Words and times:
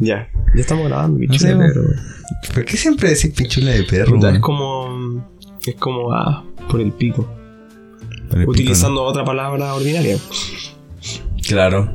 Ya, 0.00 0.28
ya 0.54 0.60
estamos 0.60 0.86
grabando, 0.88 1.18
pichula 1.18 1.38
sé, 1.38 1.48
de 1.48 1.56
perro. 1.56 1.82
¿Por 2.54 2.64
qué 2.64 2.76
siempre 2.76 3.08
decís 3.10 3.32
pichula 3.34 3.72
de 3.72 3.84
perro? 3.84 4.28
Es 4.28 4.38
como. 4.40 5.30
Es 5.64 5.74
como. 5.76 6.12
Ah, 6.12 6.44
por 6.70 6.80
el 6.80 6.92
pico. 6.92 7.28
Por 8.28 8.38
el 8.38 8.46
pico, 8.46 8.50
Utilizando 8.50 9.02
otra 9.02 9.24
palabra 9.24 9.74
ordinaria. 9.74 10.18
Claro. 11.46 11.92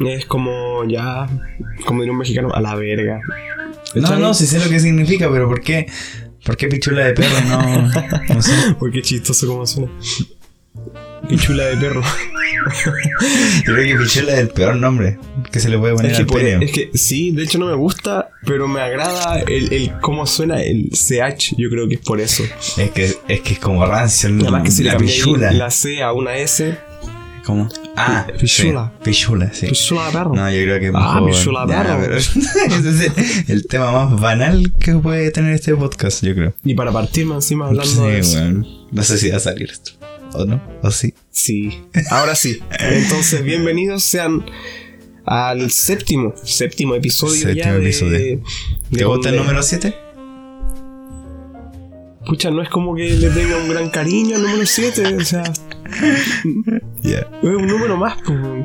Es 0.00 0.26
como 0.26 0.84
ya. 0.84 1.28
Como 1.86 2.00
diría 2.00 2.12
un 2.12 2.18
mexicano, 2.18 2.50
a 2.52 2.60
la 2.60 2.74
verga. 2.74 3.20
No, 3.94 4.18
no, 4.18 4.34
sí 4.34 4.46
sé 4.46 4.58
lo 4.58 4.68
que 4.68 4.80
significa, 4.80 5.30
pero 5.30 5.48
¿por 5.48 5.60
qué? 5.60 5.86
¿Por 6.44 6.56
qué 6.56 6.68
pichula 6.68 7.04
de 7.06 7.12
perro? 7.14 7.40
No, 7.48 7.82
no 8.34 8.42
sé. 8.42 8.52
Qué 8.92 9.02
chistoso 9.02 9.46
como 9.46 9.66
suena. 9.66 9.90
Pichula 11.28 11.64
de 11.66 11.76
perro. 11.76 12.02
Yo 13.66 13.74
creo 13.74 13.98
que 13.98 14.04
pichula 14.04 14.32
es 14.34 14.38
el 14.40 14.48
peor 14.48 14.76
nombre 14.76 15.18
que 15.52 15.60
se 15.60 15.68
le 15.68 15.78
puede 15.78 15.94
poner 15.94 16.12
Es 16.12 16.16
que, 16.18 16.22
al 16.22 16.28
pene. 16.28 16.64
es 16.64 16.72
que 16.72 16.90
sí, 16.94 17.30
de 17.32 17.42
hecho 17.44 17.58
no 17.58 17.66
me 17.66 17.74
gusta, 17.74 18.30
pero 18.46 18.66
me 18.68 18.80
agrada 18.80 19.40
el, 19.40 19.72
el 19.72 19.92
cómo 20.00 20.26
suena 20.26 20.62
el 20.62 20.90
CH. 20.90 21.54
Yo 21.58 21.68
creo 21.70 21.88
que 21.88 21.94
es 21.96 22.00
por 22.00 22.20
eso. 22.20 22.42
Es 22.78 22.90
que 22.90 23.04
es 23.28 23.40
que 23.40 23.52
es 23.54 23.58
como 23.58 23.84
rancio 23.86 24.28
el- 24.28 24.40
Además 24.42 24.62
que 24.64 24.70
si 24.70 24.82
la 24.84 24.96
pichula. 24.96 25.52
la 25.52 25.70
C 25.70 26.02
a 26.02 26.12
una 26.12 26.36
S, 26.36 26.76
¿Cómo? 27.44 27.68
Ah, 27.94 28.26
Pichula. 28.40 28.90
sí, 28.96 29.04
Pichula, 29.10 29.52
sí. 29.52 29.66
pichula 29.66 30.06
de 30.06 30.12
perro. 30.12 30.32
No, 30.34 30.50
yo 30.50 30.62
creo 30.62 30.80
que 30.80 30.86
es 30.86 30.92
Ah, 30.94 31.14
mejor. 31.20 31.30
pichula 31.30 31.66
de 31.66 31.72
Ya, 31.74 31.82
perro. 31.82 32.00
pero 32.00 32.16
es 32.16 33.50
el, 33.50 33.66
tema 33.66 33.92
más 33.92 34.18
banal 34.18 34.72
que 34.80 34.94
puede 34.94 35.30
tener 35.30 35.52
este 35.54 35.74
podcast, 35.76 36.24
yo 36.24 36.34
creo. 36.34 36.54
Y 36.64 36.72
para 36.72 36.90
partirme 36.90 37.34
encima 37.34 37.66
hablando 37.66 37.92
Sí, 37.92 38.00
de 38.10 38.18
eso. 38.18 38.38
weón. 38.38 38.66
No 38.92 39.02
sé 39.02 39.18
si 39.18 39.28
va 39.28 39.36
a 39.36 39.40
salir 39.40 39.70
esto. 39.70 39.92
¿O 40.34 40.44
no? 40.44 40.60
¿O 40.82 40.90
sí? 40.90 41.14
Sí, 41.30 41.70
ahora 42.10 42.34
sí. 42.34 42.58
Entonces, 42.80 43.42
bienvenidos 43.44 44.02
sean 44.02 44.44
al 45.24 45.70
séptimo, 45.70 46.34
séptimo 46.42 46.94
episodio 46.94 47.40
Séptimo 47.40 47.64
ya 47.64 47.72
de, 47.74 47.82
episodio. 47.84 48.10
de 48.18 48.42
¿Te 48.98 49.04
gusta 49.04 49.30
el 49.30 49.36
número 49.36 49.62
7? 49.62 49.94
Pucha, 52.26 52.50
no 52.50 52.62
es 52.62 52.68
como 52.70 52.94
que 52.94 53.04
le 53.10 53.30
tenga 53.30 53.56
un 53.58 53.68
gran 53.68 53.90
cariño 53.90 54.36
al 54.36 54.42
número 54.42 54.66
7, 54.66 55.16
o 55.16 55.20
sea, 55.24 55.42
es 57.04 57.24
un 57.42 57.66
número 57.66 57.96
más. 57.96 58.16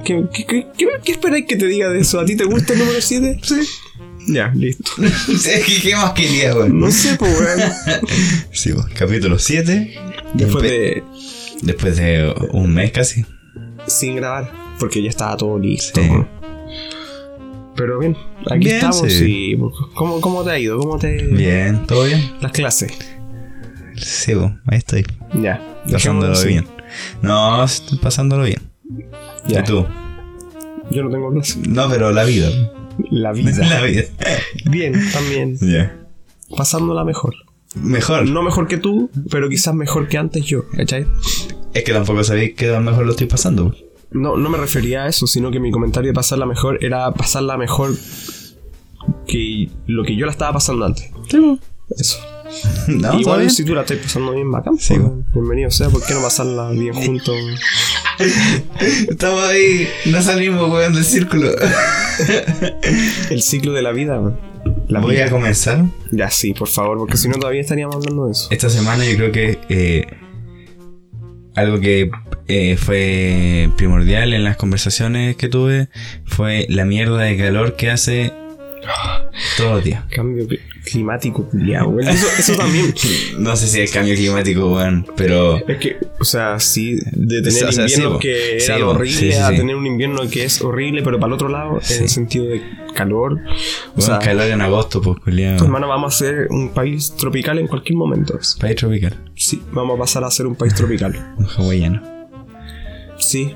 ¿Qué, 0.06 0.24
qué, 0.34 0.46
qué, 0.46 0.68
qué- 1.04 1.12
esperáis 1.12 1.46
que 1.46 1.56
te 1.58 1.68
diga 1.68 1.90
de 1.90 2.00
eso? 2.00 2.20
¿A 2.20 2.26
ti 2.26 2.36
te 2.36 2.46
gusta 2.46 2.74
el 2.74 2.80
número 2.80 3.02
7? 3.02 3.40
Sí. 3.44 3.56
Ya, 4.30 4.48
listo. 4.56 4.92
¿Qué, 5.84 5.96
más 5.96 6.14
quería, 6.14 6.56
weón? 6.56 6.80
No 6.80 6.90
sé, 6.92 7.16
pues, 7.18 7.38
weón. 7.38 7.72
Sí, 8.52 8.72
pues, 8.74 8.86
capítulo 8.96 9.38
7. 9.38 9.94
Después 10.36 10.64
de. 10.64 11.04
Después 11.62 11.98
de 11.98 12.34
un 12.52 12.74
mes 12.74 12.92
casi. 12.92 13.26
sin 13.88 14.16
grabar, 14.16 14.52
porque 14.80 15.02
ya 15.02 15.10
estaba 15.10 15.36
todo 15.38 15.58
listo. 15.60 16.02
Sí. 16.02 16.10
Pero 17.76 18.00
bien, 18.00 18.16
aquí 18.50 18.66
Bien, 18.66 18.76
estamos. 18.78 18.98
sí. 19.12 19.54
y 19.54 19.58
¿cómo, 19.96 20.20
¿Cómo 20.20 20.44
te 20.44 20.52
ha 20.52 20.60
ido? 20.60 20.78
¿Cómo 20.78 20.98
te. 20.98 21.24
Bien, 21.28 21.86
¿todo 21.88 22.04
bien? 22.06 22.32
Las 22.42 22.52
clases. 22.52 22.92
Sí, 23.96 24.34
ahí 24.68 24.78
estoy. 24.78 25.06
Ya. 25.42 25.62
Pasándolo 25.90 26.42
bien. 26.44 26.66
No, 27.22 27.64
estoy 27.64 27.98
pasándolo 28.00 28.44
bien. 28.44 28.62
Ya. 29.48 29.62
¿Y 29.62 29.64
tú? 29.64 29.86
Yo 30.92 31.04
no 31.04 31.10
tengo 31.10 31.32
clases. 31.32 31.58
No, 31.68 31.90
pero 31.90 32.12
la 32.12 32.24
vida. 32.26 32.50
La 33.12 33.32
vida. 33.32 33.52
La 33.70 33.82
vida. 33.82 34.04
Bien, 34.66 34.94
también. 35.14 35.58
Ya. 35.62 35.96
Pasándola 36.58 37.06
mejor. 37.06 37.34
Mejor. 37.76 38.28
No 38.28 38.42
mejor 38.42 38.68
que 38.68 38.78
tú, 38.78 39.10
pero 39.30 39.50
quizás 39.50 39.74
mejor 39.76 40.08
que 40.08 40.18
antes 40.18 40.46
yo, 40.46 40.68
¿cachai? 40.76 41.06
Es 41.74 41.84
que 41.84 41.94
tampoco 41.94 42.24
sabéis 42.24 42.56
que 42.56 42.72
mejor 42.80 43.06
lo 43.06 43.12
estoy 43.12 43.28
pasando. 43.28 43.76
No, 44.12 44.38
no 44.38 44.50
me 44.50 44.58
refería 44.58 45.04
a 45.04 45.08
eso, 45.08 45.28
sino 45.28 45.52
que 45.52 45.60
mi 45.60 45.70
comentario 45.72 46.10
de 46.10 46.16
pasarla 46.16 46.48
mejor 46.48 46.84
era 46.84 47.12
pasarla 47.14 47.58
mejor 47.58 47.92
que 49.28 49.70
lo 49.86 50.04
que 50.04 50.16
yo 50.16 50.26
la 50.26 50.32
estaba 50.32 50.54
pasando 50.54 50.86
antes. 50.86 51.10
Eso. 51.98 52.20
No, 52.88 53.12
¿todo 53.12 53.20
Igual 53.20 53.40
bien? 53.42 53.52
si 53.52 53.64
tú 53.64 53.76
la 53.76 53.82
estás 53.82 53.98
pasando 53.98 54.32
bien 54.32 54.52
bacán, 54.52 54.76
Sí, 54.80 54.96
pues, 54.96 55.12
bienvenido 55.36 55.70
sea, 55.70 55.88
¿por 55.90 56.04
qué 56.04 56.16
no 56.16 56.22
pasarla 56.24 56.72
bien 56.72 56.96
juntos? 56.96 57.36
Estamos 59.08 59.44
ahí, 59.44 59.88
no 60.08 60.20
salimos, 60.24 60.68
weón, 60.72 60.94
del 60.96 61.06
círculo. 61.06 61.52
El 63.30 63.42
ciclo 63.44 63.74
de 63.74 63.84
la 63.84 63.92
vida, 63.92 64.20
weón. 64.20 64.40
La 64.90 65.00
Voy 65.00 65.18
a 65.18 65.30
comenzar. 65.30 65.86
Ya 66.12 66.30
sí, 66.30 66.54
por 66.54 66.68
favor, 66.68 66.98
porque 66.98 67.16
si 67.16 67.30
no 67.30 67.36
todavía 67.38 67.62
estaríamos 67.62 67.96
hablando 67.96 68.26
de 68.26 68.32
eso. 68.32 68.48
Esta 68.52 68.70
semana 68.70 69.06
yo 69.06 69.16
creo 69.18 69.32
que 69.32 69.60
eh, 69.70 70.08
algo 71.56 71.80
que 71.80 72.10
eh, 72.48 72.76
fue 72.76 73.70
primordial 73.78 74.34
en 74.34 74.44
las 74.44 74.58
conversaciones 74.58 75.36
que 75.36 75.48
tuve 75.48 75.90
fue 76.26 76.66
la 76.70 76.86
mierda 76.86 77.22
de 77.22 77.38
calor 77.38 77.76
que 77.76 77.92
hace 77.92 78.34
todos 79.58 79.76
los 79.76 79.84
días. 79.84 80.04
Cambio 80.10 80.48
cli- 80.48 80.60
climático, 80.90 81.46
culiao, 81.50 81.90
weón. 81.90 82.08
Eso, 82.10 82.28
eso 82.38 82.56
también. 82.56 82.94
No 83.40 83.56
sé 83.56 83.68
si 83.68 83.80
es 83.82 83.92
cambio 83.92 84.16
climático, 84.16 84.74
weón, 84.76 85.06
pero 85.16 85.58
Es 85.68 85.78
que, 85.78 85.98
o 86.20 86.24
sea, 86.26 86.60
sí, 86.60 86.96
de 87.12 87.42
tener 87.42 87.66
O 87.66 87.72
sea, 87.72 87.88
sí, 87.88 87.94
inviernos 87.94 88.14
po. 88.14 88.20
que 88.20 88.58
Sí, 88.60 88.72
Sí, 89.08 89.32
sí, 89.32 89.38
a 89.38 89.50
sí. 89.50 89.56
tener 89.58 89.76
un 89.76 89.86
invierno 89.88 90.22
que 90.30 90.44
es 90.46 90.62
horrible, 90.62 91.02
pero 91.04 91.20
para 91.20 91.28
el 91.30 91.34
otro 91.34 91.50
lado, 91.50 91.80
en 91.90 92.04
el 92.04 92.10
sentido 92.10 92.46
de 92.46 92.62
calor. 92.94 93.34
O 93.34 93.36
weón, 94.00 94.02
sea, 94.02 94.20
calor 94.20 94.48
en 94.50 94.62
agosto, 94.62 95.02
pues, 95.02 95.20
culiao. 95.20 95.56
hermano, 95.64 95.88
vamos 95.88 96.16
a 96.16 96.18
ser 96.18 96.48
un 96.50 96.70
país 96.70 97.14
tropical 97.16 97.58
en 97.60 97.68
cualquier 97.68 97.96
momento. 97.98 98.38
País 98.60 98.76
tropical, 98.76 99.16
Sí, 99.36 99.62
vamos 99.72 99.96
a 99.96 100.00
pasar 100.00 100.24
a 100.24 100.32
ser 100.32 100.46
un 100.48 100.56
país 100.56 100.74
tropical. 100.76 101.34
un 101.38 101.46
hawaiano. 101.48 102.02
Sí, 103.18 103.54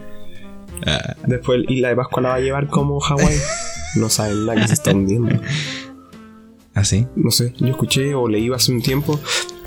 Ah, 0.85 1.15
después 1.25 1.63
Isla 1.69 1.89
de 1.89 1.95
Pascua 1.95 2.21
la 2.23 2.29
va 2.29 2.35
a 2.35 2.39
llevar 2.39 2.67
como 2.67 2.99
Hawái. 2.99 3.35
No 3.95 4.09
saben 4.09 4.47
nada 4.47 4.59
que 4.59 4.67
se 4.67 4.73
está 4.73 4.91
hundiendo. 4.91 5.39
¿Así? 6.73 7.05
No 7.15 7.29
sé, 7.31 7.53
yo 7.59 7.67
escuché 7.67 8.15
o 8.15 8.27
leí 8.27 8.49
hace 8.51 8.71
un 8.71 8.81
tiempo 8.81 9.19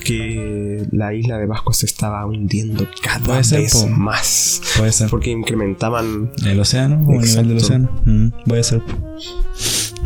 que 0.04 0.84
la 0.92 1.14
isla 1.14 1.38
de 1.38 1.46
Pascua 1.48 1.72
se 1.72 1.86
estaba 1.86 2.24
hundiendo 2.26 2.86
cada 3.02 3.42
ser, 3.42 3.60
vez 3.62 3.72
po. 3.74 3.86
más. 3.88 4.60
Puede 4.78 4.92
ser. 4.92 5.08
Porque 5.10 5.30
incrementaban 5.30 6.30
¿El 6.44 6.60
océano? 6.60 7.04
¿O 7.08 7.20
el 7.20 7.26
nivel 7.28 7.48
del 7.48 7.56
océano? 7.58 7.90
Mm, 8.04 8.28
puede 8.48 8.62
ser. 8.64 8.80
po. 8.80 9.18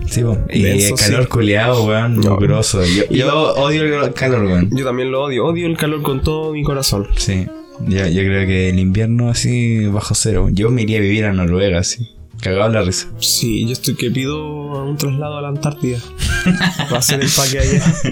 Sí, 0.06 0.22
po. 0.22 0.38
Y 0.50 0.64
el 0.66 0.94
calor 0.94 1.22
sí. 1.24 1.28
culiado, 1.28 1.84
weón, 1.84 2.16
No. 2.20 2.30
mugroso. 2.32 2.82
Yo, 2.84 3.04
yo 3.10 3.54
odio 3.54 4.04
el 4.04 4.12
calor, 4.14 4.44
weón. 4.44 4.70
Yo 4.76 4.84
también 4.84 5.10
lo 5.10 5.22
odio, 5.22 5.44
odio 5.46 5.66
el 5.66 5.76
calor 5.76 6.02
con 6.02 6.22
todo 6.22 6.52
mi 6.52 6.62
corazón. 6.62 7.06
Sí. 7.16 7.46
Yo, 7.86 8.06
yo 8.06 8.22
creo 8.22 8.46
que 8.46 8.68
el 8.70 8.78
invierno 8.78 9.30
así 9.30 9.86
bajo 9.86 10.14
cero. 10.14 10.48
Yo 10.52 10.70
me 10.70 10.82
iría 10.82 10.98
a 10.98 11.00
vivir 11.02 11.24
a 11.24 11.32
Noruega, 11.32 11.78
así. 11.80 12.10
Cagado 12.40 12.70
la 12.70 12.82
risa. 12.82 13.08
Sí, 13.18 13.66
yo 13.66 13.72
estoy 13.72 13.96
que 13.96 14.10
pido 14.10 14.84
un 14.84 14.96
traslado 14.96 15.38
a 15.38 15.42
la 15.42 15.48
Antártida. 15.48 15.98
Va 16.92 16.98
a 16.98 17.02
ser 17.02 17.20
el 17.20 17.28
paque 17.28 17.58
allá. 17.58 17.84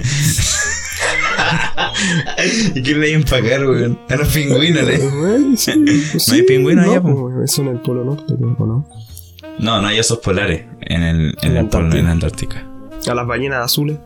¿Y 2.75 2.83
quién 2.83 3.00
le 3.00 3.06
hay 3.06 3.12
a 3.12 3.16
empacar, 3.16 3.66
weón? 3.66 3.99
A 4.09 4.16
los 4.16 4.28
pingüinos, 4.28 4.89
¿eh? 4.89 5.11
Bueno, 5.12 5.56
sí, 5.56 5.72
pues 6.12 6.28
¿No 6.28 6.34
hay 6.34 6.43
pingüinos 6.43 6.87
no, 6.87 6.93
allá, 6.93 7.03
po? 7.03 7.31
pues, 7.34 7.50
Eso 7.50 7.62
en 7.62 7.69
el 7.69 7.81
Polo 7.81 8.05
Norte, 8.05 8.34
¿o 8.34 8.66
no? 8.66 8.89
No, 9.59 9.81
no 9.81 9.89
hay 9.89 9.99
osos 9.99 10.19
polares 10.19 10.66
en 10.81 11.03
el, 11.03 11.34
polo, 11.69 11.93
en 11.95 12.05
la 12.05 12.12
Antártica. 12.12 12.65
A 13.09 13.15
las 13.15 13.27
ballenas 13.27 13.65
azules. 13.65 13.99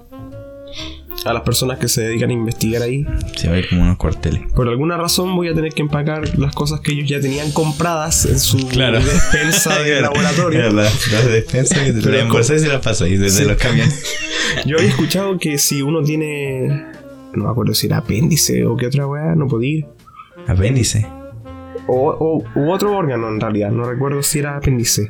A 1.25 1.33
las 1.33 1.43
personas 1.43 1.79
que 1.79 1.87
se 1.89 2.03
dedican 2.03 2.31
a 2.31 2.33
investigar 2.33 2.83
ahí. 2.83 3.07
Sí, 3.37 3.47
hay 3.47 3.67
como 3.69 3.83
unos 3.83 3.97
cuarteles. 3.97 4.43
Por 4.57 4.69
alguna 4.69 4.97
razón 4.97 5.37
voy 5.37 5.49
a 5.49 5.55
tener 5.55 5.73
que 5.73 5.83
empacar 5.83 6.37
las 6.39 6.53
cosas 6.55 6.81
que 6.81 6.93
ellos 6.93 7.09
ya 7.09 7.21
tenían 7.21 7.53
compradas 7.53 8.25
en 8.27 8.41
su 8.41 8.67
Claro. 8.69 8.99
despensa 8.99 9.79
de 9.79 10.01
laboratorio. 10.03 10.73
Las 10.73 11.13
las 11.13 11.27
despensas 11.27 11.79
que 11.79 11.93
te 11.93 12.19
como- 12.23 12.33
bolsas 12.35 12.57
y 12.57 12.65
se 12.65 12.69
las 12.69 12.81
pasáis 12.83 13.21
desde 13.21 13.43
Sí. 13.43 13.49
los 13.49 13.57
camiones. 13.57 14.05
Yo 14.67 14.77
había 14.79 14.89
escuchado 14.91 15.39
que 15.39 15.59
si 15.59 15.81
uno 15.83 16.03
tiene. 16.03 16.87
No 17.35 17.45
me 17.45 17.51
acuerdo 17.51 17.73
si 17.75 17.87
era 17.87 17.99
apéndice 17.99 18.67
o 18.67 18.77
qué 18.77 18.87
otra 18.89 19.07
weá, 19.07 19.35
no 19.37 19.47
podía 19.47 19.79
ir. 19.79 19.87
Apéndice. 20.49 21.07
O, 21.87 22.11
o- 22.11 22.45
u 22.61 22.71
otro 22.73 22.97
órgano 22.97 23.29
en 23.29 23.41
realidad, 23.41 23.71
no 23.71 23.85
recuerdo 23.85 24.23
si 24.23 24.41
era 24.41 24.57
apéndice 24.57 25.09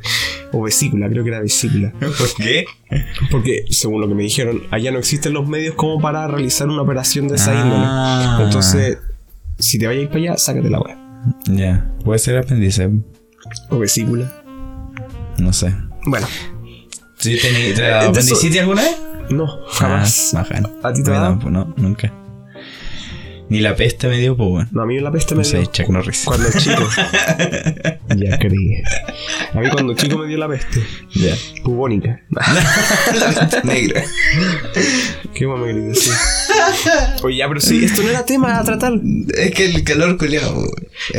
o 0.53 0.61
vesícula, 0.63 1.09
creo 1.09 1.23
que 1.23 1.29
era 1.31 1.41
vesícula. 1.41 1.91
¿Por 1.99 2.33
qué? 2.37 2.65
Porque, 3.31 3.65
según 3.69 3.99
lo 4.01 4.07
que 4.07 4.15
me 4.15 4.23
dijeron, 4.23 4.61
allá 4.71 4.91
no 4.91 4.99
existen 4.99 5.33
los 5.33 5.47
medios 5.47 5.75
como 5.75 5.99
para 5.99 6.27
realizar 6.27 6.67
una 6.69 6.81
operación 6.83 7.27
de 7.27 7.35
esa 7.35 7.51
Ah. 7.53 7.63
índole. 8.35 8.45
Entonces, 8.45 8.97
si 9.59 9.77
te 9.79 9.87
vayas 9.87 10.07
para 10.07 10.19
allá, 10.19 10.37
sácate 10.37 10.69
la 10.69 10.79
weá. 10.79 10.97
Ya, 11.47 11.91
puede 12.05 12.19
ser 12.19 12.37
apéndice, 12.37 12.89
O 13.69 13.79
vesícula. 13.79 14.31
no 15.39 15.51
sé. 15.53 15.73
Bueno, 16.05 16.27
¿Sí 17.17 17.37
¿Te 17.41 17.71
Eh, 17.71 17.93
apendicitis 17.93 18.59
alguna 18.59 18.81
vez? 18.83 18.97
no, 19.29 19.47
jamás. 19.71 20.33
Ah. 20.35 20.45
¿A 20.83 20.93
ti 20.93 21.01
te 21.03 21.11
dado? 21.11 21.23
tampoco, 21.29 21.49
No, 21.51 21.73
nunca. 21.77 22.11
Ni 23.53 23.59
la 23.59 23.75
peste 23.75 24.07
me 24.07 24.17
dio, 24.17 24.35
pues, 24.35 24.49
bueno. 24.49 24.69
No, 24.71 24.81
a 24.81 24.85
mí 24.87 24.99
la 24.99 25.11
peste 25.11 25.35
me 25.35 25.39
No 25.39 25.45
sé, 25.45 25.57
dio. 25.59 25.65
Chuck 25.67 25.89
Norris. 25.89 26.23
Cuando 26.25 26.47
chico. 26.57 26.81
ya 28.15 28.39
creí. 28.39 28.81
A 29.53 29.59
mí 29.59 29.69
cuando 29.69 29.93
chico 29.93 30.17
me 30.17 30.27
dio 30.27 30.39
la 30.39 30.47
peste. 30.47 30.81
Ya. 31.13 31.35
Bubónica. 31.63 32.19
la 32.29 33.29
peste 33.49 33.61
negra. 33.67 34.03
¿Qué 35.35 35.45
me 35.47 35.65
quería 35.67 35.81
decir? 35.87 36.13
Oye, 37.21 37.37
ya, 37.37 37.47
pero 37.47 37.59
sí, 37.59 37.83
esto 37.85 38.01
no 38.01 38.09
era 38.09 38.25
tema 38.25 38.57
a 38.57 38.63
tratar. 38.63 38.93
Es 39.37 39.51
que 39.51 39.65
el 39.65 39.83
calor 39.83 40.17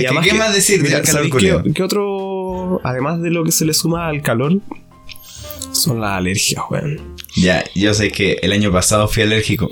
además 0.09 0.25
¿qué 0.25 0.31
que- 0.33 0.37
más 0.37 0.53
decir 0.53 0.83
del 0.83 1.03
calor 1.03 1.31
qué, 1.39 1.73
qué 1.73 1.83
otro, 1.85 2.81
además 2.85 3.23
de 3.23 3.31
lo 3.31 3.45
que 3.45 3.53
se 3.53 3.65
le 3.65 3.75
suma 3.75 4.09
al 4.09 4.23
calor, 4.23 4.59
Son 5.75 6.01
las 6.01 6.13
alergias, 6.13 6.63
weón. 6.71 7.15
Ya, 7.37 7.65
yo 7.75 7.93
sé 7.95 8.11
que 8.11 8.39
el 8.43 8.53
año 8.53 8.71
pasado 8.73 9.09
fui 9.09 9.23
alérgico. 9.25 9.69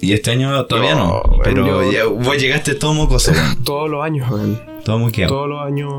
Y 0.00 0.12
este 0.12 0.30
año 0.32 0.64
todavía 0.66 0.94
no. 0.94 1.22
No, 1.22 1.38
pero 1.42 1.66
yo- 1.66 1.92
ya, 1.92 2.04
vos 2.06 2.36
llegaste 2.38 2.74
todo 2.74 2.92
mocoso, 2.94 3.32
weón. 3.32 3.64
Todos 3.64 3.88
los 3.90 4.04
años, 4.04 4.30
weón. 4.30 4.60
Todo 4.84 4.98
moqueado. 4.98 5.34
Todos 5.34 5.48
los 5.48 5.60
años. 5.62 5.92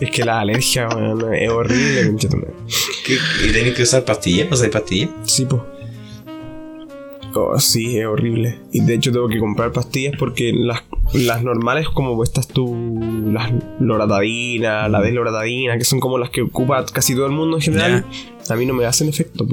Es 0.00 0.10
que 0.10 0.24
la 0.24 0.40
alergia, 0.40 0.88
weón, 0.88 1.34
es 1.34 1.48
horrible. 1.50 2.16
¿Y 3.44 3.52
tenés 3.52 3.74
que 3.74 3.82
usar 3.82 4.04
pastillas? 4.04 4.50
¿Usáis 4.50 4.70
pastillas? 4.72 5.10
Sí, 5.24 5.44
po. 5.44 5.64
Oh, 7.34 7.58
sí, 7.58 7.98
es 7.98 8.06
horrible. 8.06 8.58
Y 8.72 8.80
de 8.80 8.94
hecho 8.94 9.10
tengo 9.12 9.28
que 9.28 9.38
comprar 9.38 9.72
pastillas 9.72 10.14
porque 10.18 10.52
las, 10.54 10.82
las 11.14 11.42
normales, 11.42 11.88
como 11.88 12.22
estas 12.22 12.46
tú, 12.48 13.00
las 13.32 13.50
loratadina, 13.80 14.88
la 14.88 15.00
desloratadina, 15.00 15.78
que 15.78 15.84
son 15.84 15.98
como 16.00 16.18
las 16.18 16.30
que 16.30 16.42
ocupa 16.42 16.84
casi 16.86 17.14
todo 17.14 17.26
el 17.26 17.32
mundo 17.32 17.56
en 17.56 17.62
general, 17.62 18.06
a 18.48 18.54
mí 18.54 18.66
no 18.66 18.74
me 18.74 18.84
hacen 18.84 19.08
efecto. 19.08 19.46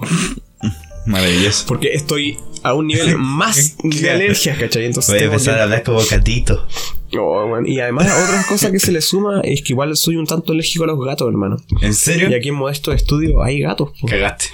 Maravilloso. 1.05 1.65
Porque 1.67 1.93
estoy 1.93 2.37
a 2.63 2.73
un 2.73 2.87
nivel 2.87 3.17
más 3.17 3.77
de 3.83 4.09
alergias, 4.11 4.57
¿cachai? 4.57 4.85
Entonces 4.85 5.13
Voy 5.15 5.23
a 5.23 5.25
empezar 5.25 5.53
que- 5.55 5.59
a 5.59 5.63
hablar 5.63 5.83
como 5.83 5.99
catito. 6.05 6.67
Oh, 7.17 7.47
bueno, 7.47 7.65
Y 7.67 7.79
además, 7.79 8.05
otra 8.23 8.45
cosa 8.47 8.71
que 8.71 8.77
se 8.79 8.91
le 8.91 9.01
suma 9.01 9.41
es 9.43 9.63
que 9.63 9.73
igual 9.73 9.95
soy 9.97 10.15
un 10.17 10.27
tanto 10.27 10.51
alérgico 10.51 10.83
a 10.83 10.87
los 10.87 11.03
gatos, 11.03 11.27
hermano. 11.27 11.57
¿En 11.81 11.93
serio? 11.95 12.29
Y 12.29 12.35
aquí 12.35 12.49
en 12.49 12.55
Modesto 12.55 12.91
Estudio 12.91 13.41
hay 13.41 13.61
gatos, 13.61 13.91
po. 13.99 14.05
Cagaste. 14.07 14.45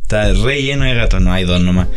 Está 0.00 0.32
re 0.32 0.62
lleno 0.62 0.84
de 0.86 0.94
gatos. 0.94 1.20
No, 1.20 1.30
hay 1.30 1.44
dos 1.44 1.60
nomás. 1.60 1.88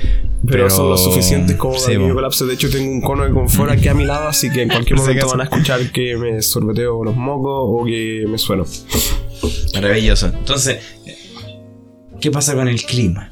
Pero, 0.47 0.69
son 0.69 0.89
lo 0.89 0.97
suficientes 0.97 1.55
como 1.55 1.75
Sí, 1.75 1.81
para 1.85 1.93
que 1.93 1.99
po. 2.01 2.07
yo 2.07 2.13
colapse. 2.15 2.45
De 2.45 2.53
hecho, 2.55 2.69
tengo 2.69 2.91
un 2.91 3.01
cono 3.01 3.23
de 3.25 3.31
confort 3.31 3.71
aquí 3.71 3.87
a 3.87 3.93
mi 3.93 4.05
lado, 4.05 4.27
así 4.27 4.49
que 4.51 4.63
en 4.63 4.69
cualquier 4.69 4.97
momento 4.97 5.27
van 5.29 5.41
a 5.41 5.43
escuchar 5.43 5.91
que 5.91 6.17
me 6.17 6.41
sorbeteo 6.41 7.03
los 7.03 7.15
mocos 7.15 7.51
o 7.81 7.85
que 7.85 8.25
me 8.27 8.37
sueno. 8.37 8.65
Maravilloso. 9.75 10.27
Entonces, 10.27 10.79
¿qué 12.19 12.31
pasa 12.31 12.55
con 12.55 12.67
el 12.67 12.81
clima? 12.83 13.29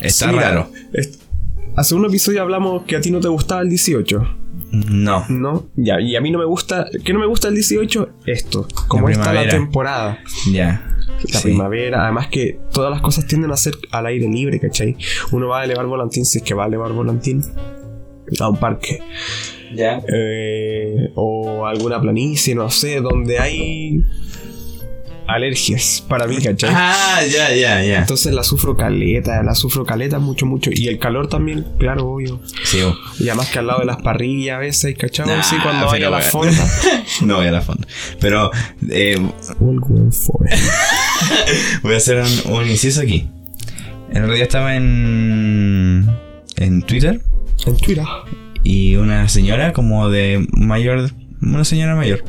Está 0.00 0.30
Sí, 0.30 0.36
raro. 0.36 0.70
es- 0.92 1.18
Hace 1.76 1.94
un 1.94 2.04
episodio 2.04 2.42
hablamos 2.42 2.82
que 2.82 2.96
a 2.96 3.00
ti 3.00 3.10
no 3.12 3.20
te 3.20 3.28
gustaba 3.28 3.62
el 3.62 3.68
18, 3.70 4.26
No. 4.72 5.24
¿no? 5.28 5.66
Ya, 5.76 6.00
y 6.00 6.16
a 6.16 6.20
mí 6.20 6.30
no 6.30 6.38
me 6.38 6.44
gusta. 6.44 6.86
¿Qué 7.04 7.12
no 7.12 7.20
me 7.20 7.26
gusta 7.26 7.48
el 7.48 7.54
18? 7.54 8.08
Esto. 8.26 8.66
Como 8.88 9.08
La 9.08 9.14
está 9.14 9.32
la 9.32 9.48
temporada. 9.48 10.18
Ya. 10.50 10.84
La 11.32 11.38
Sí. 11.40 11.48
primavera, 11.48 12.04
además 12.04 12.28
que 12.28 12.58
todas 12.72 12.90
las 12.90 13.00
cosas 13.00 13.26
tienden 13.26 13.50
a 13.50 13.56
ser 13.56 13.74
al 13.90 14.06
aire 14.06 14.26
libre, 14.28 14.58
¿cachai? 14.60 14.96
Uno 15.32 15.48
va 15.48 15.60
a 15.60 15.64
elevar 15.64 15.86
volantín 15.86 16.24
si 16.24 16.38
es 16.38 16.44
que 16.44 16.54
va 16.54 16.64
a 16.64 16.66
elevar 16.68 16.92
volantín 16.92 17.42
a 18.40 18.48
un 18.48 18.56
parque. 18.56 19.00
Ya. 19.74 20.02
eh, 20.12 21.10
o 21.14 21.64
alguna 21.66 22.00
planicie, 22.00 22.54
no 22.56 22.70
sé, 22.70 23.00
donde 23.00 23.38
hay 23.38 24.02
alergias 25.34 26.04
para 26.08 26.26
mí, 26.26 26.36
¿cachai? 26.38 26.70
Ah, 26.72 27.20
ya, 27.30 27.54
ya, 27.54 27.82
ya. 27.84 27.98
Entonces 28.00 28.32
la 28.34 28.42
sufro 28.42 28.76
caleta, 28.76 29.42
la 29.42 29.54
sufro 29.54 29.84
caleta 29.84 30.18
mucho, 30.18 30.46
mucho. 30.46 30.70
Y 30.72 30.88
el 30.88 30.98
calor 30.98 31.28
también, 31.28 31.66
claro, 31.78 32.06
obvio. 32.08 32.40
Sí, 32.64 32.80
bo. 32.82 32.94
Y 33.18 33.28
además 33.28 33.48
que 33.50 33.58
al 33.58 33.66
lado 33.66 33.80
de 33.80 33.86
las 33.86 33.98
parrillas 34.02 34.56
a 34.56 34.58
veces, 34.60 34.96
¿cachai? 34.98 35.26
Nah, 35.26 35.42
sí, 35.42 35.56
cuando 35.62 35.86
vaya 35.86 36.08
a 36.08 36.10
la 36.10 36.20
fonda. 36.20 36.66
no 37.22 37.36
voy 37.36 37.46
a 37.46 37.52
la 37.52 37.60
fonda. 37.62 37.86
Pero 38.20 38.50
eh, 38.88 39.18
voy 41.82 41.94
a 41.94 41.96
hacer 41.96 42.22
un, 42.22 42.52
un 42.52 42.68
inciso 42.68 43.00
aquí. 43.00 43.28
El 44.12 44.22
otro 44.22 44.34
día 44.34 44.44
estaba 44.44 44.74
en, 44.74 46.10
en 46.56 46.82
Twitter 46.82 47.20
En 47.64 47.76
Twitter. 47.76 48.04
y 48.64 48.96
una 48.96 49.28
señora 49.28 49.72
como 49.72 50.08
de 50.10 50.46
mayor, 50.52 51.10
una 51.40 51.64
señora 51.64 51.94
mayor, 51.94 52.24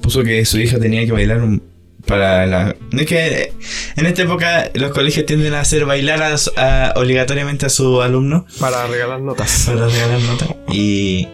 puso 0.00 0.22
que 0.22 0.44
su 0.44 0.58
hija 0.60 0.78
tenía 0.78 1.04
que 1.06 1.12
bailar 1.12 1.42
un- 1.42 1.62
para 2.06 2.46
la... 2.46 2.76
no 2.90 3.00
Es 3.00 3.06
que 3.06 3.52
en 3.96 4.04
esta 4.06 4.22
época 4.22 4.70
los 4.74 4.90
colegios 4.92 5.24
tienden 5.24 5.54
a 5.54 5.60
hacer 5.60 5.86
bailar 5.86 6.22
a 6.22 6.36
su- 6.36 6.50
a- 6.56 6.92
obligatoriamente 6.96 7.64
a 7.66 7.70
sus 7.70 8.02
alumnos 8.04 8.44
Para 8.60 8.86
regalar 8.86 9.20
notas. 9.22 9.64
para 9.66 9.86
regalar 9.88 10.20
notas. 10.20 10.48
Y 10.70 11.26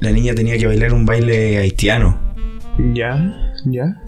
la 0.00 0.10
niña 0.12 0.34
tenía 0.34 0.58
que 0.58 0.66
bailar 0.66 0.92
un 0.92 1.06
baile 1.06 1.56
haitiano. 1.58 2.20
Ya, 2.94 3.34
ya. 3.64 4.02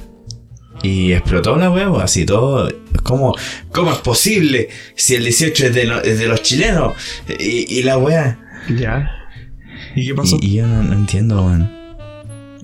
Y 0.83 1.13
explotó 1.13 1.57
la 1.57 1.71
huevo, 1.71 1.99
así 1.99 2.27
todo. 2.27 2.71
¿Cómo, 3.03 3.35
¿Cómo 3.73 3.91
es 3.93 3.99
posible 3.99 4.69
si 4.95 5.15
el 5.15 5.25
18 5.25 5.67
es 5.69 5.75
de, 5.75 5.85
lo- 5.85 6.03
es 6.03 6.19
de 6.19 6.29
los 6.29 6.43
chilenos? 6.43 6.93
Y, 7.39 7.79
y 7.79 7.83
la 7.85 7.97
wea. 7.97 8.39
Ya. 8.79 9.11
¿Y 9.97 10.07
qué 10.09 10.15
pasó? 10.15 10.37
Y, 10.43 10.47
y 10.47 10.55
yo 10.57 10.67
no, 10.67 10.83
no 10.83 10.93
entiendo, 10.93 11.43
weón. 11.43 11.78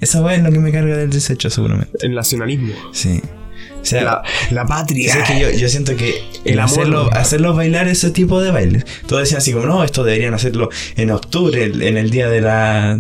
Esa 0.05 0.21
wea 0.23 0.37
es 0.37 0.43
lo 0.43 0.53
que 0.53 0.59
me 0.61 0.71
carga 0.71 0.97
del 0.97 1.11
18, 1.11 1.51
seguramente. 1.51 1.93
El 2.03 2.15
nacionalismo. 2.15 2.73
Sí. 2.93 3.21
O 3.81 3.85
sea, 3.87 4.03
La, 4.05 4.23
la 4.51 4.67
patria. 4.67 5.13
es 5.15 5.29
que 5.29 5.39
yo, 5.41 5.51
yo 5.51 5.69
siento 5.69 5.95
que 5.97 6.23
el 6.45 6.53
El 6.55 6.59
amor. 6.61 6.71
hacerlo, 6.79 7.11
hacerlo 7.13 7.55
bailar 7.55 7.89
ese 7.89 8.11
tipo 8.11 8.41
de 8.41 8.51
bailes. 8.51 8.85
Todos 9.07 9.23
decían 9.23 9.39
así 9.39 9.53
como, 9.53 9.67
no, 9.67 9.85
esto 9.85 10.05
deberían 10.05 10.33
hacerlo 10.35 10.71
en 10.97 11.11
octubre, 11.11 11.63
el- 11.65 11.83
en 11.83 11.97
el 11.99 12.11
día 12.11 12.29
de 12.29 12.41
la 12.41 12.99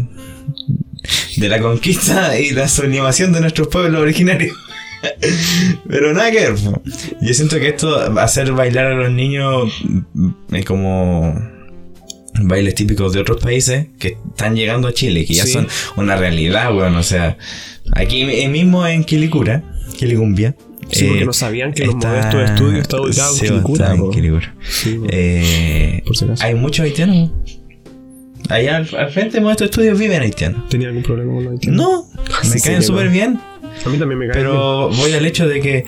de 1.37 1.49
la 1.49 1.61
conquista 1.61 2.39
y 2.39 2.51
la 2.51 2.69
sublimación 2.69 3.33
de 3.33 3.41
nuestros 3.41 3.69
pueblos 3.69 4.01
originarios. 4.01 4.57
Pero 5.89 6.13
nada 6.15 6.31
que 6.31 6.39
ver. 6.51 6.55
Yo 7.21 7.35
siento 7.35 7.59
que 7.59 7.69
esto, 7.69 8.19
hacer 8.21 8.53
bailar 8.53 8.87
a 8.87 8.95
los 8.95 9.11
niños 9.11 9.73
es 10.53 10.65
como 10.65 11.35
bailes 12.43 12.75
típicos 12.75 13.13
de 13.13 13.21
otros 13.21 13.41
países 13.43 13.87
que 13.99 14.17
están 14.31 14.57
llegando 14.57 14.89
a 14.89 14.93
Chile, 14.93 15.25
que 15.25 15.35
ya 15.35 15.45
Sí. 15.45 15.53
son 15.53 15.69
una 15.97 16.17
realidad, 16.17 16.75
weón. 16.77 16.97
O 16.97 17.03
sea, 17.03 17.37
aquí 17.93 18.25
mismo 18.49 18.87
en 18.87 19.05
Quilicura, 19.05 19.63
Quilicumbia. 19.97 20.57
Sí, 20.91 21.07
eh, 21.07 21.09
porque 21.09 21.25
no 21.25 21.33
sabían 21.33 21.73
que 21.73 21.87
los 21.87 21.95
modestos 21.95 22.51
estudios 22.51 22.81
está 22.83 23.01
ubicado 23.01 23.35
en 23.35 23.41
Quilicura, 23.41 23.85
está 23.85 23.95
en 23.95 24.01
po. 24.01 24.11
Quilicura. 24.11 24.55
Sí. 24.69 25.01
Eh, 25.09 26.03
Por 26.05 26.17
si 26.17 26.25
acaso. 26.25 26.45
hay 26.45 26.55
muchos 26.55 26.85
haitianos. 26.85 27.31
Allá 28.51 28.77
al, 28.77 28.89
al 28.99 29.11
frente 29.11 29.39
de 29.39 29.41
Modestos 29.41 29.67
Estudios 29.71 29.99
viven 29.99 30.21
haitianos. 30.21 30.69
¿Tenía 30.69 30.89
algún 30.89 31.03
problema 31.03 31.33
con 31.33 31.45
los 31.45 31.53
haitianos? 31.55 31.81
No, 31.83 32.07
me 32.55 32.61
caen 32.61 32.83
súper 32.83 33.09
bien. 33.09 33.41
A 33.85 33.89
mí 33.89 33.97
también 33.99 34.19
me 34.19 34.29
cae 34.29 34.37
bien. 34.43 34.47
Pero 34.53 34.91
voy 34.91 35.13
al 35.13 35.25
hecho 35.25 35.49
de 35.49 35.61
que 35.63 35.85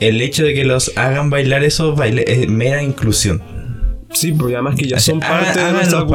el 0.00 0.20
hecho 0.22 0.42
de 0.44 0.54
que 0.54 0.64
los 0.64 0.96
hagan 0.96 1.28
bailar 1.28 1.62
esos 1.64 1.94
bailes 1.96 2.24
es 2.28 2.48
mera 2.48 2.82
inclusión. 2.82 3.42
Sí, 4.14 4.32
porque 4.32 4.54
además 4.54 4.76
que 4.76 4.86
ya 4.86 4.96
O 4.96 5.00
sea, 5.00 5.14
son 5.14 5.22
hagan- 5.22 5.44
parte 5.44 5.60
de 5.60 5.72
nuestra 5.72 6.06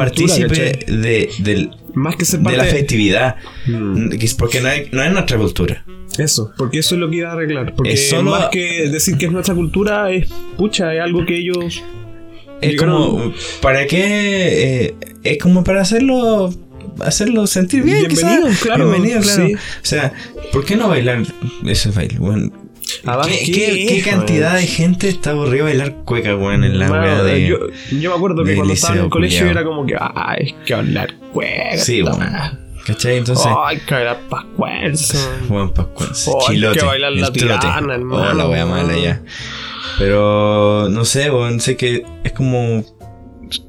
¿cachai? 0.48 0.72
de, 0.86 1.30
del- 1.38 1.70
Más 1.94 2.16
que 2.16 2.24
ser 2.24 2.38
de 2.40 2.44
parte 2.44 2.58
la 2.58 2.64
festividad. 2.64 3.36
Mm, 3.66 4.10
Porque 4.38 4.60
no, 4.60 4.68
hay- 4.68 4.88
no 4.92 5.02
es 5.02 5.12
nuestra 5.12 5.36
cultura. 5.38 5.84
Eso, 6.16 6.52
porque 6.56 6.78
eso 6.78 6.94
es 6.94 7.00
lo 7.00 7.10
que 7.10 7.16
iba 7.16 7.30
a 7.30 7.32
arreglar. 7.32 7.74
Porque 7.74 7.92
Es 7.92 8.08
solo- 8.10 8.30
más 8.32 8.48
que 8.48 8.88
decir 8.88 9.16
que 9.18 9.26
es 9.26 9.32
nuestra 9.32 9.54
cultura, 9.54 10.10
es 10.10 10.28
pucha, 10.56 10.94
es 10.94 11.00
algo 11.00 11.24
que 11.26 11.36
ellos. 11.38 11.82
Es 12.60 12.70
Llegaron- 12.72 13.10
como, 13.10 13.32
¿para 13.62 13.86
qué? 13.86 14.86
Eh, 14.86 14.94
es 15.22 15.38
como 15.38 15.62
para 15.64 15.80
hacerlo 15.82 16.50
hacerlo 17.00 17.46
sentir 17.46 17.84
bien, 17.84 18.08
Bienvenido, 18.08 18.48
quizás. 18.48 18.60
claro, 18.62 18.90
Bienvenido, 18.90 19.20
claro. 19.20 19.46
sí. 19.46 19.54
O 19.54 19.58
sea, 19.82 20.12
¿por 20.52 20.64
qué 20.64 20.74
no 20.74 20.88
bailar 20.88 21.22
ese 21.64 21.90
baile? 21.92 22.16
Bueno, 22.18 22.50
Además, 23.04 23.26
¿Qué, 23.28 23.38
¿qué 23.44 23.52
qué- 23.52 23.86
qué 23.86 23.98
es, 23.98 24.04
cantidad 24.06 24.52
weón? 24.54 24.60
de 24.62 24.66
gente 24.66 25.08
está 25.08 25.30
aburrida 25.30 25.64
bailar 25.64 25.94
cueca, 26.04 26.34
weón, 26.36 26.64
en 26.64 26.78
la 26.78 26.90
wea 26.90 27.22
de. 27.22 27.46
yo, 27.46 27.58
yo 27.92 28.10
me 28.10 28.16
acuerdo 28.16 28.44
que 28.44 28.54
cuando 28.56 28.74
estaba 28.74 28.96
en 28.96 29.04
el 29.04 29.10
colegio 29.10 29.38
culiao. 29.40 29.52
era 29.52 29.64
como 29.64 29.86
que, 29.86 29.94
ah, 29.98 30.34
es 30.38 30.54
que 30.66 30.74
hablar 30.74 31.14
cueca. 31.32 31.76
Sí, 31.78 32.02
weón. 32.02 32.18
¿Cachai? 32.86 33.18
Entonces, 33.18 33.46
Ay, 33.66 33.78
que 33.86 33.94
hablar 33.94 34.18
pascuenzo. 34.30 35.18
Juan 35.48 35.70
Pascuense, 35.74 36.30
Oh, 36.32 36.40
hay 36.48 36.56
chilote. 36.56 36.78
que 36.78 36.84
bailar 36.86 37.12
la 37.12 37.30
tirana, 37.32 37.94
hermano. 37.94 38.30
Oh, 38.30 38.34
la 38.34 38.48
wea 38.48 38.64
mala 38.66 38.96
ya. 38.98 39.22
Pero 39.98 40.88
no 40.90 41.04
sé, 41.04 41.30
weón, 41.30 41.60
sé 41.60 41.76
que 41.76 42.04
es 42.24 42.32
como 42.32 42.84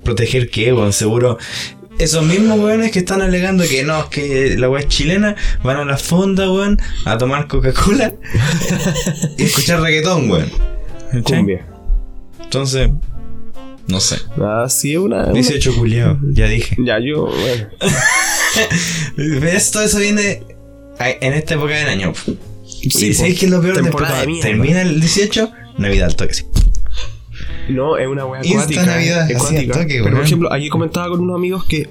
proteger 0.04 0.50
qué, 0.50 0.72
weón, 0.74 0.94
seguro. 0.94 1.38
Esos 2.00 2.24
mismos 2.25 2.58
weones 2.60 2.91
que 2.91 3.00
están 3.00 3.22
alegando 3.22 3.63
que 3.68 3.84
no, 3.84 4.00
es 4.00 4.06
que 4.06 4.56
la 4.58 4.70
wea 4.70 4.82
es 4.82 4.88
chilena, 4.88 5.36
van 5.63 5.77
a 5.77 5.86
la 5.86 5.98
fonda, 5.98 6.50
weón, 6.51 6.79
a 7.06 7.18
tomar 7.18 7.48
Coca-Cola 7.48 8.13
y 9.38 9.44
escuchar 9.44 9.82
reggaetón, 9.82 10.29
weón. 10.32 10.50
Cumbia. 11.24 11.65
Entonces, 12.41 12.89
no 13.88 14.00
sé. 14.00 14.18
Ah, 14.41 14.68
sí, 14.70 14.96
una. 14.96 15.24
una- 15.25 15.34
18 15.34 15.75
culiao, 15.75 16.18
ya 16.32 16.46
dije. 16.48 16.77
Ya, 16.79 17.00
yo, 17.00 17.25
bueno. 17.27 17.68
¿Ves? 19.41 19.72
Todo 19.72 19.84
eso 19.84 20.00
viene 20.00 20.44
en 21.00 21.34
esta 21.34 21.56
época 21.56 21.74
del 21.75 21.89
año. 21.89 22.13
Sí, 22.65 23.10
¿Y 23.10 23.13
sabéis 23.13 23.36
po. 23.36 23.39
qué 23.39 23.46
es 23.46 23.51
lo 23.51 23.62
peor 23.62 23.75
de 23.77 23.84
Temporada 23.84 24.12
verdad? 24.13 24.25
de 24.25 24.32
mierda. 24.32 24.48
Termina 24.48 24.82
el 24.84 25.00
18, 25.01 25.51
Navidad 25.79 26.08
al 26.10 26.15
toque, 26.15 26.34
sí. 26.34 26.46
No, 27.76 27.98
es 27.98 28.08
una 28.08 28.26
wea 28.26 28.42
acuática. 28.42 28.86
Navidad, 28.86 29.30
es 29.32 29.38
acuática. 29.38 29.74
toque, 29.82 30.02
Pero 30.04 30.16
por 30.16 30.26
ejemplo, 30.26 30.52
aquí 30.54 30.70
comentaba 30.70 31.10
con 31.10 31.22
unos 31.22 31.36
amigos 31.36 31.66
que 31.66 31.88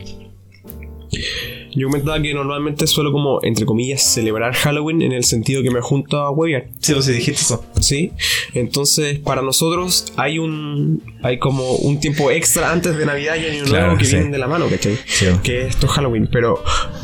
Yo 1.75 1.87
comentaba 1.89 2.21
que 2.21 2.35
normalmente 2.35 2.87
suelo 2.87 3.13
como, 3.13 3.41
entre 3.45 3.65
comillas, 3.65 4.03
celebrar 4.03 4.53
Halloween 4.55 5.03
en 5.03 5.13
el 5.13 5.23
sentido 5.25 5.63
que 5.63 5.71
me 5.71 5.81
junto 5.81 6.19
a 6.19 6.31
huevear. 6.31 6.69
Sí, 6.81 6.93
vos 6.95 7.05
sí 7.05 7.13
dijiste 7.13 7.43
eso. 7.43 7.65
¿Sí? 7.81 8.13
Entonces, 8.55 9.19
para 9.21 9.43
nosotros 9.43 10.13
hay 10.17 10.39
un. 10.39 11.03
Hay 11.23 11.39
como 11.39 11.77
un 11.77 12.01
tiempo 12.01 12.31
extra 12.31 12.73
antes 12.73 12.97
de 12.97 13.07
Navidad 13.07 13.37
y 13.37 13.47
Año 13.47 13.65
Claro, 13.65 13.87
Nuevo 13.87 13.99
que 13.99 14.05
sí. 14.07 14.13
vienen 14.13 14.33
de 14.33 14.39
la 14.39 14.49
mano, 14.49 14.67
¿cachai? 14.69 14.99
Sí. 15.07 15.27
Que 15.43 15.67
esto 15.67 15.87
es 15.87 15.93
Halloween. 15.93 16.29
Pero 16.33 16.63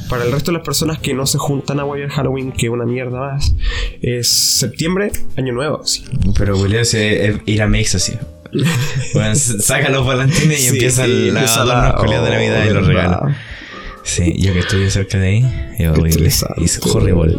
para 0.08 0.24
el 0.24 0.32
resto 0.32 0.50
de 0.50 0.58
las 0.58 0.66
personas 0.66 0.98
que 0.98 1.14
no 1.14 1.26
se 1.26 1.38
juntan 1.38 1.78
a 1.78 1.84
huevear 1.84 2.10
Halloween, 2.10 2.50
que 2.50 2.66
es 2.66 2.72
una 2.72 2.84
mierda 2.86 3.18
más, 3.20 3.54
es 4.02 4.28
septiembre, 4.28 5.12
Año 5.36 5.52
Nuevo. 5.52 5.84
Sí. 5.86 6.04
Pero 6.36 6.56
Julio 6.56 6.80
es 6.80 6.94
ir 6.94 7.62
a 7.62 7.68
Mix 7.68 7.94
así. 7.94 8.14
Bueno, 9.14 9.34
saca 9.34 9.88
los 9.90 10.04
volantines 10.04 10.58
y 10.60 10.62
Sí, 10.62 10.68
empieza 10.68 11.04
sí, 11.04 11.30
la 11.30 11.40
empieza 11.40 11.64
la- 11.64 11.92
de 11.92 11.92
oh, 11.96 12.30
Navidad 12.30 12.64
y 12.64 12.70
los 12.70 12.86
regalos. 12.86 13.32
Sí, 14.04 14.34
yo 14.38 14.52
que 14.52 14.60
estoy 14.60 14.90
cerca 14.90 15.18
de 15.18 15.26
ahí, 15.28 15.74
es 15.78 15.88
horrible. 15.88 16.28
Es 16.28 16.80
horrible. 16.86 17.36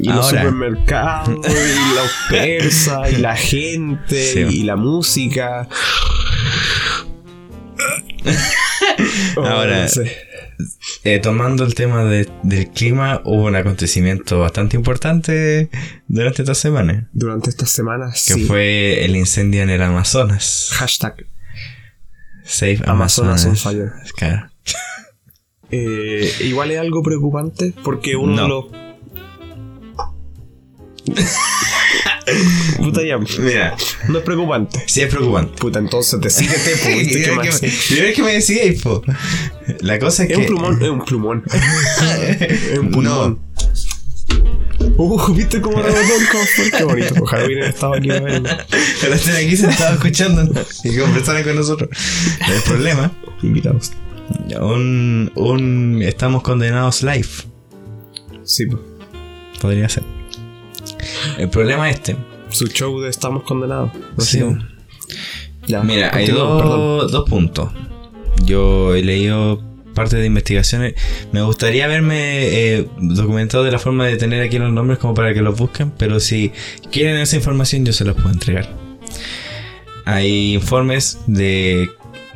Y 0.00 0.08
los 0.08 0.26
Ahora. 0.26 0.40
supermercados, 0.42 1.46
y 1.48 1.94
los 1.94 2.10
persas, 2.30 3.12
y 3.12 3.16
la 3.16 3.36
gente, 3.36 4.32
Sí. 4.32 4.40
y 4.60 4.62
la 4.64 4.76
música. 4.76 5.68
Oh, 9.36 9.46
Ahora. 9.46 9.82
no 9.82 9.88
sé. 9.88 10.16
Eh, 11.04 11.18
tomando 11.18 11.64
el 11.64 11.74
tema 11.74 12.04
de- 12.04 12.28
del 12.42 12.68
clima, 12.70 13.20
hubo 13.24 13.44
un 13.46 13.56
acontecimiento 13.56 14.38
bastante 14.40 14.76
importante 14.76 15.68
durante 16.08 16.42
esta 16.42 16.54
semana, 16.54 17.08
Durante 17.12 17.50
estas 17.50 17.70
semanas, 17.70 18.24
que 18.26 18.34
sí. 18.34 18.44
fue 18.44 19.04
el 19.04 19.16
incendio 19.16 19.62
en 19.62 19.70
el 19.70 19.82
Amazonas. 19.82 20.68
Hashtag 20.72 21.26
Save 22.44 22.80
Amazonas 22.86 23.44
Amazonas. 23.46 23.66
on 23.66 23.72
fire. 23.72 23.92
Claro. 24.16 24.50
Eh, 25.72 26.28
igual 26.40 26.72
es 26.72 26.80
algo 26.80 27.00
preocupante 27.04 27.72
porque 27.84 28.16
uno 28.16 28.34
No. 28.34 28.42
de 28.42 28.48
los. 28.48 28.64
Puta 32.76 33.02
ya. 33.04 33.18
Mira, 33.18 33.76
No 34.08 34.18
es 34.18 34.24
preocupante. 34.24 34.82
sí 34.86 35.00
es 35.02 35.08
preocupante. 35.08 35.56
Puta, 35.58 35.78
entonces 35.78 36.20
decídete, 36.20 36.76
po, 36.76 36.88
¿viste 36.98 37.32
más? 37.32 37.60
que 37.60 37.66
me- 38.02 38.12
que 38.12 38.22
me 38.22 38.32
decíais, 38.34 38.82
po. 38.82 39.02
La 39.80 39.98
cosa 39.98 40.24
es, 40.24 40.30
Es 40.30 40.36
que. 40.36 40.42
un 40.42 40.46
plumón, 40.48 40.82
es 40.82 40.88
un 40.90 41.04
plumón. 41.04 41.44
es 42.40 42.78
un 42.78 42.90
No. 42.90 42.92
pulmón. 42.92 43.38
Uh, 44.96 45.32
¿viste 45.34 45.60
cómo 45.60 45.80
rebotó 45.80 46.00
el 46.02 46.28
confort? 46.28 46.76
Qué 46.76 46.84
bonito. 46.84 47.14
Ojalá 47.22 47.44
hubiera 47.46 47.68
estado 47.68 47.94
aquí 47.94 48.10
a 48.10 48.20
verlo. 48.20 48.48
Pero 49.00 49.14
estén 49.14 49.36
aquí 49.46 49.56
sentados 49.56 49.94
escuchando 49.94 50.42
y 50.84 50.96
conversaran 50.98 51.42
con 51.42 51.56
nosotros. 51.56 51.90
El 52.54 52.62
problema, 52.62 53.10
Invitados. 53.42 53.92
un, 54.60 55.30
un 55.34 56.02
estamos 56.02 56.42
condenados 56.42 57.02
live. 57.02 57.28
Sí, 58.44 58.66
po. 58.66 58.80
Podría 59.60 59.88
ser. 59.88 60.02
El 61.38 61.48
problema 61.50 61.88
es 61.90 61.96
este. 61.96 62.16
su 62.50 62.66
show 62.68 63.00
de 63.00 63.08
Estamos 63.10 63.42
Condenados. 63.44 63.90
No 63.94 64.24
Sí. 64.24 64.42
Ya, 65.66 65.82
Mira, 65.82 66.10
hay 66.14 66.26
dos, 66.28 67.10
dos 67.12 67.28
puntos. 67.28 67.70
Yo 68.44 68.94
he 68.94 69.02
leído 69.02 69.62
parte 69.94 70.16
de 70.16 70.26
investigaciones. 70.26 70.94
Me 71.32 71.42
gustaría 71.42 71.84
haberme 71.84 72.46
eh, 72.48 72.86
documentado 72.98 73.64
de 73.64 73.72
la 73.72 73.78
forma 73.78 74.06
de 74.06 74.16
tener 74.16 74.42
aquí 74.42 74.58
los 74.58 74.72
nombres 74.72 74.98
como 74.98 75.14
para 75.14 75.34
que 75.34 75.40
los 75.42 75.58
busquen, 75.58 75.90
pero 75.90 76.20
si 76.20 76.52
quieren 76.90 77.16
esa 77.16 77.36
información 77.36 77.84
yo 77.84 77.92
se 77.92 78.04
los 78.04 78.14
puedo 78.14 78.30
entregar. 78.30 78.68
Hay 80.06 80.54
informes 80.54 81.18
de 81.26 81.88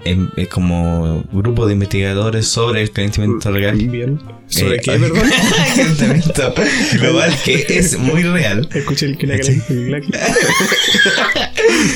em, 0.05 0.29
eh, 0.37 0.47
como 0.47 1.25
grupo 1.33 1.67
de 1.67 1.73
investigadores 1.73 2.47
sobre 2.47 2.83
el 2.83 2.91
calentamiento 2.91 3.51
global. 3.53 3.77
Bien. 3.89 4.21
¿Sobre 4.47 4.77
Eh, 4.77 4.81
qué, 4.85 4.93
perdón? 4.93 5.31
calentamiento 5.77 6.55
global 7.01 7.33
que 7.45 7.65
es 7.69 7.99
muy 7.99 8.23
real. 8.23 8.69
Escuché 8.75 9.07
el. 9.07 9.19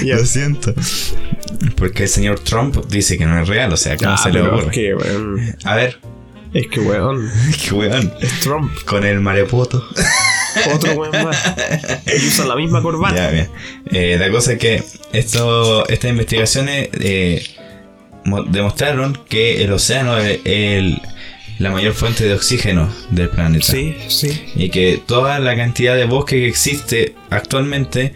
Ya. 0.04 0.16
Lo 0.16 0.24
siento. 0.24 0.72
Porque 1.76 2.04
el 2.04 2.08
señor 2.08 2.40
Trump 2.40 2.76
dice 2.88 3.18
que 3.18 3.26
no 3.26 3.40
es 3.40 3.48
real, 3.48 3.72
o 3.72 3.76
sea, 3.76 3.96
¿cómo 3.96 4.12
Ah, 4.12 4.18
se 4.18 4.30
le 4.30 4.42
ocurre? 4.42 4.66
Es 4.66 4.72
que, 4.72 4.94
weón. 4.94 5.56
A 5.64 5.74
ver, 5.74 5.98
Es 6.54 6.66
que, 6.68 6.80
weón. 6.80 7.30
qué 7.64 7.74
weón. 7.74 8.12
Es 8.20 8.40
Trump. 8.40 8.72
Con 8.84 9.04
el 9.04 9.20
marepoto. 9.20 9.84
Otro 10.74 10.92
weón 10.94 11.24
más. 11.24 11.36
Y 12.06 12.26
usa 12.26 12.46
la 12.46 12.56
misma 12.56 12.80
corbata. 12.82 13.16
ya, 13.16 13.30
bien. 13.30 13.48
Eh, 13.90 14.16
la 14.18 14.30
cosa 14.30 14.52
es 14.52 14.58
que 14.58 14.82
esto, 15.12 15.86
estas 15.88 16.10
investigaciones 16.10 16.88
eh, 17.00 17.44
mo- 18.24 18.42
demostraron 18.44 19.18
que 19.28 19.62
el 19.64 19.72
océano 19.72 20.16
es 20.18 20.40
el- 20.44 21.00
la 21.58 21.70
mayor 21.72 21.92
fuente 21.92 22.22
de 22.24 22.34
oxígeno 22.34 22.88
del 23.10 23.30
planeta. 23.30 23.66
Sí, 23.66 23.96
sí. 24.08 24.40
Y 24.54 24.70
que 24.70 25.02
toda 25.04 25.40
la 25.40 25.56
cantidad 25.56 25.96
de 25.96 26.04
bosque 26.04 26.36
que 26.36 26.48
existe 26.48 27.14
actualmente 27.30 28.14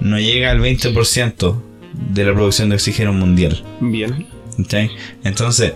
no 0.00 0.18
llega 0.20 0.50
al 0.50 0.60
20% 0.60 1.62
de 2.10 2.24
la 2.24 2.32
producción 2.34 2.68
de 2.68 2.76
oxígeno 2.76 3.12
mundial. 3.12 3.62
Bien. 3.80 4.26
¿cachai? 4.56 4.90
Entonces, 5.24 5.72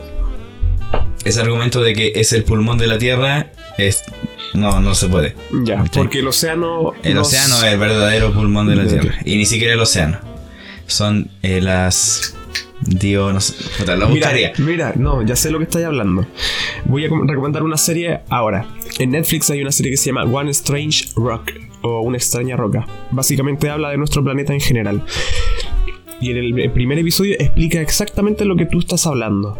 ese 1.25 1.41
argumento 1.41 1.81
de 1.83 1.95
que 1.95 2.13
es 2.15 2.33
el 2.33 2.45
pulmón 2.45 2.79
de 2.79 2.87
la 2.87 2.99
Tierra 2.99 3.51
es 3.79 4.05
no, 4.55 4.81
no 4.81 4.95
se 4.95 5.09
puede. 5.09 5.35
Ya, 5.65 5.85
porque 5.93 6.21
el 6.21 6.29
océano. 6.29 6.93
El 7.03 7.15
nos- 7.15 7.29
océano 7.29 7.57
es 7.65 7.73
el 7.73 7.79
verdadero 7.79 8.33
pulmón 8.33 8.69
de 8.69 8.77
la. 8.77 8.87
Tierra. 8.87 9.15
Y 9.25 9.37
ni 9.37 9.45
siquiera 9.45 9.75
el 9.75 9.81
océano. 9.81 10.19
Son 10.87 11.29
eh, 11.43 11.61
las... 11.61 12.35
Dios, 12.83 13.33
no 13.35 13.41
sé. 13.41 13.55
lo 13.85 13.95
Mira, 13.95 14.07
buscaría. 14.07 14.53
mira, 14.59 14.93
no, 14.97 15.23
ya 15.23 15.35
sé 15.35 15.51
lo 15.51 15.59
que 15.59 15.65
estáis 15.65 15.87
hablando. 15.87 16.27
Voy 16.85 17.07
a 17.07 17.09
com- 17.09 17.27
recomendar 17.27 17.63
una 17.65 17.77
serie 17.79 18.21
ahora. 18.29 18.67
En 18.99 19.11
Netflix 19.11 19.51
hay 19.51 19.61
una 19.63 19.73
serie 19.73 19.91
que 19.93 19.97
se 19.97 20.07
llama 20.11 20.25
One 20.25 20.51
Strange 20.51 21.07
Rock 21.17 21.51
o 21.83 22.01
Una 22.03 22.19
extraña 22.19 22.55
roca. 22.57 22.87
Básicamente 23.11 23.69
habla 23.71 23.91
de 23.91 23.97
nuestro 23.99 24.23
planeta 24.23 24.53
en 24.53 24.61
general. 24.61 25.05
Y 26.21 26.31
en 26.31 26.37
el, 26.39 26.71
primer 26.73 26.99
episodio 26.99 27.35
explica 27.39 27.81
exactamente 27.81 28.45
lo 28.45 28.57
que 28.57 28.67
tú 28.67 28.79
estás 28.79 29.07
hablando. 29.07 29.59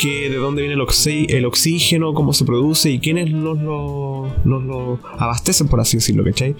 Que 0.00 0.30
de 0.30 0.36
dónde 0.36 0.62
viene 0.62 0.74
el, 0.74 0.80
oxi- 0.80 1.26
el 1.28 1.44
oxígeno, 1.44 2.14
cómo 2.14 2.32
se 2.32 2.44
produce 2.46 2.90
y 2.90 2.98
quiénes 2.98 3.30
nos 3.30 3.58
lo, 3.60 4.34
nos 4.44 4.62
lo 4.64 4.98
abastecen, 5.18 5.68
por 5.68 5.80
así 5.80 5.98
decirlo, 5.98 6.24
¿cachai? 6.24 6.54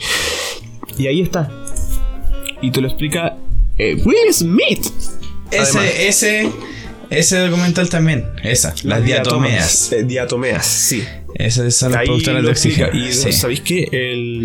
Y 0.99 1.07
ahí 1.07 1.23
está. 1.23 1.51
Y 2.61 2.71
te 2.71 2.81
lo 2.83 2.89
explica 2.89 3.37
eh, 3.79 3.97
Will 4.05 4.33
Smith. 4.33 4.87
Además. 5.51 5.77
Ese, 5.77 6.09
ese, 6.43 6.51
ese 7.11 7.39
documental 7.39 7.89
también. 7.89 8.27
Esa, 8.45 8.75
las, 8.85 9.03
diatomeas. 9.05 9.93
Eh, 9.93 10.05
diatomeas, 10.05 10.67
sí. 10.67 11.03
Esas 11.35 11.75
son 11.75 11.93
las 11.93 12.03
Ahí 12.03 12.07
productoras 12.09 12.43
lo 12.43 12.49
de 12.49 12.53
oxígeno. 12.53 12.89
Y 12.95 13.13
Sí. 13.13 13.33
sabéis 13.33 13.63
que 13.63 13.89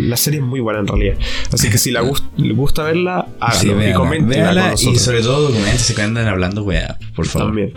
la 0.08 0.16
serie 0.16 0.40
es 0.40 0.46
muy 0.46 0.62
buena 0.62 0.80
en 0.80 0.88
realidad. 0.88 1.16
Así 1.52 1.70
que 1.70 1.78
si 1.78 1.92
la 1.92 2.02
gust- 2.10 2.24
le 2.38 2.54
gusta 2.54 2.84
verla, 2.84 3.27
háganlo 3.40 3.82
Sí, 3.82 3.90
y 3.90 3.94
coméntenla 3.94 4.36
véala 4.54 4.74
con 4.76 4.94
y 4.94 4.96
sobre 4.98 5.22
todo 5.22 5.50
documentos 5.50 5.92
que 5.92 6.02
andan 6.02 6.28
hablando 6.28 6.64
weá, 6.64 6.98
por 7.16 7.26
favor. 7.28 7.50
también. 7.50 7.74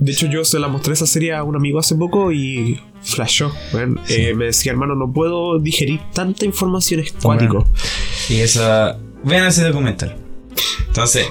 De 0.00 0.12
hecho, 0.12 0.26
yo 0.26 0.44
se 0.44 0.58
la 0.60 0.68
mostré 0.68 0.92
esa 0.94 1.06
serie 1.06 1.34
a 1.34 1.42
un 1.42 1.56
amigo 1.56 1.78
hace 1.80 1.94
poco 1.96 2.30
y 2.32 2.80
flashó. 3.02 3.52
weón. 3.72 4.00
Sí. 4.06 4.14
Eh, 4.14 4.34
me 4.34 4.46
decía, 4.46 4.70
hermano, 4.72 4.94
no 4.94 5.12
puedo 5.12 5.58
digerir 5.58 6.00
tanta 6.14 6.44
información, 6.44 7.00
es 7.00 7.12
cuático. 7.12 7.68
Y 8.28 8.36
esa. 8.40 8.96
Vean 9.24 9.46
ese 9.46 9.64
documental. 9.64 10.16
Entonces, 10.86 11.26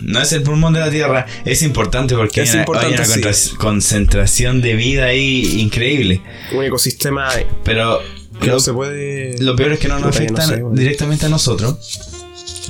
no 0.00 0.20
es 0.20 0.32
el 0.32 0.42
pulmón 0.42 0.72
de 0.74 0.80
la 0.80 0.90
Tierra, 0.90 1.26
es 1.44 1.62
importante 1.62 2.14
porque 2.14 2.42
Es 2.42 2.50
hay 2.50 2.54
una, 2.54 2.62
importante, 2.62 3.02
hay 3.02 3.18
una 3.22 3.32
sí. 3.32 3.56
concentración 3.56 4.60
de 4.60 4.74
vida 4.74 5.06
ahí 5.06 5.60
increíble. 5.60 6.20
Un 6.54 6.64
ecosistema 6.64 7.28
Pero 7.64 8.00
lo, 8.40 8.46
no 8.46 8.60
se 8.60 8.72
puede. 8.72 9.36
lo 9.42 9.56
peor 9.56 9.72
es 9.72 9.78
que 9.80 9.88
no 9.88 9.98
nos 9.98 10.14
afecta 10.16 10.42
no 10.42 10.48
sé, 10.48 10.62
weón. 10.62 10.74
directamente 10.76 11.26
a 11.26 11.28
nosotros, 11.28 11.78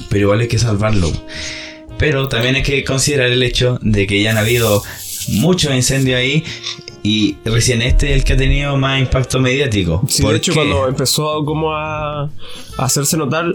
pero 0.08 0.22
igual 0.22 0.40
hay 0.40 0.48
que 0.48 0.58
salvarlo. 0.58 1.10
Pero 1.98 2.28
también 2.28 2.56
hay 2.56 2.62
que 2.62 2.82
considerar 2.84 3.30
el 3.30 3.42
hecho 3.42 3.78
de 3.82 4.06
que 4.06 4.20
ya 4.22 4.30
han 4.32 4.38
habido 4.38 4.82
muchos 5.28 5.72
incendios 5.74 6.18
ahí 6.18 6.44
y 7.02 7.36
recién 7.44 7.82
este 7.82 8.10
es 8.10 8.16
el 8.16 8.24
que 8.24 8.32
ha 8.32 8.36
tenido 8.36 8.76
más 8.76 9.00
impacto 9.00 9.38
mediático. 9.40 10.02
Sí, 10.08 10.22
de 10.22 10.26
¿Por 10.26 10.34
hecho, 10.36 10.54
cuando 10.54 10.88
empezó 10.88 11.44
como 11.44 11.72
a, 11.74 12.24
a 12.24 12.30
hacerse 12.78 13.16
notar, 13.16 13.46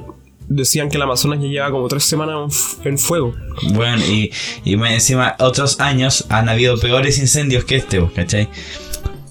decían 0.47 0.89
que 0.89 0.95
el 0.97 1.03
Amazonas 1.03 1.39
ya 1.41 1.47
lleva 1.47 1.69
como 1.71 1.87
tres 1.87 2.03
semanas 2.05 2.77
en 2.85 2.97
fuego. 2.97 3.35
Bueno, 3.73 4.03
y, 4.05 4.31
y 4.63 4.77
más 4.77 4.91
encima 4.93 5.35
otros 5.39 5.79
años 5.79 6.25
han 6.29 6.47
habido 6.47 6.79
peores 6.79 7.19
incendios 7.19 7.65
que 7.65 7.75
este, 7.75 7.99
¿vos 7.99 8.11
¿cachai? 8.13 8.47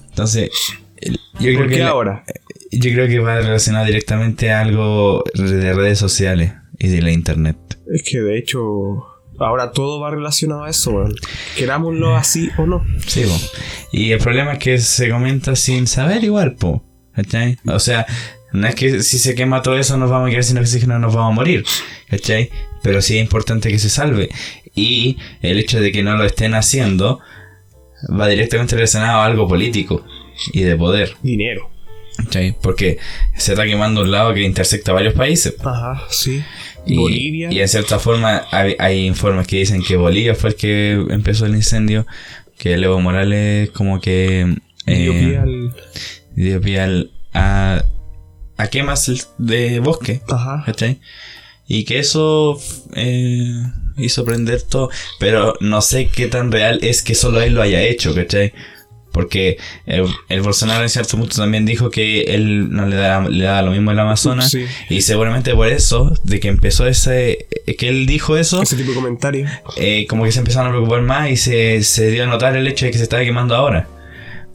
Entonces, 0.09 0.49
el- 0.97 1.19
yo 1.39 1.45
creo 1.47 1.57
¿Por 1.59 1.69
qué 1.69 1.83
ahora? 1.83 2.23
yo 2.71 2.91
creo 2.91 3.07
que 3.07 3.19
va 3.19 3.37
relacionado 3.37 3.85
directamente 3.85 4.51
a 4.51 4.61
algo 4.61 5.23
de 5.33 5.73
redes 5.73 5.97
sociales 5.97 6.53
y 6.79 6.87
de 6.87 7.01
la 7.01 7.11
internet. 7.11 7.57
Es 7.93 8.03
que 8.03 8.19
de 8.19 8.37
hecho, 8.37 8.61
ahora 9.37 9.71
todo 9.71 9.99
va 9.99 10.11
relacionado 10.11 10.63
a 10.63 10.69
eso, 10.69 10.91
weón. 10.91 11.13
Querámoslo 11.57 12.15
así 12.15 12.49
o 12.57 12.65
no. 12.65 12.83
Sí, 13.05 13.23
po. 13.23 13.35
Y 13.91 14.11
el 14.11 14.19
problema 14.19 14.53
es 14.53 14.59
que 14.59 14.77
se 14.79 15.09
comenta 15.09 15.55
sin 15.55 15.87
saber 15.87 16.23
igual, 16.23 16.55
po. 16.55 16.83
¿Cachai? 17.13 17.57
O 17.67 17.79
sea, 17.79 18.05
no 18.53 18.67
es 18.67 18.75
que 18.75 19.03
si 19.03 19.19
se 19.19 19.35
quema 19.35 19.61
todo 19.61 19.77
eso 19.77 19.97
nos 19.97 20.09
vamos 20.09 20.27
a 20.27 20.31
quedar 20.31 20.43
sin 20.43 20.57
oxígeno, 20.57 20.97
nos 20.99 21.13
vamos 21.13 21.33
a 21.33 21.35
morir. 21.35 21.65
¿Cachai? 22.09 22.49
Pero 22.81 23.01
sí 23.01 23.17
es 23.17 23.23
importante 23.23 23.69
que 23.69 23.79
se 23.79 23.89
salve. 23.89 24.29
Y 24.73 25.17
el 25.41 25.59
hecho 25.59 25.81
de 25.81 25.91
que 25.91 26.01
no 26.01 26.15
lo 26.15 26.23
estén 26.23 26.53
haciendo 26.53 27.19
va 28.09 28.27
directamente 28.27 28.75
relacionado 28.75 29.19
a 29.19 29.25
algo 29.25 29.47
político. 29.47 30.05
y 30.53 30.61
de 30.61 30.77
poder. 30.77 31.17
Dinero. 31.21 31.69
¿cachai? 32.23 32.55
Porque 32.61 32.97
se 33.35 33.53
está 33.53 33.65
quemando 33.65 34.01
un 34.01 34.11
lado 34.11 34.33
que 34.33 34.41
intersecta 34.41 34.93
varios 34.93 35.13
países. 35.13 35.55
Ajá, 35.63 36.03
sí. 36.09 36.43
Y, 36.89 36.97
Bolivia. 36.97 37.51
y 37.51 37.59
en 37.61 37.67
cierta 37.67 37.99
forma 37.99 38.45
hay, 38.51 38.75
hay 38.79 39.05
informes 39.05 39.47
que 39.47 39.57
dicen 39.57 39.83
que 39.83 39.95
Bolivia 39.95 40.35
fue 40.35 40.51
el 40.51 40.55
que 40.55 40.91
empezó 41.09 41.45
el 41.45 41.55
incendio, 41.55 42.05
que 42.57 42.73
Evo 42.73 42.99
Morales 42.99 43.69
como 43.71 43.99
que 44.01 44.55
dio 44.85 45.13
eh, 45.13 45.71
dio 46.35 46.61
pie 46.61 46.79
al- 46.79 47.11
a, 47.33 47.83
a 48.57 48.67
quemas 48.67 49.29
de 49.37 49.79
bosque, 49.79 50.21
Ajá. 50.29 50.63
¿cachai? 50.65 50.99
Y 51.67 51.83
que 51.85 51.99
eso 51.99 52.59
eh, 52.95 53.53
hizo 53.97 54.25
prender 54.25 54.63
todo, 54.63 54.89
pero 55.19 55.53
no 55.59 55.81
sé 55.81 56.07
qué 56.07 56.25
tan 56.27 56.51
real 56.51 56.79
es 56.81 57.03
que 57.03 57.13
solo 57.13 57.41
él 57.41 57.53
lo 57.53 57.61
haya 57.61 57.81
hecho, 57.83 58.15
¿cachai? 58.15 58.53
Porque 59.11 59.57
el, 59.87 60.05
el 60.29 60.41
Bolsonaro 60.41 60.83
en 60.83 60.89
cierto 60.89 61.17
punto 61.17 61.35
también 61.35 61.65
dijo 61.65 61.89
que 61.89 62.21
él 62.35 62.69
no 62.71 62.85
le 62.85 62.95
da, 62.95 63.27
le 63.27 63.43
da 63.43 63.61
lo 63.63 63.71
mismo 63.71 63.89
el 63.91 63.99
Amazonas. 63.99 64.51
Sí. 64.51 64.65
Y 64.89 65.01
seguramente 65.01 65.55
por 65.55 65.67
eso, 65.67 66.13
de 66.23 66.39
que 66.39 66.47
empezó 66.47 66.85
ese, 66.85 67.47
que 67.77 67.89
él 67.89 68.05
dijo 68.05 68.37
eso, 68.37 68.61
Ese 68.61 68.75
tipo 68.75 68.89
de 68.91 68.95
comentario. 68.95 69.47
eh, 69.77 70.05
como 70.07 70.23
que 70.25 70.31
se 70.31 70.39
empezaron 70.39 70.67
a 70.67 70.71
preocupar 70.71 71.01
más 71.01 71.29
y 71.31 71.37
se, 71.37 71.81
se 71.83 72.11
dio 72.11 72.23
a 72.23 72.27
notar 72.27 72.55
el 72.55 72.67
hecho 72.67 72.85
de 72.85 72.91
que 72.91 72.97
se 72.97 73.03
estaba 73.03 73.23
quemando 73.23 73.55
ahora. 73.55 73.87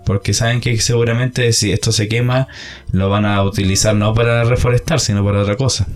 Porque 0.07 0.35
saben 0.35 0.61
que 0.61 0.79
seguramente 0.81 1.53
si 1.53 1.73
esto 1.73 1.91
se 1.91 2.09
quema, 2.09 2.47
lo 2.93 3.09
van 3.09 3.25
a 3.25 3.43
utilizar 3.43 3.97
no 3.97 4.15
para 4.15 4.45
reforestar, 4.45 5.01
sino 5.01 5.25
para 5.25 5.41
otra 5.41 5.57
cosa. 5.57 5.89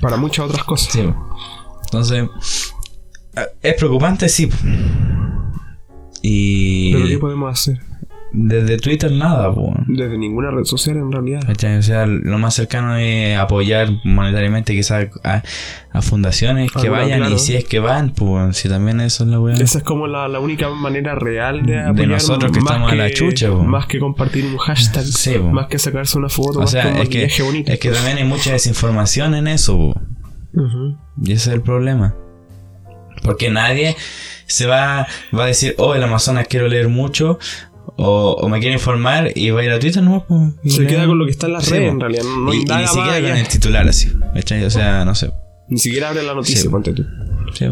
Para 0.00 0.16
muchas 0.16 0.46
otras 0.46 0.64
cosas. 0.64 0.92
Sí. 0.92 1.04
Entonces, 1.84 2.24
es 3.60 3.74
preocupante, 3.74 4.28
sí. 4.28 4.48
Y 6.22 6.92
Pero 6.92 7.06
¿qué 7.08 7.18
podemos 7.18 7.52
hacer? 7.52 7.80
desde 8.32 8.78
Twitter 8.78 9.12
nada, 9.12 9.54
pues. 9.54 9.74
Desde 9.86 10.16
ninguna 10.16 10.50
red 10.50 10.64
social 10.64 10.96
en 10.96 11.12
realidad. 11.12 11.42
¿Cachai? 11.46 11.76
O 11.76 11.82
sea, 11.82 12.06
lo 12.06 12.38
más 12.38 12.54
cercano 12.54 12.96
es 12.96 13.36
apoyar 13.36 13.90
monetariamente 14.04 14.74
quizás 14.74 15.08
a, 15.22 15.42
a 15.90 16.02
fundaciones 16.02 16.72
que 16.72 16.88
vayan 16.88 17.20
claro. 17.20 17.34
y 17.34 17.38
si 17.38 17.54
es 17.54 17.64
que 17.64 17.78
van, 17.78 18.10
pues 18.10 18.56
si 18.56 18.68
también 18.68 19.00
eso 19.00 19.24
es 19.24 19.30
la 19.30 19.38
weá. 19.38 19.56
Esa 19.56 19.78
es 19.78 19.84
como 19.84 20.06
la, 20.06 20.28
la 20.28 20.40
única 20.40 20.70
manera 20.70 21.14
real 21.14 21.64
de 21.66 21.80
apoyar. 21.80 22.08
nosotros 22.08 22.52
que 22.52 22.58
estamos 22.58 22.90
a 22.90 22.94
la 22.94 23.10
chucha, 23.10 23.50
po. 23.50 23.62
Más 23.64 23.86
que 23.86 23.98
compartir 23.98 24.46
un 24.46 24.56
hashtag. 24.56 25.04
Sí, 25.04 25.38
más 25.38 25.66
que 25.66 25.78
sacarse 25.78 26.16
una 26.18 26.28
foto. 26.28 26.58
O 26.58 26.62
más 26.62 26.70
sea, 26.70 26.84
que 26.84 27.18
un 27.18 27.24
es 27.26 27.36
que, 27.36 27.42
bonito. 27.42 27.70
es 27.72 27.78
que 27.78 27.90
también 27.90 28.16
hay 28.16 28.24
mucha 28.24 28.52
desinformación 28.52 29.34
en 29.34 29.46
eso, 29.46 29.76
po. 29.76 30.00
Y 31.22 31.32
ese 31.32 31.50
es 31.50 31.54
el 31.54 31.62
problema. 31.62 32.14
Porque 33.22 33.50
nadie 33.50 33.94
se 34.52 34.66
va, 34.66 35.06
va 35.36 35.44
a 35.44 35.46
decir, 35.46 35.74
oh, 35.78 35.94
el 35.94 36.02
Amazonas 36.02 36.46
quiero 36.48 36.68
leer 36.68 36.88
mucho, 36.88 37.38
o, 37.96 38.32
o 38.40 38.48
me 38.48 38.60
quiero 38.60 38.74
informar, 38.74 39.32
y 39.34 39.50
va 39.50 39.60
a 39.60 39.64
ir 39.64 39.70
a 39.72 39.78
Twitter, 39.78 40.02
¿no? 40.02 40.24
Pues, 40.26 40.74
Se 40.74 40.86
queda 40.86 41.06
con 41.06 41.18
lo 41.18 41.24
que 41.24 41.30
está 41.32 41.46
en 41.46 41.52
las 41.54 41.64
Sí, 41.64 41.72
redes 41.72 41.90
en 41.90 42.00
realidad. 42.00 42.22
No, 42.24 42.52
y, 42.52 42.58
y 42.58 42.64
ni 42.64 42.86
siquiera 42.86 43.20
con 43.20 43.36
el 43.36 43.48
titular 43.48 43.88
así, 43.88 44.12
¿cachai? 44.34 44.64
O 44.64 44.70
sea, 44.70 45.04
no 45.04 45.14
sé. 45.14 45.30
Ni 45.68 45.78
siquiera 45.78 46.08
abre 46.10 46.22
la 46.22 46.34
noticia, 46.34 46.60
Sí, 46.62 46.68
ponte 46.68 46.92
tú. 46.92 47.04
Sí. 47.54 47.66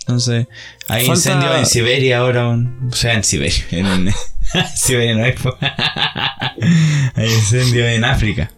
Entonces, 0.00 0.46
hay 0.88 1.06
Falta- 1.06 1.14
incendios 1.18 1.56
en 1.58 1.66
Siberia 1.66 2.18
ahora. 2.18 2.48
o 2.50 2.92
sea, 2.92 3.14
en 3.14 3.24
Siberia. 3.24 3.64
En, 3.72 4.08
Siberia 4.76 5.14
no 5.16 5.24
hay. 5.24 5.34
hay 7.14 7.26
incendios 7.32 7.86
en 7.88 8.04
África. 8.04 8.50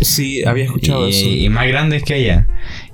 Sí, 0.00 0.44
había 0.44 0.64
escuchado 0.64 1.06
y, 1.08 1.10
eso. 1.10 1.26
y 1.28 1.48
más 1.48 1.66
grandes 1.66 2.02
que 2.04 2.14
allá. 2.14 2.46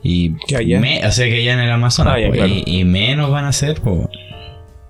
Y 0.02 0.34
¿Que 0.46 0.56
allá? 0.56 0.80
me- 0.80 1.04
o 1.06 1.12
sea, 1.12 1.26
que 1.26 1.40
allá 1.40 1.52
en 1.54 1.60
el 1.60 1.70
Amazonas. 1.70 2.14
Ah, 2.16 2.20
ya, 2.20 2.30
claro. 2.30 2.46
y, 2.48 2.62
y 2.66 2.84
menos 2.84 3.30
van 3.30 3.44
a 3.44 3.52
ser, 3.52 3.80
po. 3.80 4.08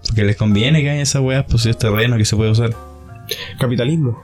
Porque 0.07 0.25
les 0.25 0.37
conviene 0.37 0.83
que 0.83 0.91
haya 0.91 1.03
esas 1.03 1.23
weas, 1.23 1.45
pues 1.49 1.63
si 1.63 1.71
es 1.71 1.79
terreno 1.79 2.17
que 2.17 2.25
se 2.25 2.37
puede 2.37 2.51
usar 2.51 2.71
Capitalismo. 3.59 4.23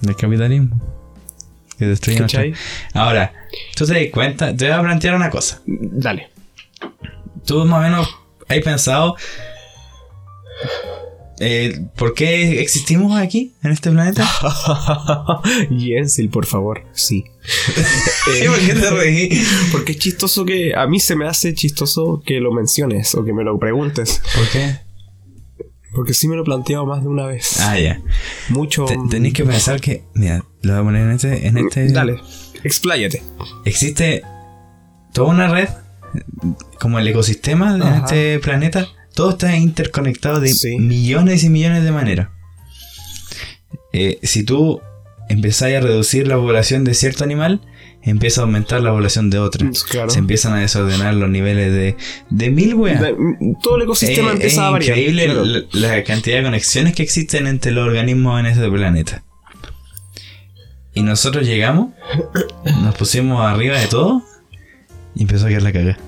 del 0.00 0.16
capitalismo. 0.16 0.80
Que 1.78 1.86
destruye 1.86 2.18
nuestra- 2.20 2.42
¿Cachai? 2.42 2.54
Ahora, 2.94 3.32
tú 3.76 3.86
te 3.86 3.94
das 3.94 4.12
cuenta, 4.12 4.56
te 4.56 4.66
voy 4.68 4.74
a 4.74 4.80
plantear 4.82 5.14
una 5.14 5.30
cosa. 5.30 5.60
Dale. 5.66 6.30
¿Tú 7.46 7.64
más 7.64 7.78
o 7.80 7.82
menos 7.82 8.08
has 8.48 8.58
pensado 8.58 9.16
eh, 11.42 11.88
por 11.96 12.14
qué 12.14 12.60
existimos 12.60 13.18
aquí, 13.20 13.52
en 13.62 13.72
este 13.72 13.90
planeta? 13.90 14.26
Yensil, 15.70 16.28
por 16.30 16.46
favor. 16.46 16.84
Sí. 16.92 17.24
Eh, 18.34 18.46
¿Por 18.46 18.58
qué 18.60 18.74
te 18.74 18.90
reí? 18.90 19.42
Porque 19.72 19.92
es 19.92 19.98
chistoso 19.98 20.44
que. 20.44 20.74
A 20.76 20.86
mí 20.86 21.00
se 21.00 21.16
me 21.16 21.26
hace 21.26 21.54
chistoso 21.54 22.22
que 22.24 22.38
lo 22.38 22.52
menciones 22.52 23.16
o 23.16 23.24
que 23.24 23.32
me 23.32 23.42
lo 23.42 23.58
preguntes. 23.58 24.22
¿Por 24.36 24.48
qué? 24.48 24.76
Porque 25.92 26.14
sí 26.14 26.28
me 26.28 26.36
lo 26.36 26.42
he 26.42 26.44
planteado 26.44 26.86
más 26.86 27.02
de 27.02 27.08
una 27.08 27.26
vez. 27.26 27.58
Ah, 27.60 27.76
ya. 27.78 28.00
Mucho. 28.48 28.84
Te- 28.84 28.96
Tenéis 29.10 29.34
que 29.34 29.44
pensar 29.44 29.80
que, 29.80 30.04
mira, 30.14 30.44
lo 30.62 30.72
voy 30.72 30.80
a 30.80 30.84
poner 30.84 31.02
en 31.08 31.10
este, 31.16 31.46
en 31.48 31.58
este. 31.58 31.88
Dale, 31.90 32.20
expláyate. 32.62 33.22
Existe 33.64 34.22
toda 35.12 35.28
una 35.28 35.48
red, 35.48 35.68
como 36.78 37.00
el 37.00 37.08
ecosistema 37.08 37.76
de 37.76 37.96
este 37.98 38.38
planeta. 38.38 38.86
Todo 39.14 39.30
está 39.30 39.56
interconectado 39.56 40.40
de 40.40 40.52
Sí. 40.52 40.78
millones 40.78 41.44
y 41.44 41.48
millones 41.50 41.84
de 41.84 41.92
maneras. 41.92 42.28
Eh, 43.92 44.18
si 44.22 44.42
tú 44.42 44.80
empezás 45.28 45.72
a 45.72 45.80
reducir 45.80 46.26
la 46.26 46.36
población 46.36 46.84
de 46.84 46.94
cierto 46.94 47.24
animal, 47.24 47.60
empieza 48.02 48.40
a 48.40 48.44
aumentar 48.44 48.80
la 48.82 48.90
población 48.90 49.30
de 49.30 49.38
otro. 49.38 49.68
Claro. 49.90 50.10
Se 50.10 50.18
empiezan 50.18 50.54
a 50.54 50.60
desordenar 50.60 51.14
los 51.14 51.28
niveles 51.30 51.72
de, 51.72 51.96
de 52.30 52.50
mil 52.50 52.74
weas. 52.74 53.00
De- 53.00 53.14
Todo 53.62 53.76
el 53.76 53.82
ecosistema 53.82 54.32
empieza 54.32 54.54
es 54.54 54.58
a 54.58 54.70
variar. 54.70 54.98
increíble 54.98 55.24
claro. 55.26 55.44
la, 55.44 55.62
la 55.96 56.04
cantidad 56.04 56.38
de 56.38 56.42
conexiones 56.44 56.94
que 56.94 57.02
existen 57.02 57.46
entre 57.46 57.70
los 57.72 57.86
organismos 57.86 58.40
en 58.40 58.46
este 58.46 58.68
planeta. 58.70 59.22
Y 60.94 61.02
nosotros 61.02 61.46
llegamos, 61.46 61.90
nos 62.82 62.94
pusimos 62.96 63.44
arriba 63.46 63.78
de 63.78 63.86
todo 63.86 64.22
y 65.14 65.22
empezó 65.22 65.46
a 65.46 65.48
quedar 65.48 65.62
la 65.62 65.72
cagada. 65.72 65.98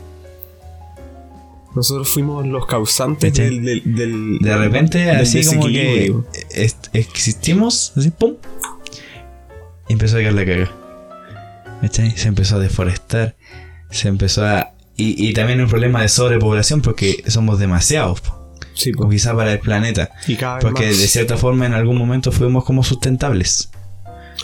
Nosotros 1.75 2.09
fuimos 2.09 2.47
los 2.47 2.67
causantes 2.67 3.35
del, 3.35 3.65
del, 3.65 3.95
del- 3.97 4.39
De 4.39 4.57
repente, 4.57 4.99
del 4.99 5.17
así 5.17 5.45
como 5.45 5.67
que 5.67 6.15
existimos, 6.93 7.93
así, 7.97 8.11
pum, 8.11 8.35
y 9.89 9.93
empezó 9.93 10.17
a 10.17 10.21
quedar 10.21 10.33
la. 10.35 10.71
¿Cachai? 11.81 12.13
Se 12.17 12.29
empezó 12.29 12.57
a 12.57 12.59
deforestar, 12.61 13.37
se 13.91 14.09
empezó 14.09 14.47
a. 14.47 14.71
Y, 14.97 15.29
y 15.29 15.33
también 15.33 15.61
un 15.61 15.69
problema 15.69 16.01
de 16.03 16.09
sobrepoblación 16.09 16.81
porque 16.81 17.25
somos 17.27 17.59
demasiados, 17.59 18.23
Sí, 18.75 18.93
pues. 18.93 19.11
quizás 19.11 19.35
para 19.35 19.53
el 19.53 19.59
planeta. 19.59 20.11
Y 20.29 20.37
cada 20.37 20.57
vez 20.57 20.65
Porque 20.65 20.87
más. 20.87 20.99
de 20.99 21.09
cierta 21.09 21.37
forma 21.37 21.67
en 21.67 21.75
algún 21.75 21.99
momento 21.99 22.31
fuimos 22.33 22.65
como 22.65 22.85
sustentables. 22.85 23.71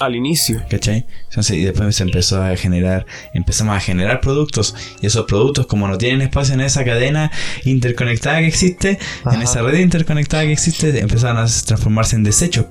Al 0.01 0.17
inicio. 0.17 0.63
¿Cachai? 0.71 1.07
Entonces, 1.29 1.57
y 1.57 1.63
después 1.65 1.95
se 1.95 2.03
empezó 2.03 2.43
a 2.43 2.57
generar, 2.57 3.07
empezamos 3.35 3.77
a 3.77 3.81
generar 3.81 4.21
productos. 4.21 4.75
Y 5.01 5.07
esos 5.07 5.27
productos, 5.27 5.67
como 5.67 5.87
no 5.89 5.99
tienen 5.99 6.23
espacio 6.23 6.55
en 6.55 6.63
esa 6.63 6.85
cadena 6.85 7.31
interconectada 7.65 8.39
que 8.41 8.47
existe, 8.47 8.99
en 9.33 9.43
esa 9.43 9.63
red 9.63 9.79
interconectada 9.79 10.43
que 10.45 10.53
existe, 10.53 10.99
empezaron 11.01 11.37
a 11.37 11.47
transformarse 11.47 12.17
en 12.17 12.25
desechos. 12.25 12.67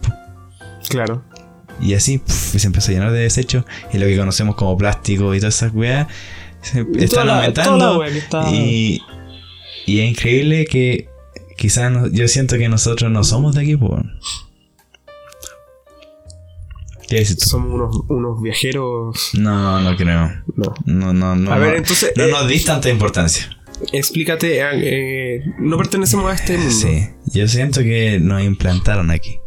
Claro. 0.89 1.23
Y 1.81 1.93
así, 1.93 2.17
puf, 2.17 2.33
se 2.57 2.67
empezó 2.67 2.91
a 2.91 2.93
llenar 2.95 3.11
de 3.11 3.19
desechos. 3.19 3.63
Y 3.93 3.97
lo 3.99 4.05
que 4.07 4.17
conocemos 4.17 4.55
como 4.55 4.77
plástico 4.77 5.33
y 5.35 5.39
todas 5.39 5.55
esas 5.55 5.73
weas, 5.73 6.07
se- 6.61 6.85
Y 6.93 7.03
están 7.03 7.27
la- 7.27 7.35
aumentando. 7.37 8.03
está- 8.03 8.49
y, 8.51 9.01
y 9.85 9.99
es 10.01 10.09
increíble 10.09 10.65
que 10.65 11.07
quizás 11.57 11.91
no- 11.91 12.07
yo 12.07 12.27
siento 12.27 12.57
que 12.57 12.67
nosotros 12.69 13.09
no 13.11 13.23
somos 13.23 13.55
de 13.55 13.61
aquí, 13.61 13.77
po. 13.77 14.01
Somos 17.37 17.73
unos, 17.73 18.01
unos 18.07 18.41
viajeros. 18.41 19.31
No, 19.33 19.79
no 19.79 19.95
creo. 19.97 20.31
No. 20.55 20.73
No, 20.85 21.13
no, 21.13 21.35
no. 21.35 21.51
A 21.51 21.57
ver, 21.57 21.71
no. 21.71 21.77
entonces, 21.77 22.11
No 22.15 22.25
eh, 22.25 22.31
nos 22.31 22.47
dis 22.47 22.65
tanta 22.65 22.89
importancia. 22.89 23.49
Explícate. 23.93 24.59
eh, 24.73 25.43
no 25.59 25.77
pertenecemos 25.77 26.29
a 26.29 26.35
este 26.35 26.57
mundo. 26.57 26.71
Sí. 26.71 27.07
Yo 27.33 27.47
siento 27.47 27.81
que 27.81 28.19
nos 28.19 28.41
implantaron 28.43 29.09
aquí. 29.11 29.37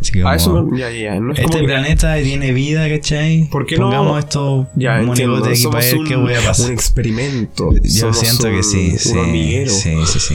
Así 0.00 0.12
que 0.12 0.20
eso 0.20 0.50
como, 0.52 0.70
no- 0.70 0.76
ya, 0.78 0.90
ya, 0.90 0.98
ya. 1.14 1.20
No 1.20 1.32
es 1.32 1.38
este 1.38 1.50
como 1.50 1.58
que- 1.60 1.64
planeta 1.72 2.16
tiene 2.22 2.52
vida, 2.52 2.88
¿cachai? 2.88 3.48
¿Por 3.50 3.64
qué 3.66 3.76
no? 3.78 3.84
Pongamos 3.84 4.18
estos 4.18 4.66
Ya, 4.76 4.98
entiendo. 5.00 5.32
monigotes 5.34 5.52
aquí 5.52 5.62
Somos 5.62 5.74
para 5.76 5.86
ver 5.86 5.98
un, 5.98 6.06
qué 6.06 6.16
voy 6.16 6.34
a 6.34 6.38
un 6.40 6.44
pasar. 6.44 6.70
experimento. 6.70 7.70
Yo 7.82 7.90
Somos 8.12 8.18
siento 8.18 8.42
que 8.44 8.56
un- 8.56 8.62
sí, 8.64 8.90
un 8.92 8.98
sí, 8.98 9.66
sí, 9.68 9.94
sí, 10.06 10.20
sí. 10.20 10.34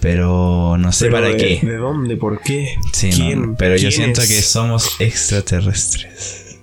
Pero 0.00 0.76
no 0.78 0.92
sé 0.92 1.06
Pero 1.06 1.16
para 1.16 1.28
de, 1.28 1.36
qué. 1.36 1.60
¿De 1.66 1.76
dónde? 1.76 2.16
¿Por 2.16 2.40
qué? 2.40 2.76
Sí, 2.92 3.10
no, 3.10 3.16
¿Quién? 3.16 3.56
pero 3.56 3.76
yo 3.76 3.88
¿Quién 3.88 3.92
siento 3.92 4.22
es? 4.22 4.28
que 4.28 4.42
somos 4.42 4.96
extraterrestres. 5.00 6.58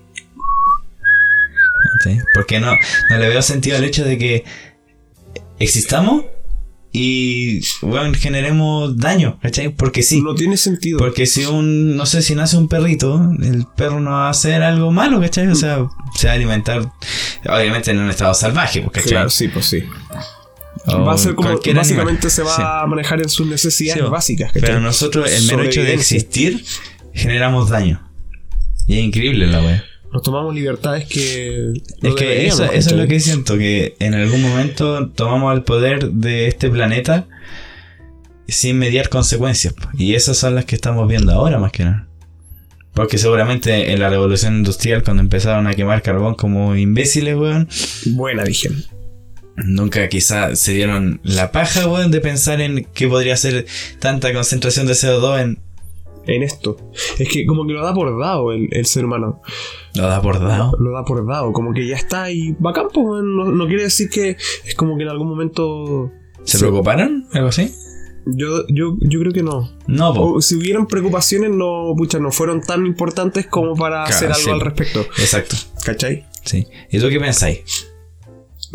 ¿Sí? 2.03 2.19
Porque 2.33 2.59
no, 2.59 2.75
no 3.09 3.17
le 3.17 3.29
veo 3.29 3.41
sentido 3.41 3.77
al 3.77 3.83
hecho 3.83 4.03
de 4.03 4.17
que 4.17 4.43
existamos 5.59 6.25
y 6.95 7.61
bueno, 7.81 8.13
generemos 8.15 8.95
daño, 8.97 9.39
¿cachai? 9.41 9.69
Porque 9.69 10.03
sí. 10.03 10.21
No 10.21 10.35
tiene 10.35 10.57
sentido. 10.57 10.99
Porque 10.99 11.25
si 11.25 11.43
un, 11.43 11.95
no 11.97 12.05
sé, 12.05 12.21
si 12.21 12.35
nace 12.35 12.55
un 12.55 12.67
perrito, 12.67 13.31
el 13.41 13.65
perro 13.75 13.99
no 13.99 14.11
va 14.11 14.27
a 14.27 14.29
hacer 14.29 14.61
algo 14.61 14.91
malo, 14.91 15.19
¿cachai? 15.19 15.47
O 15.47 15.55
sea, 15.55 15.89
se 16.15 16.27
va 16.27 16.33
a 16.33 16.35
alimentar, 16.35 16.91
obviamente 17.49 17.89
en 17.89 17.97
un 17.97 18.11
estado 18.11 18.35
salvaje, 18.35 18.81
pues, 18.81 18.93
¿cachai? 18.93 19.09
Claro, 19.09 19.29
sí, 19.31 19.47
pues 19.47 19.65
sí. 19.65 19.83
O 20.87 21.03
va 21.03 21.13
a 21.13 21.17
ser 21.17 21.35
como. 21.35 21.49
cualquier 21.49 21.75
Básicamente 21.77 22.27
animal. 22.27 22.31
se 22.31 22.43
va 22.43 22.55
Sí. 22.55 22.61
a 22.65 22.85
manejar 22.87 23.21
en 23.21 23.29
sus 23.29 23.47
necesidades 23.47 24.03
Sí, 24.03 24.09
básicas. 24.09 24.47
¿cachai? 24.51 24.61
Pero 24.67 24.79
nosotros, 24.79 25.31
el 25.31 25.43
mero 25.45 25.63
hecho 25.63 25.81
de 25.83 25.93
existir, 25.93 26.63
generamos 27.13 27.69
daño. 27.69 28.01
Y 28.87 28.97
es 28.97 29.03
increíble 29.05 29.47
la 29.47 29.59
wea. 29.61 29.83
Nos 30.11 30.21
tomamos 30.21 30.53
libertades 30.53 31.05
que. 31.07 31.73
no 32.01 32.09
Es 32.09 32.15
que 32.15 32.45
eso, 32.47 32.65
eso 32.65 32.89
es 32.91 32.95
lo 32.95 33.07
que 33.07 33.19
siento, 33.19 33.57
que 33.57 33.95
en 33.99 34.13
algún 34.13 34.41
momento 34.41 35.07
tomamos 35.09 35.55
el 35.55 35.63
poder 35.63 36.11
de 36.11 36.47
este 36.47 36.69
planeta 36.69 37.27
sin 38.47 38.77
mediar 38.77 39.09
consecuencias. 39.09 39.73
Y 39.97 40.13
esas 40.15 40.37
son 40.37 40.53
las 40.55 40.65
que 40.65 40.75
estamos 40.75 41.07
viendo 41.07 41.31
ahora 41.31 41.57
más 41.59 41.71
que 41.71 41.85
nada. 41.85 42.07
Porque 42.93 43.17
seguramente 43.17 43.91
en 43.91 43.99
la 43.99 44.09
revolución 44.09 44.55
industrial, 44.57 45.01
cuando 45.03 45.23
empezaron 45.23 45.65
a 45.65 45.73
quemar 45.73 46.03
carbón 46.03 46.35
como 46.35 46.75
imbéciles, 46.75 47.35
weón, 47.35 47.67
Buena, 48.05 48.43
dije. 48.43 48.69
Nunca 49.55 50.07
quizá 50.09 50.55
se 50.55 50.73
dieron 50.73 51.19
la 51.23 51.51
paja, 51.51 51.87
weón, 51.87 52.11
de 52.11 52.21
pensar 52.21 52.61
en 52.61 52.87
qué 52.93 53.07
podría 53.07 53.37
ser 53.37 53.65
tanta 53.99 54.33
concentración 54.33 54.87
de 54.87 54.93
CO2 54.93 55.41
en... 55.41 55.59
En 56.25 56.41
esto. 56.41 56.77
Es 57.19 57.27
que 57.27 57.45
como 57.45 57.67
que 57.67 57.73
lo 57.73 57.83
da 57.83 57.93
por 57.93 58.17
dado 58.17 58.53
el, 58.53 58.69
el 58.71 58.85
ser 58.85 59.03
humano. 59.03 59.41
Lo 59.93 60.03
da 60.03 60.21
por 60.21 60.39
dado. 60.39 60.71
Lo 60.79 60.91
da 60.91 61.03
por 61.03 61.27
dado. 61.27 61.51
Como 61.51 61.73
que 61.73 61.85
ya 61.85 61.97
está 61.97 62.31
y 62.31 62.55
bacán, 62.59 62.85
pues, 62.93 63.05
weón. 63.05 63.35
no, 63.35 63.51
no 63.51 63.67
quiere 63.67 63.83
decir 63.83 64.09
que 64.09 64.37
es 64.63 64.75
como 64.75 64.95
que 64.95 65.03
en 65.03 65.09
algún 65.09 65.27
momento. 65.27 66.11
¿Se 66.45 66.57
preocuparon? 66.59 67.27
¿Algo 67.33 67.49
así? 67.49 67.73
Yo, 68.25 68.65
yo, 68.69 68.95
yo 69.01 69.19
creo 69.19 69.33
que 69.33 69.43
no. 69.43 69.69
No. 69.87 70.11
O 70.11 70.41
si 70.41 70.55
hubieran 70.55 70.87
preocupaciones, 70.87 71.51
no, 71.51 71.93
pucha, 71.97 72.19
no 72.19 72.31
fueron 72.31 72.61
tan 72.61 72.85
importantes 72.85 73.45
como 73.47 73.75
para 73.75 74.05
Claro, 74.05 74.15
hacer 74.15 74.27
algo 74.31 74.43
sí. 74.45 74.49
al 74.49 74.61
respecto. 74.61 75.01
Exacto. 75.17 75.57
¿Cachai? 75.83 76.25
Sí. 76.45 76.67
¿Y 76.89 76.99
tú 76.99 77.09
qué 77.09 77.19
pensáis? 77.19 77.89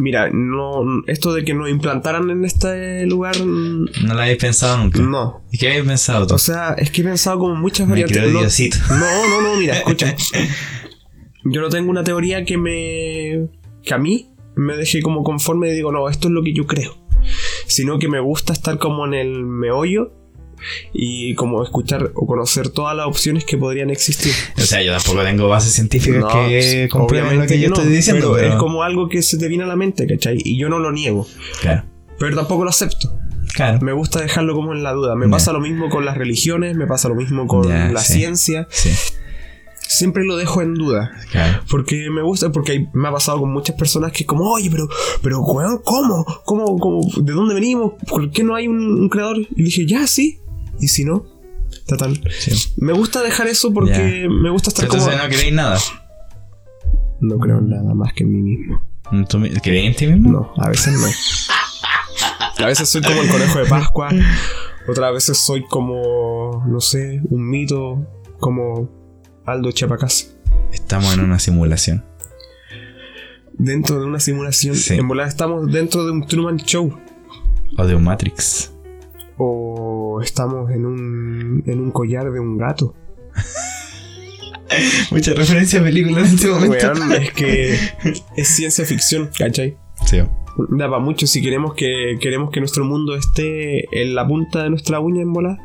Mira, 0.00 0.30
no, 0.32 1.02
esto 1.08 1.32
de 1.34 1.44
que 1.44 1.54
nos 1.54 1.68
implantaran 1.68 2.30
en 2.30 2.44
este 2.44 3.04
lugar, 3.06 3.36
¿No 3.44 4.14
lo 4.14 4.20
habéis 4.20 4.38
pensado 4.38 4.78
nunca? 4.78 5.00
no. 5.02 5.42
¿Y 5.50 5.58
qué 5.58 5.68
habéis 5.70 5.84
pensado 5.86 6.26
tú? 6.26 6.34
O 6.36 6.38
sea, 6.38 6.74
es 6.78 6.90
que 6.92 7.00
he 7.00 7.04
pensado 7.04 7.38
como 7.40 7.56
muchas 7.56 7.86
Me 7.88 7.92
variantes. 7.94 8.16
creo 8.16 8.30
no, 8.32 8.38
Diosito. 8.38 8.76
no, 8.90 8.96
no, 9.28 9.40
no, 9.42 9.56
mira, 9.58 9.74
escucha. 9.76 10.14
Yo 11.44 11.60
no 11.60 11.68
tengo 11.68 11.90
una 11.90 12.04
teoría 12.04 12.44
que 12.44 12.58
me. 12.58 13.48
que 13.82 13.94
a 13.94 13.98
mí 13.98 14.30
me 14.56 14.76
deje 14.76 15.02
como 15.02 15.22
conforme 15.24 15.70
y 15.70 15.74
digo, 15.74 15.90
no, 15.92 16.08
esto 16.08 16.28
es 16.28 16.34
lo 16.34 16.42
que 16.42 16.52
yo 16.52 16.66
creo. 16.66 16.96
Sino 17.66 17.98
que 17.98 18.08
me 18.08 18.20
gusta 18.20 18.52
estar 18.52 18.78
como 18.78 19.04
en 19.06 19.14
el 19.14 19.44
meollo 19.44 20.12
y 20.92 21.34
como 21.34 21.62
escuchar 21.62 22.10
o 22.14 22.26
conocer 22.26 22.68
todas 22.70 22.96
las 22.96 23.06
opciones 23.06 23.44
que 23.44 23.56
podrían 23.56 23.90
existir. 23.90 24.32
O 24.56 24.62
sea, 24.62 24.82
yo 24.82 24.92
tampoco 24.92 25.22
tengo 25.22 25.48
bases 25.48 25.72
científicas 25.72 26.20
No, 26.20 26.28
que 26.28 26.88
comprueben 26.90 27.38
lo 27.40 27.46
que 27.46 27.58
yo 27.60 27.70
no, 27.70 27.76
estoy 27.76 27.92
diciendo, 27.92 28.32
pero, 28.32 28.42
pero... 28.42 28.54
es 28.54 28.60
como 28.60 28.82
algo 28.82 29.08
que 29.08 29.22
se 29.22 29.38
te 29.38 29.48
viene 29.48 29.64
a 29.64 29.66
la 29.66 29.76
mente, 29.76 30.06
¿cachai? 30.06 30.38
Y 30.44 30.58
yo 30.58 30.68
no 30.68 30.78
lo 30.78 30.92
niego, 30.92 31.26
Claro, 31.60 31.84
pero 32.18 32.34
tampoco 32.36 32.64
lo 32.64 32.70
acepto. 32.70 33.12
claro. 33.54 33.78
Me 33.80 33.92
gusta 33.92 34.20
dejarlo 34.20 34.54
como 34.54 34.72
en 34.72 34.82
la 34.82 34.92
duda. 34.92 35.14
Me 35.14 35.28
pasa 35.28 35.52
lo 35.52 35.60
mismo 35.60 35.88
con 35.88 36.04
las 36.04 36.16
religiones, 36.16 36.76
me 36.76 36.86
pasa 36.86 37.08
lo 37.08 37.14
mismo 37.14 37.46
con 37.46 37.68
la 37.68 38.00
sí. 38.00 38.14
ciencia. 38.14 38.66
Sí, 38.70 38.90
Siempre 39.90 40.22
lo 40.24 40.36
dejo 40.36 40.60
en 40.60 40.74
duda. 40.74 41.10
claro. 41.30 41.62
Porque 41.70 42.10
me 42.10 42.20
gusta, 42.22 42.52
porque 42.52 42.86
me 42.92 43.08
ha 43.08 43.12
pasado 43.12 43.40
con 43.40 43.50
muchas 43.50 43.74
personas 43.74 44.12
que 44.12 44.26
como, 44.26 44.44
oye, 44.52 44.68
pero, 44.70 44.86
pero, 45.22 45.40
weón, 45.40 45.80
¿cómo? 45.82 46.26
¿Cómo, 46.44 46.78
cómo? 46.78 47.00
¿De 47.22 47.32
dónde 47.32 47.54
venimos? 47.54 47.94
¿Por 48.06 48.30
qué 48.30 48.44
no 48.44 48.54
hay 48.54 48.68
un, 48.68 48.78
un 48.78 49.08
creador? 49.08 49.38
Y 49.38 49.62
dije, 49.62 49.86
ya, 49.86 50.06
sí. 50.06 50.40
¿Y 50.80 50.88
si 50.88 51.04
no? 51.04 51.24
Total. 51.86 52.20
Sí. 52.38 52.74
Me 52.78 52.92
gusta 52.92 53.22
dejar 53.22 53.46
eso 53.46 53.72
porque 53.72 54.26
me 54.30 54.50
gusta 54.50 54.70
estar 54.70 54.86
como... 54.88 55.02
Entonces 55.02 55.22
no 55.22 55.28
creéis 55.30 55.54
nada. 55.54 55.78
No 57.20 57.38
creo 57.38 57.58
en 57.58 57.68
nada 57.70 57.94
más 57.94 58.12
que 58.12 58.24
en 58.24 58.32
mí 58.32 58.42
mismo. 58.56 58.82
¿Tú 59.28 59.38
mi- 59.38 59.50
¿Creéis 59.50 59.88
en 59.88 59.96
ti 59.96 60.06
mismo? 60.06 60.30
No, 60.30 60.52
a 60.62 60.68
veces 60.68 60.94
no. 60.94 61.06
A 62.64 62.66
veces 62.66 62.88
soy 62.88 63.02
como 63.02 63.20
el 63.22 63.28
conejo 63.28 63.58
de 63.58 63.66
Pascua. 63.66 64.08
Otras 64.88 65.12
veces 65.12 65.38
soy 65.38 65.64
como, 65.66 66.64
no 66.66 66.80
sé, 66.80 67.20
un 67.30 67.48
mito, 67.48 68.06
como 68.40 68.88
Aldo 69.46 69.70
Chapacas. 69.72 70.34
Estamos 70.72 71.12
en 71.14 71.20
una 71.20 71.38
simulación. 71.38 72.04
Dentro 73.54 73.98
de 74.00 74.06
una 74.06 74.20
simulación. 74.20 74.76
Sí. 74.76 74.94
En 74.94 75.08
volada 75.08 75.28
estamos 75.28 75.70
dentro 75.70 76.04
de 76.04 76.12
un 76.12 76.26
Truman 76.26 76.56
Show. 76.58 76.96
O 77.76 77.86
de 77.86 77.94
un 77.94 78.04
Matrix. 78.04 78.72
O 79.38 80.20
estamos 80.22 80.70
en 80.72 80.84
un, 80.84 81.62
en 81.66 81.80
un 81.80 81.90
collar 81.90 82.30
de 82.30 82.40
un 82.40 82.58
gato. 82.58 82.94
Mucha 85.10 85.32
referencia 85.32 85.80
a 85.80 85.82
películas 85.82 86.28
en 86.28 86.34
este 86.34 86.50
Weón, 86.50 87.12
es 87.12 87.32
que 87.32 87.78
es 88.36 88.48
ciencia 88.48 88.84
ficción, 88.84 89.30
¿cachai? 89.38 89.76
Sí. 90.06 90.18
Da 90.70 90.88
para 90.90 90.98
mucho 90.98 91.26
si 91.26 91.40
queremos 91.40 91.74
que 91.74 92.18
queremos 92.20 92.50
que 92.50 92.60
nuestro 92.60 92.84
mundo 92.84 93.14
esté 93.16 93.84
en 94.02 94.14
la 94.14 94.26
punta 94.26 94.64
de 94.64 94.70
nuestra 94.70 95.00
uña 95.00 95.22
en 95.22 95.32
volada. 95.32 95.58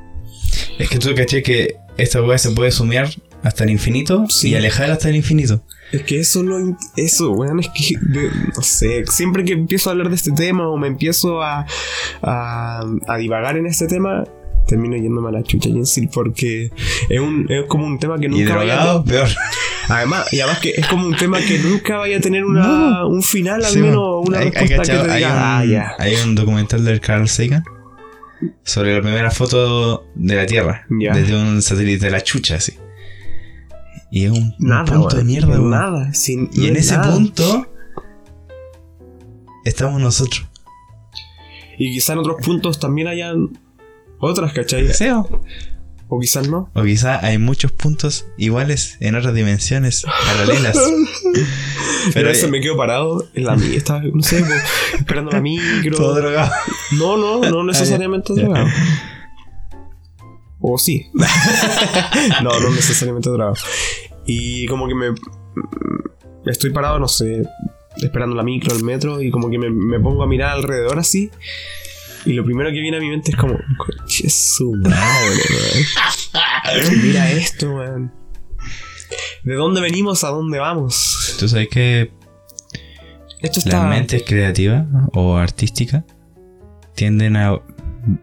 Es 0.80 0.90
que 0.90 1.00
tú 1.00 1.14
caché 1.16 1.44
que 1.44 1.76
esta 1.98 2.22
weá 2.22 2.38
se 2.38 2.52
puede 2.52 2.72
sumear 2.72 3.10
hasta 3.44 3.64
el 3.64 3.72
infinito 3.72 4.26
Sí. 4.30 4.50
y 4.50 4.56
alejar 4.56 4.90
hasta 4.92 5.10
el 5.10 5.16
infinito. 5.16 5.64
Es 5.94 6.04
que 6.04 6.20
eso 6.20 6.42
lo 6.44 6.76
eso, 6.98 7.32
weón, 7.32 7.60
es 7.60 7.70
que 7.70 7.96
de- 8.02 8.30
no 8.56 8.62
sé, 8.62 9.06
siempre 9.06 9.46
que 9.46 9.54
empiezo 9.54 9.90
a 9.90 9.92
hablar 9.94 10.10
de 10.10 10.16
este 10.16 10.32
tema 10.32 10.68
o 10.68 10.76
me 10.78 10.88
empiezo 10.88 11.42
a, 11.42 11.66
a, 12.22 12.82
a 13.08 13.18
divagar 13.18 13.58
en 13.58 13.68
este 13.68 13.88
tema, 13.88 14.24
termino 14.68 14.96
yéndome 14.98 15.30
a 15.30 15.32
la 15.34 15.44
chucha 15.44 15.70
Jensil 15.70 16.10
porque 16.12 16.72
es 17.10 17.20
un 17.20 17.46
es 17.50 17.66
como 17.68 17.86
un 17.86 18.00
tema 18.00 18.18
que 18.18 18.26
Y 18.26 18.30
nunca 18.30 18.56
vaya 18.56 18.74
a 18.74 18.78
drogado, 18.78 19.04
peor. 19.06 19.28
además 19.90 20.32
y 20.34 20.40
además 20.40 20.60
que 20.60 20.70
es 20.72 20.88
como 20.88 21.06
un 21.06 21.16
tema 21.16 21.40
que 21.40 21.60
nunca 21.60 21.98
vaya 21.98 22.18
a 22.18 22.22
tener 22.22 22.44
una, 22.46 22.66
No. 22.68 23.08
un 23.10 23.22
final 23.22 23.64
al 23.64 23.72
Sí, 23.74 23.80
menos 23.80 24.26
una 24.26 24.40
hay- 24.40 24.46
hay 24.46 24.52
respuesta 24.52 24.82
que 24.94 25.04
te 25.06 25.12
hay 25.12 25.18
diga, 25.20 25.32
un, 25.32 25.76
ah, 25.82 25.96
hay 26.00 26.16
un 26.26 26.34
documental 26.36 26.84
del 26.86 27.00
Carl 27.02 27.28
Sagan 27.28 27.64
sobre 28.64 28.96
la 28.96 29.02
primera 29.02 29.30
foto 29.32 30.08
de 30.16 30.36
la 30.36 30.46
Tierra 30.46 30.86
desde 30.90 31.36
un 31.40 31.62
satélite 31.62 32.06
de 32.06 32.12
la 32.12 32.22
chucha, 32.22 32.56
así. 32.56 32.74
Y 34.16 34.26
es 34.26 34.32
un, 34.32 34.56
punto 34.86 35.16
de 35.18 35.24
mierda, 35.24 35.48
weón. 35.48 35.72
nada, 35.72 36.14
sin, 36.14 36.48
Y 36.54 36.60
no 36.60 36.66
en 36.68 36.76
es 36.76 36.86
ese 36.86 36.98
nada. 36.98 37.12
punto 37.16 37.68
estamos 39.66 40.00
nosotros. 40.00 40.46
y 41.80 41.92
quizá 41.94 42.14
en 42.14 42.20
otros 42.20 42.36
puntos 42.46 42.80
también 42.80 43.08
hayan 43.08 43.58
otras, 44.20 44.54
¿cachai? 44.54 44.88
O- 46.10 46.20
quizás 46.20 46.48
no. 46.48 46.70
O 46.76 46.84
quizá 46.84 47.26
hay 47.26 47.40
muchos 47.40 47.72
puntos 47.72 48.28
iguales 48.38 48.98
en 49.00 49.16
otras 49.16 49.34
dimensiones 49.34 50.04
paralelas. 50.28 50.78
Pero 52.14 52.28
a 52.28 52.32
veces 52.34 52.52
me 52.52 52.62
quedo 52.62 52.78
parado 52.78 53.28
en 53.34 53.46
la 53.46 53.56
estaba, 53.56 54.04
no 54.04 54.22
sé, 54.22 54.44
esperando 54.94 55.32
la 55.32 55.42
micro. 55.42 55.98
todo 55.98 56.14
drogado. 56.14 56.52
No, 56.92 57.18
no, 57.18 57.50
no 57.50 57.64
necesariamente 57.72 58.32
drogado. 58.36 58.68
O 60.66 60.78
sí. 60.78 61.08
no, 62.42 62.58
no 62.60 62.70
necesariamente 62.72 63.30
drogado. 63.30 63.56
Y 64.26 64.66
como 64.68 64.88
que 64.88 64.96
me. 64.96 65.12
mm, 65.12 65.18
Estoy 66.48 66.72
parado, 66.72 67.00
no 67.00 67.08
sé, 67.08 67.44
esperando 68.02 68.36
la 68.36 68.44
micro, 68.44 68.76
el 68.76 68.84
metro, 68.84 69.22
y 69.22 69.30
como 69.32 69.50
que 69.50 69.58
me, 69.58 69.70
me 69.70 70.00
pongo 70.00 70.24
a 70.24 70.28
mirar 70.28 70.52
alrededor 70.52 71.00
así. 71.00 71.30
Y 72.26 72.32
lo 72.34 72.44
primero 72.46 72.70
que 72.72 72.80
viene 72.80 72.98
a 72.98 73.00
mi 73.02 73.10
mente 73.10 73.32
es 73.32 73.38
como, 73.38 73.58
coche 73.78 74.30
su 74.30 74.72
madre, 74.74 75.42
weón. 75.50 77.02
Mira 77.04 77.30
esto, 77.32 77.72
weón. 77.76 78.12
¿De 79.44 79.54
dónde 79.56 79.82
venimos 79.82 80.24
a 80.24 80.30
dónde 80.30 80.60
vamos? 80.60 81.36
Tú 81.40 81.48
sabes 81.50 81.68
que 81.70 82.12
Esto 83.42 83.60
está. 83.60 83.80
las 83.84 83.90
mentes 83.90 84.24
creativas 84.26 84.86
o 85.14 85.36
artísticas 85.36 86.04
tienden 86.96 87.36
a 87.36 87.60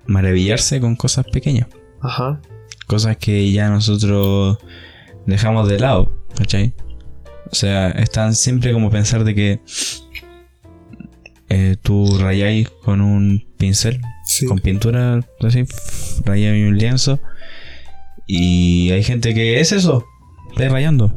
maravillarse 0.07 0.81
con 0.81 0.97
cosas 0.97 1.27
pequeñas. 1.31 1.69
Ajá. 2.01 2.41
Cosas 2.87 3.17
que 3.17 3.51
ya 3.53 3.69
nosotros 3.69 4.59
dejamos 5.27 5.69
de 5.69 5.79
lado, 5.79 6.11
¿cachai? 6.37 6.75
O 7.51 7.55
sea, 7.55 7.91
están 7.91 8.35
siempre 8.35 8.73
como 8.73 8.91
pensar 8.91 9.25
de 9.25 9.35
que 9.35 9.61
eh, 11.49 11.77
tú 11.83 12.19
rayáis 12.19 12.69
con 12.71 13.01
un 13.01 13.45
pincel, 13.59 14.01
Sí. 14.25 14.47
con 14.47 14.59
pintura, 14.61 15.21
así, 15.41 15.65
rayáis 16.25 16.67
un 16.69 16.79
lienzo. 16.79 17.19
Y 18.27 18.91
hay 18.93 19.03
gente 19.03 19.35
que 19.35 19.59
es 19.61 19.73
eso, 19.73 20.05
estáis 20.53 20.71
rayando. 20.71 21.13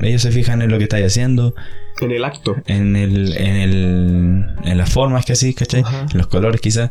Ellos 0.00 0.20
se 0.22 0.30
fijan 0.30 0.60
en 0.62 0.70
lo 0.70 0.76
que 0.78 0.84
estáis 0.84 1.06
haciendo, 1.06 1.54
En 2.00 2.10
el 2.12 2.24
acto. 2.24 2.56
en 2.66 2.94
el, 2.94 3.36
en 3.36 3.56
el, 3.56 4.46
en 4.64 4.78
las 4.78 4.90
formas 4.90 5.24
que 5.24 5.32
así, 5.32 5.54
¿cachai? 5.54 5.80
Ajá. 5.80 6.06
En 6.12 6.18
los 6.18 6.26
colores 6.26 6.60
quizás. 6.60 6.90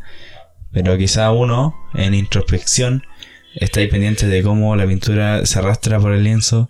Pero 0.72 0.98
quizá 0.98 1.32
uno, 1.32 1.76
en 1.94 2.14
introspección, 2.16 3.04
está 3.60 3.80
ahí 3.80 3.88
pendiente 3.88 4.28
de 4.28 4.42
cómo 4.44 4.76
la 4.76 4.86
pintura 4.88 5.46
se 5.46 5.60
arrastra 5.60 6.00
por 6.00 6.12
el 6.14 6.24
lienzo. 6.24 6.70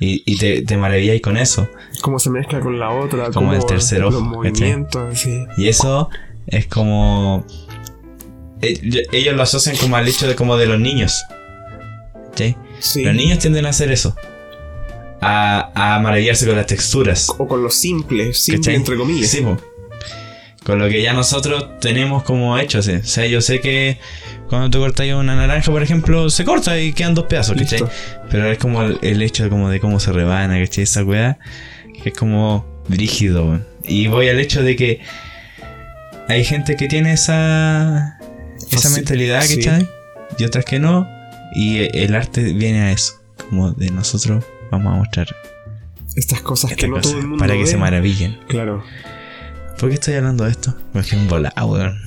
Y, 0.00 0.22
y 0.26 0.36
te, 0.38 0.62
te 0.62 0.76
maravilláis 0.76 1.22
con 1.22 1.36
eso. 1.36 1.68
Cómo 2.02 2.18
se 2.18 2.28
mezcla 2.28 2.58
con 2.60 2.78
la 2.80 2.90
otra. 2.90 3.30
Como 3.30 3.54
el 3.54 3.64
tercer 3.64 4.00
Los 4.00 4.14
ojo, 4.14 4.40
¿cachai? 4.42 4.52
movimientos, 4.70 5.12
así. 5.12 5.44
Y 5.56 5.68
eso 5.68 6.08
es 6.48 6.66
como. 6.66 7.46
e- 8.60 9.06
Ellos 9.12 9.36
lo 9.36 9.42
asocian 9.44 9.76
como 9.76 9.96
al 9.96 10.08
hecho 10.08 10.26
de 10.26 10.34
como 10.34 10.56
de 10.56 10.66
los 10.66 10.80
niños. 10.80 11.22
Sí. 12.34 12.56
Los 13.04 13.14
niños 13.14 13.38
tienden 13.38 13.66
a 13.66 13.68
hacer 13.68 13.92
eso. 13.92 14.16
A, 15.20 15.94
a 15.96 16.00
maravillarse 16.00 16.44
con 16.46 16.56
las 16.56 16.66
texturas. 16.66 17.30
O 17.38 17.46
con 17.46 17.62
lo 17.62 17.70
simple, 17.70 18.34
simple 18.34 18.58
¿Cachai? 18.60 18.74
entre 18.74 18.96
comillas. 18.96 19.30
Sí, 19.30 19.40
po. 19.42 19.56
Con 20.64 20.78
lo 20.78 20.88
que 20.88 21.02
ya 21.02 21.12
nosotros 21.12 21.78
tenemos 21.80 22.22
como 22.22 22.58
hecho. 22.58 22.82
¿sí? 22.82 22.92
O 22.92 23.04
sea, 23.04 23.26
yo 23.26 23.40
sé 23.40 23.60
que 23.60 23.98
cuando 24.48 24.70
tú 24.70 24.78
cortas 24.78 25.06
una 25.08 25.36
naranja, 25.36 25.70
por 25.70 25.82
ejemplo, 25.82 26.30
se 26.30 26.44
corta 26.44 26.80
y 26.80 26.92
quedan 26.92 27.14
dos 27.14 27.26
pedazos, 27.26 27.56
¿cachai? 27.56 27.80
Listo. 27.80 27.94
Pero 28.30 28.50
es 28.50 28.58
como 28.58 28.82
el, 28.82 28.98
el 29.02 29.22
hecho 29.22 29.48
como 29.50 29.68
de 29.68 29.80
cómo 29.80 30.00
se 30.00 30.12
rebana, 30.12 30.58
¿cachai? 30.58 30.84
Esa 30.84 31.04
weá, 31.04 31.38
que 32.02 32.08
es 32.08 32.16
como 32.16 32.64
rígido. 32.88 33.60
Y 33.84 34.06
voy 34.06 34.28
al 34.28 34.40
hecho 34.40 34.62
de 34.62 34.76
que 34.76 35.00
hay 36.28 36.44
gente 36.44 36.76
que 36.76 36.88
tiene 36.88 37.12
esa, 37.12 38.18
esa 38.70 38.90
mentalidad, 38.90 39.42
sí. 39.42 39.56
¿cachai? 39.56 39.88
Y 40.38 40.44
otras 40.44 40.64
que 40.64 40.78
no. 40.78 41.06
Y 41.54 41.88
el 41.96 42.14
arte 42.14 42.42
viene 42.52 42.80
a 42.82 42.92
eso. 42.92 43.20
Como 43.48 43.72
de 43.72 43.90
nosotros 43.90 44.44
vamos 44.70 44.94
a 44.94 44.96
mostrar 44.96 45.26
Estas 46.16 46.40
cosas 46.40 46.74
que 46.74 46.88
no 46.88 46.94
cosa, 46.94 47.10
todo 47.10 47.20
el 47.20 47.26
mundo 47.26 47.44
para 47.44 47.54
que 47.54 47.66
se 47.66 47.76
maravillen. 47.76 48.38
Claro. 48.48 48.82
¿Por 49.78 49.88
qué 49.88 49.94
estoy 49.94 50.14
hablando 50.14 50.44
de 50.44 50.50
esto? 50.50 50.74
Porque 50.92 51.16
es 51.16 51.28
volado, 51.28 51.66
weón. 51.66 51.98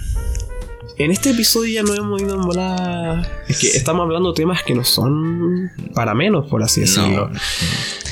En 0.97 1.12
este 1.12 1.30
episodio 1.30 1.73
ya 1.75 1.84
no 1.84 1.93
hemos 1.93 2.19
ido 2.21 2.36
en 2.36 2.41
volada. 2.41 3.30
Es 3.47 3.60
que 3.60 3.67
estamos 3.67 4.03
hablando 4.03 4.32
de 4.32 4.36
temas 4.36 4.63
que 4.63 4.73
no 4.73 4.84
son 4.84 5.69
para 5.93 6.15
menos, 6.15 6.49
por 6.49 6.63
así 6.63 6.82
decirlo. 6.82 7.30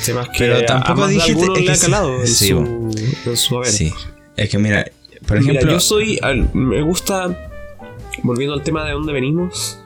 Temas 0.05 0.29
que 0.29 0.37
Pero 0.37 0.63
tampoco 0.65 1.07
dijiste- 1.07 1.45
es 1.45 1.59
que 1.65 1.71
ha 1.71 1.75
sí. 1.75 1.81
calado 1.85 2.19
en, 2.21 2.27
Sí, 2.27 2.49
su, 2.49 2.91
en 3.25 3.37
su 3.37 3.57
haber. 3.57 3.69
Sí. 3.71 3.91
Es 4.37 4.49
que 4.49 4.59
mira, 4.59 4.85
por 5.27 5.39
Mira, 5.39 5.53
ejemplo. 5.53 5.71
yo 5.71 5.79
soy. 5.79 6.19
Me 6.53 6.81
gusta. 6.83 7.49
Volviendo 8.21 8.53
al 8.53 8.61
tema 8.61 8.85
de 8.85 8.91
dónde 8.93 9.13
venimos. 9.13 9.79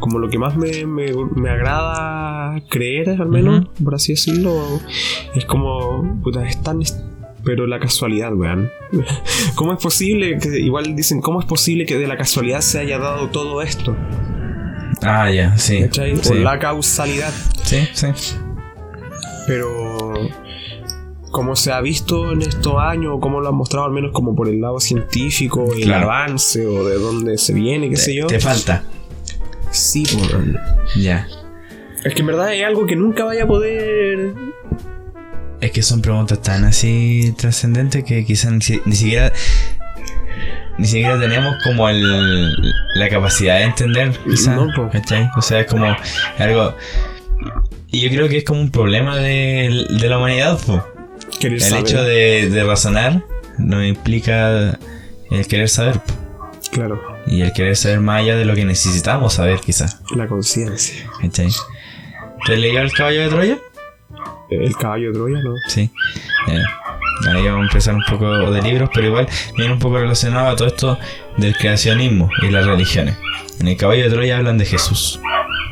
Como 0.00 0.18
lo 0.18 0.30
que 0.30 0.38
más 0.38 0.56
me, 0.56 0.86
me, 0.86 1.12
me 1.36 1.50
agrada 1.50 2.58
creer, 2.70 3.10
al 3.20 3.28
menos, 3.28 3.66
por 3.84 3.94
así 3.94 4.12
decirlo, 4.12 4.80
es 5.34 5.44
como. 5.44 6.20
Puta, 6.22 6.48
es 6.48 6.62
tan. 6.62 6.80
Pero 7.44 7.66
la 7.66 7.80
casualidad, 7.80 8.34
weón. 8.34 8.70
¿Cómo 9.54 9.72
es 9.72 9.78
posible 9.78 10.38
que. 10.38 10.58
Igual 10.60 10.94
dicen, 10.94 11.20
¿cómo 11.20 11.40
es 11.40 11.46
posible 11.46 11.86
que 11.86 11.98
de 11.98 12.06
la 12.06 12.16
casualidad 12.16 12.60
se 12.60 12.80
haya 12.80 12.98
dado 12.98 13.28
todo 13.28 13.62
esto? 13.62 13.96
Ah, 15.02 15.30
ya, 15.30 15.56
sí. 15.56 15.80
¿Cachai? 15.82 16.16
Sí. 16.16 16.32
O 16.32 16.34
la 16.36 16.58
causalidad. 16.58 17.32
sí, 17.64 17.88
sí. 17.92 18.08
Pero 19.46 20.12
como 21.30 21.54
se 21.54 21.72
ha 21.72 21.80
visto 21.80 22.32
en 22.32 22.42
estos 22.42 22.74
años, 22.78 23.18
como 23.20 23.40
lo 23.40 23.48
han 23.48 23.54
mostrado 23.54 23.86
al 23.86 23.92
menos 23.92 24.12
como 24.12 24.34
por 24.34 24.48
el 24.48 24.60
lado 24.60 24.80
científico, 24.80 25.72
el 25.74 25.92
avance 25.92 26.66
o 26.66 26.84
de 26.84 26.96
dónde 26.96 27.38
se 27.38 27.54
viene, 27.54 27.88
qué 27.88 27.96
sé 27.96 28.14
yo. 28.14 28.26
Te 28.26 28.40
falta. 28.40 28.84
Sí, 29.70 30.04
por... 30.04 30.44
Ya. 30.96 31.28
Es 32.04 32.14
que 32.14 32.20
en 32.20 32.26
verdad 32.26 32.54
es 32.54 32.64
algo 32.64 32.86
que 32.86 32.96
nunca 32.96 33.24
vaya 33.24 33.44
a 33.44 33.46
poder... 33.46 34.34
Es 35.60 35.72
que 35.72 35.82
son 35.82 36.00
preguntas 36.00 36.40
tan 36.42 36.64
así 36.64 37.34
trascendentes 37.36 38.04
que 38.04 38.24
quizás 38.24 38.52
ni, 38.52 38.60
si- 38.60 38.80
ni 38.86 38.96
siquiera. 38.96 39.32
Ni 40.78 40.86
siquiera 40.86 41.18
tenemos 41.20 41.54
como 41.62 41.88
el, 41.90 42.52
la 42.94 43.08
capacidad 43.10 43.56
de 43.58 43.64
entender, 43.64 44.18
quizás. 44.24 44.56
No. 44.56 44.68
O 45.36 45.42
sea, 45.42 45.60
es 45.60 45.66
como 45.66 45.94
algo. 46.38 46.74
Y 47.88 48.00
yo 48.00 48.08
creo 48.08 48.28
que 48.28 48.38
es 48.38 48.44
como 48.44 48.60
un 48.60 48.70
problema 48.70 49.16
de, 49.16 49.86
de 50.00 50.08
la 50.08 50.16
humanidad, 50.18 50.58
po. 50.64 50.82
El 51.42 51.60
saber. 51.60 51.80
hecho 51.84 52.02
de, 52.02 52.48
de 52.50 52.64
razonar 52.64 53.22
no 53.58 53.84
implica 53.84 54.78
el 55.30 55.46
querer 55.46 55.68
saber, 55.68 55.94
po. 56.00 56.14
Claro, 56.72 57.02
Y 57.26 57.42
el 57.42 57.52
querer 57.52 57.76
saber 57.76 58.00
más 58.00 58.20
allá 58.20 58.36
de 58.36 58.44
lo 58.46 58.54
que 58.54 58.64
necesitamos 58.64 59.34
saber, 59.34 59.60
quizás. 59.60 60.00
la 60.14 60.26
conciencia. 60.28 61.04
¿Cachai? 61.20 61.48
¿Te 62.46 62.56
leído 62.56 62.80
El 62.80 62.92
caballo 62.92 63.22
de 63.22 63.28
Troya? 63.28 63.58
El 64.50 64.74
caballo 64.76 65.08
de 65.08 65.12
Troya, 65.14 65.38
¿no? 65.42 65.54
Sí. 65.68 65.90
Eh, 66.48 66.62
ahí 67.32 67.44
vamos 67.46 67.60
a 67.60 67.64
empezar 67.64 67.94
un 67.94 68.02
poco 68.08 68.50
de 68.50 68.62
libros, 68.62 68.90
pero 68.94 69.06
igual 69.08 69.28
viene 69.56 69.72
un 69.72 69.78
poco 69.78 69.98
relacionado 69.98 70.48
a 70.48 70.56
todo 70.56 70.68
esto 70.68 70.98
del 71.36 71.54
creacionismo 71.56 72.30
y 72.42 72.50
las 72.50 72.66
religiones. 72.66 73.16
En 73.60 73.68
el 73.68 73.76
caballo 73.76 74.04
de 74.04 74.10
Troya 74.10 74.38
hablan 74.38 74.58
de 74.58 74.64
Jesús, 74.64 75.20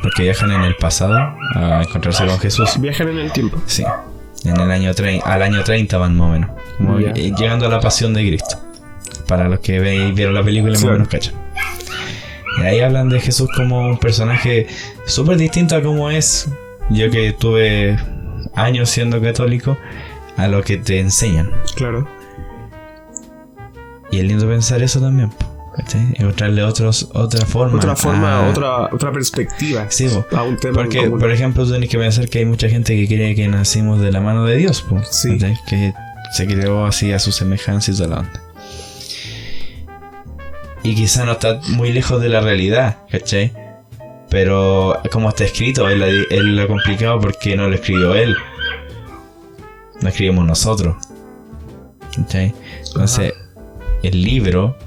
porque 0.01 0.23
viajan 0.23 0.51
en 0.51 0.61
el 0.61 0.75
pasado 0.75 1.17
a 1.55 1.81
encontrarse 1.81 2.25
con 2.25 2.39
Jesús. 2.39 2.79
Viajan 2.79 3.09
en 3.09 3.17
el 3.19 3.31
tiempo. 3.31 3.61
Sí. 3.65 3.83
En 4.45 4.57
el 4.59 4.71
año 4.71 4.91
al 5.25 5.41
año 5.41 5.63
30 5.63 5.97
van 5.97 6.15
más 6.17 6.27
o 6.27 6.31
menos. 6.31 6.49
Como 6.77 6.99
eh, 6.99 7.33
llegando 7.37 7.65
a 7.65 7.69
la 7.69 7.79
pasión 7.81 8.13
de 8.13 8.25
Cristo. 8.27 8.57
Para 9.27 9.49
los 9.49 9.59
que 9.59 9.79
ve- 9.79 10.11
vieron 10.13 10.33
la 10.33 10.43
película 10.43 10.73
más 10.73 10.83
o 10.83 10.91
menos 10.91 11.07
cachan. 11.09 11.33
Y 12.59 12.61
ahí 12.63 12.79
hablan 12.79 13.09
de 13.09 13.19
Jesús 13.19 13.49
como 13.55 13.81
un 13.81 13.97
personaje 13.97 14.67
súper 15.05 15.37
distinto 15.37 15.75
a 15.75 15.81
como 15.81 16.09
es. 16.09 16.49
Yo 16.89 17.09
que 17.11 17.33
tuve 17.33 17.97
años 18.63 18.89
siendo 18.89 19.21
católico, 19.21 19.77
a 20.37 20.47
lo 20.47 20.63
que 20.63 20.77
te 20.77 20.99
enseñan. 20.99 21.51
Claro. 21.75 22.07
Y 24.11 24.17
es 24.19 24.23
lindo 24.25 24.47
pensar 24.47 24.81
eso 24.81 24.99
también. 24.99 25.31
¿cachai? 25.75 26.01
Encontrarle 26.15 26.61
otros, 26.63 27.09
otra 27.13 27.45
forma. 27.45 27.77
Otra 27.77 27.95
forma, 27.95 28.39
a- 28.47 28.49
otra, 28.49 28.85
otra 28.93 29.11
perspectiva. 29.13 29.85
Sí, 29.89 30.09
po. 30.09 30.25
A 30.35 30.43
un 30.43 30.57
tema 30.57 30.73
Porque, 30.73 30.99
común. 31.05 31.19
por 31.19 31.31
ejemplo, 31.31 31.63
tú 31.63 31.69
tienes 31.71 31.89
que 31.89 31.97
pensar 31.97 32.27
que 32.27 32.39
hay 32.39 32.45
mucha 32.45 32.67
gente 32.67 32.95
que 32.97 33.07
cree 33.07 33.33
que 33.35 33.47
nacimos 33.47 34.01
de 34.01 34.11
la 34.11 34.19
mano 34.19 34.43
de 34.45 34.57
Dios, 34.57 34.85
Sí. 35.11 35.37
que 35.69 35.93
se 36.33 36.47
creó 36.47 36.85
así 36.85 37.13
a 37.13 37.19
su 37.19 37.31
semejanza 37.31 37.91
y 37.91 37.95
toda 37.95 38.09
la 38.09 38.19
onda. 38.19 38.41
Y 40.83 40.95
quizá 40.95 41.23
no 41.25 41.33
está 41.33 41.59
muy 41.69 41.91
lejos 41.93 42.21
de 42.21 42.29
la 42.29 42.41
realidad, 42.41 42.97
¿cachai? 43.11 43.53
Pero 44.29 44.99
como 45.11 45.29
está 45.29 45.43
escrito, 45.45 45.87
es 45.89 45.97
lo 46.43 46.67
complicado 46.67 47.19
porque 47.19 47.55
no 47.55 47.67
lo 47.67 47.75
escribió 47.75 48.15
él. 48.15 48.35
Lo 50.01 50.09
escribimos 50.09 50.45
nosotros. 50.45 50.97
Entonces, 52.15 53.33
el 54.03 54.21
libro, 54.21 54.77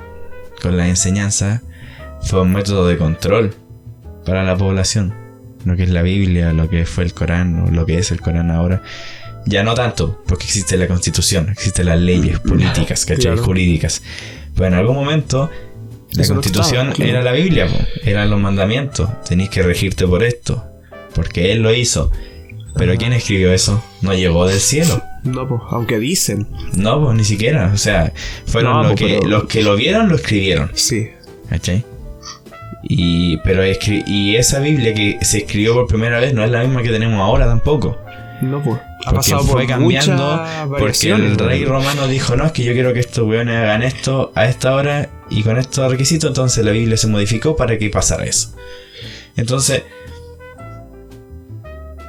con 0.60 0.76
la 0.76 0.88
enseñanza, 0.88 1.62
fue 2.22 2.42
un 2.42 2.52
método 2.52 2.86
de 2.86 2.96
control 2.96 3.54
para 4.24 4.42
la 4.42 4.56
población. 4.56 5.14
Lo 5.64 5.76
que 5.76 5.84
es 5.84 5.90
la 5.90 6.02
Biblia, 6.02 6.52
lo 6.52 6.68
que 6.68 6.86
fue 6.86 7.04
el 7.04 7.14
Corán, 7.14 7.60
o 7.60 7.70
lo 7.70 7.86
que 7.86 7.98
es 7.98 8.10
el 8.10 8.20
Corán 8.20 8.50
ahora. 8.50 8.82
Ya 9.46 9.62
no 9.62 9.74
tanto, 9.74 10.22
porque 10.26 10.44
existe 10.44 10.76
la 10.76 10.86
constitución, 10.86 11.48
existen 11.48 11.86
las 11.86 12.00
leyes 12.00 12.38
políticas, 12.38 13.04
¿cachai? 13.04 13.32
Claro. 13.32 13.42
Jurídicas. 13.42 14.02
Pero 14.54 14.66
en 14.66 14.74
algún 14.74 14.94
momento, 14.94 15.50
la 16.12 16.22
Eso 16.22 16.34
no 16.34 16.40
constitución 16.40 16.88
estaba, 16.90 17.08
era 17.08 17.22
la 17.22 17.32
Biblia, 17.32 17.66
po, 17.66 17.78
eran 18.04 18.30
los 18.30 18.40
mandamientos. 18.40 19.08
Tenéis 19.24 19.50
que 19.50 19.62
regirte 19.62 20.06
por 20.06 20.22
esto, 20.22 20.64
porque 21.14 21.52
Él 21.52 21.62
lo 21.62 21.74
hizo. 21.74 22.12
Pero 22.74 22.96
¿quién 22.96 23.12
escribió 23.12 23.52
eso? 23.52 23.82
No 24.00 24.14
llegó 24.14 24.46
del 24.46 24.58
cielo. 24.60 25.02
No, 25.24 25.46
pues, 25.46 25.60
aunque 25.70 25.98
dicen. 25.98 26.46
No, 26.74 27.04
pues 27.04 27.16
ni 27.16 27.24
siquiera. 27.24 27.70
O 27.72 27.76
sea, 27.76 28.12
fueron 28.46 28.72
No, 28.72 28.82
los, 28.84 28.94
que, 28.94 29.18
pero- 29.20 29.28
los 29.28 29.44
que 29.44 29.62
lo 29.62 29.76
vieron, 29.76 30.08
lo 30.08 30.16
escribieron. 30.16 30.70
Sí. 30.74 31.10
¿Cachai? 31.50 31.84
Y, 32.84 33.36
pero 33.38 33.62
escri- 33.62 34.02
y 34.06 34.36
esa 34.36 34.58
Biblia 34.58 34.92
que 34.94 35.18
se 35.22 35.38
escribió 35.38 35.74
por 35.74 35.86
primera 35.86 36.18
vez 36.18 36.34
no 36.34 36.42
es 36.44 36.50
la 36.50 36.62
misma 36.62 36.82
que 36.82 36.88
tenemos 36.90 37.20
ahora 37.20 37.46
tampoco. 37.46 37.96
No, 38.40 38.60
pues. 38.62 38.76
Ha 39.04 39.10
Porque 39.10 39.16
pasado 39.16 39.42
fue 39.44 39.60
por 39.62 39.66
cambiando. 39.68 40.44
Porque 40.78 41.10
el 41.10 41.36
rey 41.38 41.64
romano 41.64 42.08
dijo: 42.08 42.34
No, 42.36 42.46
es 42.46 42.52
que 42.52 42.64
yo 42.64 42.72
quiero 42.72 42.92
que 42.92 43.00
estos 43.00 43.26
weones 43.28 43.56
hagan 43.56 43.82
esto 43.82 44.32
a 44.34 44.46
esta 44.46 44.74
hora 44.74 45.08
y 45.30 45.42
con 45.42 45.58
estos 45.58 45.90
requisitos. 45.90 46.28
Entonces 46.28 46.64
la 46.64 46.72
Biblia 46.72 46.96
se 46.96 47.06
modificó 47.06 47.54
para 47.54 47.78
que 47.78 47.88
pasara 47.90 48.24
eso. 48.24 48.52
Entonces, 49.36 49.82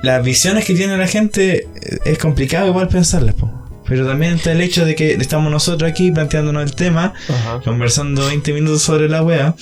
las 0.04 0.24
visiones 0.24 0.66
que 0.66 0.76
tiene 0.76 0.98
la 0.98 1.08
gente 1.08 1.68
eh, 1.82 1.98
es 2.06 2.18
complicado 2.20 2.68
igual 2.68 2.90
pensarlas, 2.90 3.36
po. 3.36 3.50
Pero 3.88 4.06
también 4.06 4.34
está 4.34 4.52
el 4.52 4.62
hecho 4.62 4.86
de 4.86 4.96
que 4.96 5.14
estamos 5.14 5.52
nosotros 5.52 5.90
aquí 5.90 6.12
planteándonos 6.12 6.64
el 6.64 6.76
tema 6.76 7.14
Ajá. 7.30 7.62
conversando 7.64 8.26
20 8.28 8.54
minutos 8.54 8.82
sobre 8.82 9.10
la 9.10 9.24
wea. 9.24 9.56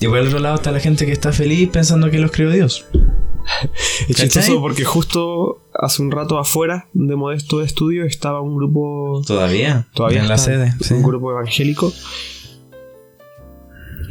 Y 0.00 0.06
por 0.08 0.18
el 0.18 0.26
otro 0.26 0.40
lado 0.40 0.56
está 0.56 0.72
la 0.72 0.80
gente 0.80 1.06
que 1.06 1.12
está 1.12 1.32
feliz 1.32 1.70
pensando 1.70 2.10
que 2.10 2.18
los 2.18 2.30
creó 2.30 2.50
Dios. 2.50 2.84
Es 4.08 4.16
chistoso 4.16 4.60
porque 4.60 4.84
justo 4.84 5.62
hace 5.74 6.02
un 6.02 6.10
rato 6.10 6.38
afuera 6.38 6.88
de 6.92 7.14
Modesto 7.14 7.58
de 7.58 7.66
Estudio 7.66 8.04
estaba 8.04 8.40
un 8.40 8.56
grupo. 8.56 9.22
Todavía. 9.26 9.86
Todavía 9.94 10.20
en 10.22 10.28
la 10.28 10.38
sede. 10.38 10.74
sí. 10.80 10.94
Un 10.94 11.02
grupo 11.02 11.30
evangélico. 11.30 11.92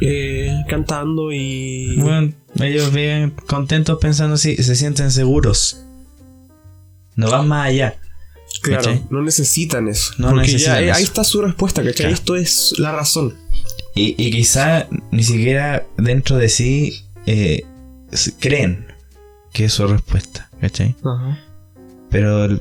Eh, 0.00 0.64
cantando 0.68 1.32
y. 1.32 1.96
Bueno, 1.96 2.32
ellos 2.60 2.92
viven 2.92 3.30
contentos 3.46 3.98
pensando 4.00 4.36
si 4.36 4.56
se 4.56 4.76
sienten 4.76 5.10
seguros. 5.10 5.80
No 7.16 7.30
van 7.30 7.48
más 7.48 7.68
allá. 7.68 7.96
claro, 8.62 8.82
¿cachai? 8.84 9.02
no 9.10 9.22
necesitan 9.22 9.88
eso. 9.88 10.12
No 10.18 10.30
porque 10.30 10.46
necesitan 10.46 10.74
ya 10.74 10.80
eh, 10.80 10.84
eso. 10.90 10.96
ahí 10.98 11.04
está 11.04 11.24
su 11.24 11.42
respuesta, 11.42 11.82
¿cachai? 11.82 11.94
Claro. 11.96 12.14
Esto 12.14 12.36
es 12.36 12.74
la 12.78 12.92
razón. 12.92 13.34
Y, 13.94 14.14
y 14.18 14.30
quizá 14.30 14.88
ni 15.12 15.22
siquiera 15.22 15.86
dentro 15.96 16.36
de 16.36 16.48
sí 16.48 17.04
eh, 17.26 17.64
creen 18.40 18.86
que 19.52 19.66
es 19.66 19.72
su 19.72 19.86
respuesta. 19.86 20.50
¿Cachai? 20.60 20.94
Ajá. 21.04 21.38
Pero 22.10 22.58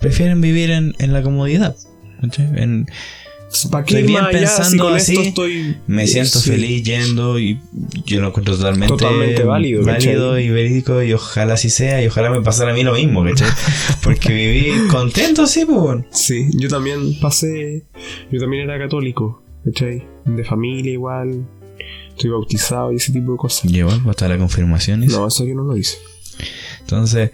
prefieren 0.00 0.40
vivir 0.40 0.70
en, 0.70 0.94
en 0.98 1.12
la 1.12 1.22
comodidad. 1.22 1.76
¿cachai? 2.20 2.46
En, 2.56 2.86
¿Para 3.70 3.84
qué 3.84 4.02
bien 4.02 4.22
más 4.22 4.34
allá 4.34 4.46
si 4.48 4.54
pensando 4.56 4.88
así, 4.88 5.16
estoy... 5.18 5.76
Me 5.86 6.06
siento 6.06 6.38
Sí. 6.38 6.50
feliz 6.50 6.82
yendo 6.82 7.38
y 7.38 7.60
yo 8.06 8.20
lo 8.20 8.28
encuentro 8.28 8.56
totalmente, 8.56 8.94
Totalmente 8.94 9.44
válido, 9.44 9.84
válido 9.84 10.30
¿cachai? 10.30 10.44
y 10.46 10.48
verídico 10.50 11.02
y 11.02 11.12
ojalá 11.12 11.54
así 11.54 11.70
sea 11.70 12.02
y 12.02 12.06
ojalá 12.06 12.30
me 12.30 12.40
pasara 12.42 12.72
a 12.72 12.74
mí 12.74 12.82
lo 12.82 12.94
mismo, 12.94 13.22
¿cachai? 13.24 13.48
Porque 14.02 14.32
viví 14.32 14.88
contento 14.88 15.42
así, 15.42 15.64
pues. 15.64 16.04
Sí, 16.10 16.48
yo 16.58 16.68
también 16.68 17.18
pasé. 17.20 17.84
Yo 18.30 18.40
también 18.40 18.64
era 18.64 18.78
católico, 18.78 19.42
¿cachai? 19.64 20.02
De 20.24 20.44
familia 20.44 20.92
igual. 20.92 21.46
Estoy 22.10 22.30
bautizado 22.30 22.92
y 22.92 22.96
ese 22.96 23.12
tipo 23.12 23.32
de 23.32 23.38
cosas. 23.38 23.70
Llevo 23.70 23.90
hasta 24.08 24.28
la 24.28 24.38
confirmación. 24.38 25.00
No, 25.06 25.26
eso 25.28 25.44
yo 25.46 25.54
no 25.54 25.64
lo 25.64 25.76
hice. 25.76 25.98
Entonces, 26.80 27.30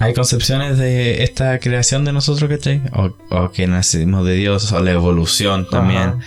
hay 0.00 0.14
concepciones 0.14 0.78
de 0.78 1.22
esta 1.22 1.58
creación 1.60 2.04
de 2.06 2.12
nosotros, 2.12 2.48
¿cachai? 2.50 2.80
O, 2.92 3.10
o 3.30 3.52
que 3.52 3.66
nacimos 3.66 4.26
de 4.26 4.34
Dios, 4.34 4.72
o 4.72 4.80
la 4.80 4.92
evolución 4.92 5.68
también, 5.68 6.00
Ajá. 6.02 6.18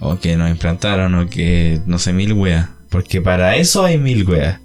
o 0.00 0.18
que 0.18 0.36
nos 0.36 0.50
implantaron, 0.50 1.14
o 1.14 1.28
que 1.28 1.80
no 1.86 1.98
sé, 1.98 2.12
mil 2.14 2.32
weas. 2.32 2.68
Porque 2.88 3.20
para 3.20 3.56
eso 3.56 3.84
hay 3.84 3.98
mil 3.98 4.26
weas, 4.28 4.60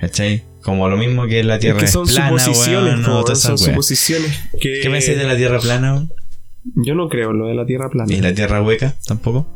¿cachai? 0.00 0.44
Como 0.62 0.88
lo 0.88 0.96
mismo 0.96 1.26
que 1.26 1.42
la 1.42 1.56
Es 1.56 1.60
Tierra 1.60 1.82
es, 1.82 1.92
plana, 1.92 2.38
suposiciones, 2.38 2.92
weón, 2.94 3.02
no, 3.02 3.26
son 3.34 3.50
weas. 3.54 3.60
suposiciones 3.60 4.38
que. 4.60 4.80
¿Qué 4.80 4.90
pensáis 4.90 5.18
de 5.18 5.24
la 5.24 5.36
Tierra 5.36 5.58
plana? 5.58 5.94
weón? 5.94 6.12
Yo 6.76 6.94
no 6.94 7.08
creo 7.08 7.30
en 7.32 7.38
lo 7.38 7.46
de 7.46 7.54
la 7.54 7.64
tierra 7.66 7.88
plana. 7.88 8.12
¿Y 8.12 8.20
la 8.20 8.32
Tierra 8.34 8.62
hueca 8.62 8.94
tampoco? 9.06 9.46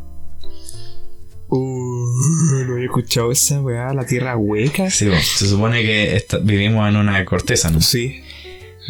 Uh, 1.49 2.65
no 2.67 2.79
he 2.79 2.85
escuchado 2.85 3.31
esa 3.31 3.61
weá, 3.61 3.93
la 3.93 4.07
tierra 4.07 4.37
hueca. 4.39 4.91
Sí, 4.91 5.07
se 5.37 5.47
supone 5.47 5.83
que 5.83 6.25
vivimos 6.45 6.89
en 6.89 6.97
una 6.97 7.23
corteza, 7.27 7.71
¿no? 7.71 7.83
Sí, 7.83 8.22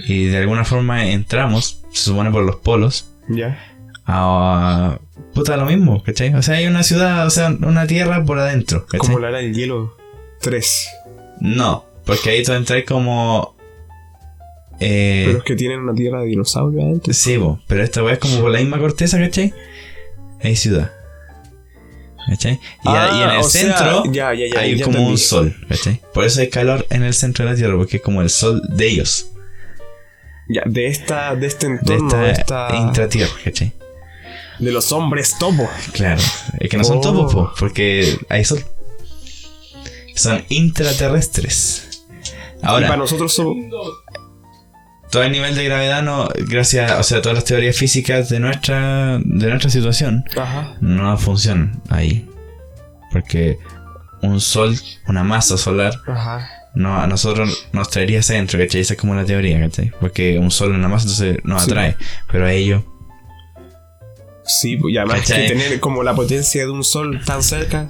Y 0.06 0.26
de 0.26 0.38
alguna 0.38 0.64
forma 0.64 1.06
entramos, 1.08 1.82
se 1.92 2.04
supone 2.04 2.30
por 2.30 2.44
los 2.44 2.56
polos, 2.56 3.06
ya. 3.28 3.58
a... 4.06 4.98
Puta, 5.34 5.56
lo 5.56 5.66
mismo, 5.66 6.02
¿cachai? 6.02 6.34
O 6.34 6.42
sea, 6.42 6.56
hay 6.56 6.66
una 6.66 6.82
ciudad, 6.82 7.26
o 7.26 7.30
sea, 7.30 7.48
una 7.48 7.86
tierra 7.86 8.24
por 8.24 8.38
adentro, 8.38 8.86
¿cachai? 8.86 9.00
Como 9.00 9.18
la 9.18 9.28
era 9.30 9.38
del 9.38 9.54
hielo 9.54 9.96
3. 10.40 10.88
No, 11.40 11.84
porque 12.04 12.30
ahí 12.30 12.42
tú 12.42 12.52
entras 12.52 12.82
como... 12.86 13.56
Eh, 14.80 15.22
Pero 15.26 15.38
es 15.38 15.44
que 15.44 15.54
tienen 15.54 15.80
una 15.80 15.94
tierra 15.94 16.20
de 16.22 16.26
dinosaurio 16.26 16.82
adentro. 16.82 17.12
Sí, 17.12 17.36
bo, 17.36 17.60
pero 17.68 17.82
esta 17.84 18.02
weá 18.02 18.14
es 18.14 18.18
como 18.18 18.40
por 18.40 18.50
la 18.50 18.58
misma 18.58 18.78
corteza, 18.78 19.18
¿cachai? 19.18 19.54
Hay 20.42 20.56
ciudad. 20.56 20.90
¿Cachai? 22.28 22.58
Y, 22.84 22.88
a- 22.88 22.92
y 23.18 23.22
en 23.22 23.28
Ah, 23.30 23.36
el 23.38 23.44
sea, 23.44 23.60
centro 23.76 24.04
ya, 24.12 24.32
ya, 24.34 24.46
ya, 24.52 24.60
hay 24.60 24.80
como 24.80 25.06
un 25.06 25.18
sol, 25.18 25.54
¿cachai? 25.68 26.00
Por 26.14 26.24
eso 26.24 26.40
hay 26.40 26.48
calor 26.48 26.86
en 26.90 27.02
el 27.04 27.14
centro 27.14 27.44
de 27.44 27.50
la 27.52 27.56
Tierra, 27.56 27.76
porque 27.76 27.96
es 27.98 28.02
como 28.02 28.22
el 28.22 28.30
sol 28.30 28.60
de 28.68 28.88
ellos, 28.88 29.28
Ya, 30.48 30.62
de 30.66 30.86
esta, 30.86 31.34
de 31.36 31.46
este 31.46 31.66
entorno, 31.66 32.08
de, 32.16 32.30
esta 32.32 32.66
esta, 32.68 32.76
intratierra, 32.76 33.32
¿cachai? 33.44 33.72
de 34.58 34.70
los 34.72 34.92
hombres 34.92 35.36
topo. 35.38 35.68
Claro, 35.92 36.20
es 36.60 36.68
que 36.70 36.76
no 36.76 36.84
son 36.84 36.98
Oh. 36.98 37.00
topos, 37.00 37.32
po, 37.34 37.52
porque 37.58 38.18
hay 38.28 38.44
sol. 38.44 38.62
Son 40.14 40.44
intraterrestres. 40.50 42.04
y 42.58 42.60
para 42.60 42.72
Ahora, 42.72 42.96
nosotros 42.96 43.34
todo 45.10 45.22
el 45.24 45.32
nivel 45.32 45.54
de 45.54 45.64
gravedad 45.64 46.02
no, 46.02 46.28
gracias, 46.48 46.90
o 46.98 47.02
sea, 47.02 47.20
todas 47.20 47.36
las 47.36 47.44
teorías 47.44 47.76
físicas 47.76 48.28
de 48.28 48.40
nuestra, 48.40 49.18
de 49.24 49.48
nuestra 49.48 49.70
situación, 49.70 50.24
Ajá. 50.36 50.76
no 50.80 51.16
funcionan 51.18 51.82
ahí. 51.90 52.28
Porque 53.10 53.58
un 54.22 54.40
sol, 54.40 54.74
una 55.08 55.22
masa 55.24 55.58
solar, 55.58 55.94
Ajá. 56.06 56.48
No, 56.74 57.00
a 57.00 57.06
nosotros 57.06 57.68
nos 57.72 57.90
traería 57.90 58.22
centro, 58.22 58.58
¿cachai? 58.58 58.80
Esa 58.80 58.94
es 58.94 59.00
como 59.00 59.14
la 59.14 59.24
teoría, 59.24 59.60
¿cachai? 59.60 59.92
Porque 60.00 60.38
un 60.38 60.50
sol, 60.50 60.72
una 60.72 60.88
masa, 60.88 61.02
entonces 61.04 61.38
nos 61.44 61.64
Sí. 61.64 61.70
atrae. 61.70 61.96
Pero 62.30 62.46
a 62.46 62.52
ellos, 62.52 62.82
Sí, 64.44 64.76
y 64.88 64.96
además 64.96 65.20
¿Cachai? 65.20 65.46
que 65.46 65.54
tener 65.54 65.80
como 65.80 66.02
la 66.02 66.14
potencia 66.16 66.64
de 66.64 66.70
un 66.70 66.82
sol 66.82 67.20
tan 67.24 67.42
cerca. 67.44 67.88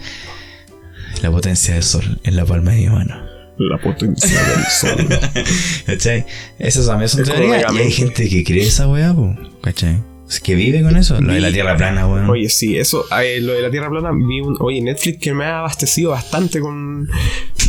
la 1.22 1.30
potencia 1.30 1.74
del 1.74 1.82
sol 1.82 2.20
en 2.24 2.36
la 2.36 2.44
palma 2.44 2.72
de 2.72 2.78
mi 2.78 2.86
mano. 2.88 3.16
La 3.58 3.78
potencia 3.78 4.28
del 4.42 4.64
sol. 4.66 5.08
¿Cachai? 5.86 6.26
Esas 6.58 6.86
también 6.86 7.08
son 7.08 7.22
Es 7.22 7.30
teorías. 7.30 7.72
Y 7.72 7.78
hay 7.78 7.90
gente 7.90 8.28
que 8.28 8.44
cree 8.44 8.66
esa 8.66 8.86
weá, 8.86 9.14
¿cachai? 9.62 9.96
Es 10.28 10.40
que 10.40 10.54
vive 10.54 10.82
con 10.82 10.96
eso. 10.96 11.20
Lo 11.20 11.32
de 11.32 11.40
la 11.40 11.52
tierra 11.52 11.76
plana, 11.76 12.06
weón. 12.06 12.28
Oye, 12.30 12.48
sí, 12.48 12.76
eso, 12.78 13.04
eh, 13.22 13.40
lo 13.40 13.52
de 13.54 13.62
la 13.62 13.70
tierra 13.70 13.88
plana, 13.90 14.10
vi 14.12 14.40
un. 14.40 14.56
Oye, 14.60 14.80
Netflix 14.82 15.18
que 15.20 15.32
me 15.34 15.44
ha 15.44 15.58
abastecido 15.60 16.10
bastante 16.10 16.60
con. 16.60 17.08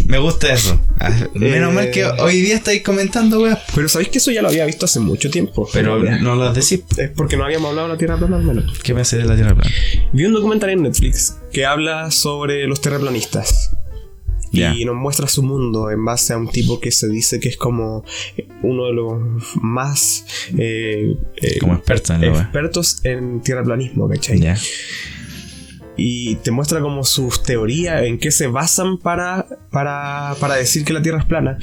Me 0.07 0.17
gusta 0.19 0.53
eso. 0.53 0.79
Ah, 0.99 1.11
Menos 1.33 1.71
Eh, 1.71 1.75
mal 1.75 1.91
que 1.91 2.05
hoy 2.05 2.41
día 2.41 2.55
estáis 2.55 2.81
comentando, 2.83 3.41
weá. 3.41 3.61
Pero 3.73 3.87
sabéis 3.89 4.09
que 4.09 4.17
eso 4.17 4.31
ya 4.31 4.41
lo 4.41 4.49
había 4.49 4.65
visto 4.65 4.85
hace 4.85 4.99
mucho 4.99 5.29
tiempo. 5.29 5.67
Pero 5.73 5.99
realidad. 5.99 6.21
no 6.23 6.35
lo 6.35 6.51
decís. 6.53 6.83
Es 6.97 7.09
porque 7.15 7.37
no 7.37 7.45
habíamos 7.45 7.69
hablado 7.69 7.87
de 7.87 7.93
la 7.93 7.97
tierra 7.97 8.17
plana 8.17 8.37
al 8.37 8.43
menos. 8.43 8.79
¿Qué 8.79 8.93
pensé 8.93 9.17
de 9.17 9.25
la 9.25 9.35
tierra 9.35 9.55
plana? 9.55 9.71
Vi 10.11 10.25
un 10.25 10.33
documental 10.33 10.69
en 10.71 10.83
Netflix 10.83 11.37
que 11.51 11.65
habla 11.65 12.11
sobre 12.11 12.67
los 12.67 12.81
terraplanistas. 12.81 13.71
Y 14.55 14.85
nos 14.85 14.93
muestra 14.95 15.27
su 15.27 15.41
mundo 15.41 15.89
en 15.89 16.05
base 16.05 16.31
a 16.33 16.37
un 16.37 16.47
tipo 16.47 16.79
que 16.79 16.91
se 16.91 17.09
dice 17.09 17.39
que 17.39 17.49
es 17.49 17.57
como 17.57 18.05
uno 18.61 18.85
de 18.85 18.93
los 18.93 19.13
más 19.55 20.25
eh, 20.55 21.15
eh, 21.41 21.57
Como 21.59 21.73
experto 21.73 22.13
en 22.13 22.23
expertos 22.25 23.03
en 23.03 23.41
tierraplanismo, 23.41 24.07
¿cachai? 24.07 24.39
Ya. 24.39 24.55
Y 25.95 26.35
te 26.37 26.49
muestra 26.51 26.79
como 26.81 27.03
sus 27.03 27.43
teorías, 27.43 28.03
en 28.03 28.17
qué 28.17 28.31
se 28.31 28.47
basan 28.47 28.97
para, 28.97 29.45
para, 29.69 30.33
para 30.39 30.55
decir 30.55 30.83
que 30.85 30.93
la 30.93 31.01
Tierra 31.01 31.19
es 31.19 31.25
plana. 31.25 31.57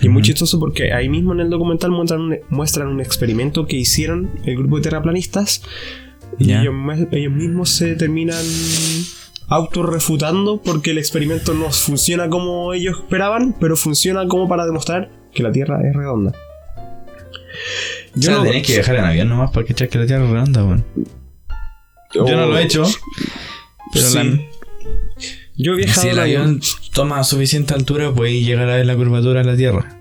Y 0.00 0.06
es 0.06 0.10
muy 0.12 0.22
chistoso 0.22 0.58
porque 0.58 0.92
ahí 0.94 1.08
mismo 1.08 1.32
en 1.34 1.40
el 1.40 1.50
documental 1.50 1.90
muestran 1.90 2.20
un, 2.22 2.38
muestran 2.48 2.88
un 2.88 3.00
experimento 3.00 3.66
que 3.66 3.76
hicieron 3.76 4.30
el 4.46 4.56
grupo 4.56 4.76
de 4.76 4.82
terraplanistas. 4.82 5.62
Y 6.38 6.52
ellos, 6.52 6.72
mismos 7.30 7.70
se 7.70 7.94
terminan 7.94 8.42
autorrefutando 9.48 10.60
porque 10.62 10.92
el 10.92 10.98
experimento 10.98 11.52
no 11.54 11.70
funciona 11.70 12.28
como 12.28 12.72
ellos 12.72 12.96
esperaban, 13.02 13.54
pero 13.60 13.76
funciona 13.76 14.26
como 14.26 14.48
para 14.48 14.64
demostrar 14.64 15.10
que 15.32 15.42
la 15.42 15.52
Tierra 15.52 15.78
es 15.88 15.94
redonda. 15.94 16.32
O 18.16 18.22
sea, 18.22 18.36
no- 18.36 18.42
tenés 18.44 18.66
que 18.66 18.74
viajar 18.74 18.96
en 18.96 19.04
avión 19.04 19.28
nomás 19.28 19.50
para 19.50 19.66
que 19.66 19.74
que 19.74 19.98
la 19.98 20.06
tierra 20.06 20.24
es 20.24 20.30
redonda, 20.30 20.64
weón. 20.64 20.84
Yo 22.14 22.24
no 22.36 22.46
lo 22.46 22.58
he 22.58 22.62
hecho. 22.62 22.84
Pero 23.94 24.06
Sí. 24.06 24.14
la- 24.16 24.40
Yo 25.56 25.72
he 25.72 25.76
viajado 25.76 26.02
si 26.02 26.08
el 26.08 26.18
avión 26.18 26.60
toma 26.92 27.22
suficiente 27.24 27.74
altura, 27.74 28.12
puedes 28.12 28.44
llegar 28.44 28.68
a 28.68 28.76
ver 28.76 28.86
la 28.86 28.96
curvatura 28.96 29.40
de 29.40 29.46
la 29.46 29.56
tierra. 29.56 30.00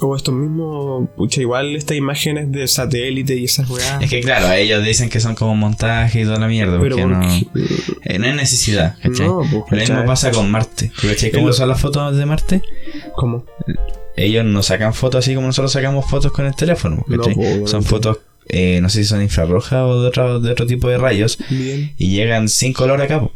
O 0.00 0.16
estos 0.16 0.34
mismos, 0.34 1.08
pucha, 1.16 1.40
igual 1.40 1.76
estas 1.76 1.96
imágenes 1.96 2.50
de 2.50 2.66
satélite 2.66 3.36
y 3.36 3.44
esas 3.44 3.68
weas. 3.70 4.02
Es 4.02 4.10
que 4.10 4.20
claro, 4.20 4.50
ellos 4.52 4.82
dicen 4.84 5.08
que 5.08 5.20
son 5.20 5.34
como 5.34 5.54
montaje 5.54 6.22
y 6.22 6.24
toda 6.24 6.38
la 6.38 6.48
mierda. 6.48 6.80
pero 6.80 6.96
porque 6.96 7.06
no, 7.06 7.22
eh, 8.04 8.18
no 8.18 8.26
hay 8.26 8.32
necesidad, 8.34 8.96
¿cachai? 9.02 9.26
No, 9.26 9.40
pues, 9.50 9.64
lo 9.70 9.76
mismo 9.76 10.04
pasa 10.04 10.30
con 10.30 10.50
Marte. 10.50 10.90
¿Tú 11.00 11.06
cachai 11.08 11.30
cómo 11.30 11.52
son 11.52 11.68
las 11.68 11.80
fotos 11.80 12.16
de 12.16 12.26
Marte? 12.26 12.62
¿Cómo? 13.14 13.44
Ellos 14.16 14.44
no 14.44 14.62
sacan 14.62 14.94
fotos 14.94 15.24
así 15.24 15.34
como 15.34 15.46
nosotros 15.48 15.72
sacamos 15.72 16.04
fotos 16.10 16.32
con 16.32 16.46
el 16.46 16.54
teléfono, 16.54 17.04
No, 17.06 17.16
¿cachai? 17.18 17.34
pues, 17.34 17.70
son 17.70 17.82
fotos, 17.82 18.18
eh, 18.48 18.80
no 18.82 18.88
sé 18.88 19.02
si 19.02 19.08
son 19.08 19.22
infrarrojas 19.22 19.82
o 19.84 20.02
de 20.02 20.08
otro, 20.08 20.40
de 20.40 20.50
otro 20.52 20.66
tipo 20.66 20.88
de 20.88 20.98
rayos. 20.98 21.38
Bien. 21.50 21.92
Y 21.98 22.08
llegan 22.10 22.48
sin 22.48 22.72
color 22.72 23.00
a 23.02 23.06
cabo. 23.06 23.32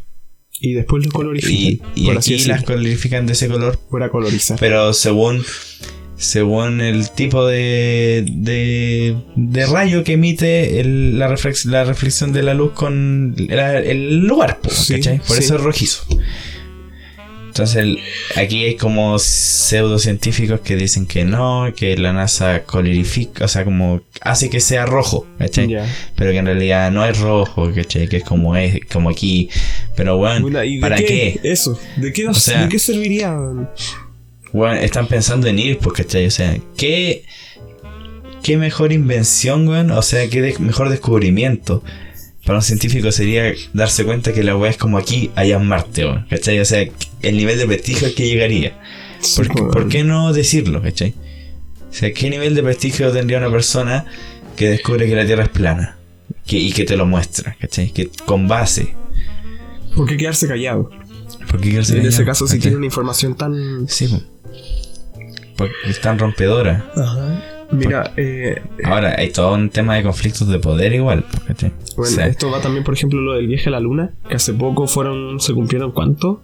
Y 0.61 0.73
después 0.73 1.01
lo 1.03 1.07
Y, 1.07 1.11
colorifican. 1.11 1.87
y 1.95 2.09
así 2.11 2.33
aquí 2.35 2.45
las 2.45 2.63
colorifican 2.63 3.25
de 3.25 3.31
ese 3.33 3.47
color 3.47 3.79
Para 3.89 4.09
colorizar. 4.09 4.59
Pero 4.59 4.93
según 4.93 5.43
según 6.17 6.81
el 6.81 7.11
tipo 7.11 7.47
de, 7.47 8.25
de, 8.29 9.15
de 9.37 9.65
rayo 9.67 10.03
que 10.03 10.13
emite 10.13 10.81
el- 10.81 11.17
la, 11.17 11.29
reflex- 11.29 11.63
la 11.63 11.85
reflexión 11.85 12.33
de 12.33 12.43
la 12.43 12.53
luz 12.53 12.73
con 12.73 13.35
la- 13.37 13.79
el 13.79 14.19
lugar. 14.27 14.59
Por 14.59 14.73
sí. 14.73 14.95
eso 14.95 15.55
es 15.55 15.61
rojizo. 15.61 16.03
Entonces 17.49 17.75
el- 17.77 17.99
aquí 18.35 18.63
hay 18.63 18.75
como 18.75 19.17
pseudocientíficos 19.19 20.61
que 20.61 20.75
dicen 20.75 21.05
que 21.05 21.25
no, 21.25 21.71
que 21.75 21.97
la 21.97 22.13
NASA 22.13 22.63
colorifica, 22.63 23.45
o 23.45 23.47
sea, 23.47 23.65
como 23.65 24.01
hace 24.21 24.49
que 24.49 24.59
sea 24.59 24.85
rojo, 24.85 25.25
¿cachai? 25.37 25.67
Pero 26.15 26.31
que 26.31 26.37
en 26.37 26.45
realidad 26.45 26.91
no 26.91 27.03
es 27.05 27.19
rojo, 27.19 27.71
¿cachai? 27.73 28.07
Que 28.07 28.17
es 28.17 28.23
como 28.23 28.55
es, 28.55 28.79
como 28.91 29.09
aquí. 29.09 29.49
Pero 29.95 30.17
bueno, 30.17 30.41
Puta, 30.41 30.65
¿y 30.65 30.75
de 30.75 30.81
¿para 30.81 30.97
qué? 30.97 31.39
Eso. 31.43 31.79
¿De 31.97 32.13
qué, 32.13 32.23
nos- 32.25 32.37
O 32.37 32.39
sea- 32.39 32.63
¿de 32.63 32.69
qué 32.69 32.79
serviría? 32.79 33.35
Bueno, 34.53 34.75
están 34.79 35.07
pensando 35.07 35.47
en 35.47 35.59
ir, 35.59 35.77
pues, 35.79 35.93
¿cachai? 35.97 36.25
O 36.25 36.31
sea, 36.31 36.57
¿qué, 36.77 37.23
qué 38.43 38.57
mejor 38.57 38.93
invención, 38.93 39.67
weón? 39.67 39.91
O 39.91 40.01
sea, 40.01 40.27
qué 40.29 40.41
de- 40.41 40.57
mejor 40.59 40.89
descubrimiento 40.89 41.83
para 42.45 42.57
un 42.59 42.63
científico 42.63 43.11
sería 43.11 43.53
darse 43.73 44.05
cuenta 44.05 44.33
que 44.33 44.41
la 44.43 44.55
weá 44.55 44.71
es 44.71 44.77
como 44.77 44.97
aquí, 44.97 45.29
allá 45.35 45.57
en 45.57 45.65
Marte, 45.67 46.05
weón, 46.05 46.25
¿cachai? 46.29 46.59
O 46.59 46.65
sea, 46.65 46.83
el 47.21 47.37
nivel 47.37 47.57
de 47.57 47.65
prestigio 47.67 48.07
al 48.07 48.13
que 48.13 48.27
llegaría. 48.27 48.79
¿Por, 48.79 49.25
Sí, 49.25 49.41
qué- 49.53 49.61
weón. 49.61 49.71
por 49.71 49.87
qué 49.89 50.03
no 50.03 50.31
decirlo, 50.33 50.81
cachai? 50.81 51.13
O 51.89 51.93
sea, 51.93 52.13
¿qué 52.13 52.29
nivel 52.29 52.55
de 52.55 52.63
prestigio 52.63 53.11
tendría 53.11 53.39
una 53.39 53.49
persona 53.51 54.05
que 54.55 54.69
descubre 54.69 55.07
que 55.07 55.15
la 55.15 55.25
Tierra 55.25 55.43
es 55.43 55.49
plana? 55.49 55.97
Que, 56.45 56.57
y 56.57 56.71
que 56.71 56.83
te 56.85 56.95
lo 56.95 57.05
muestra, 57.05 57.55
¿cachai? 57.59 57.91
Que 57.91 58.09
con 58.25 58.47
base. 58.47 58.95
¿Por 59.95 60.07
qué 60.07 60.17
quedarse 60.17 60.47
callado? 60.47 60.89
¿Por 61.49 61.59
qué 61.59 61.71
quedarse 61.71 61.97
en 61.97 62.05
ese 62.05 62.23
caso, 62.25 62.45
si 62.47 62.53
cachai? 62.53 62.61
tiene 62.61 62.77
una 62.77 62.85
información 62.85 63.35
tan. 63.35 63.87
Sí, 63.87 64.07
po. 64.07 64.21
Porque 65.57 65.73
es 65.87 65.99
tan 65.99 66.17
rompedora. 66.19 66.89
Ajá. 66.95 67.58
Mira, 67.71 68.13
eh, 68.17 68.61
Ahora, 68.83 69.15
hay 69.17 69.31
todo 69.31 69.53
un 69.53 69.69
tema 69.69 69.95
de 69.95 70.03
conflictos 70.03 70.47
de 70.47 70.59
poder 70.59 70.93
igual. 70.93 71.25
O 71.49 71.97
bueno, 71.97 72.15
sea, 72.15 72.27
esto 72.27 72.49
va 72.49 72.61
también, 72.61 72.83
por 72.83 72.93
ejemplo, 72.93 73.21
lo 73.21 73.33
del 73.33 73.47
viaje 73.47 73.69
a 73.69 73.71
la 73.71 73.79
luna, 73.79 74.13
que 74.27 74.35
hace 74.35 74.53
poco 74.53 74.87
fueron, 74.87 75.39
se 75.39 75.53
cumplieron 75.53 75.91
cuánto, 75.91 76.41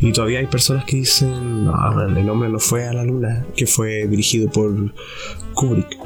y 0.00 0.12
todavía 0.12 0.38
hay 0.38 0.46
personas 0.46 0.84
que 0.84 0.96
dicen, 0.96 1.64
no, 1.64 1.72
man, 1.72 2.16
el 2.16 2.28
hombre 2.30 2.48
no 2.48 2.58
fue 2.58 2.86
a 2.86 2.92
la 2.92 3.04
luna, 3.04 3.44
que 3.54 3.66
fue 3.66 4.06
dirigido 4.06 4.50
por 4.50 4.72
Kubrick. 5.54 5.98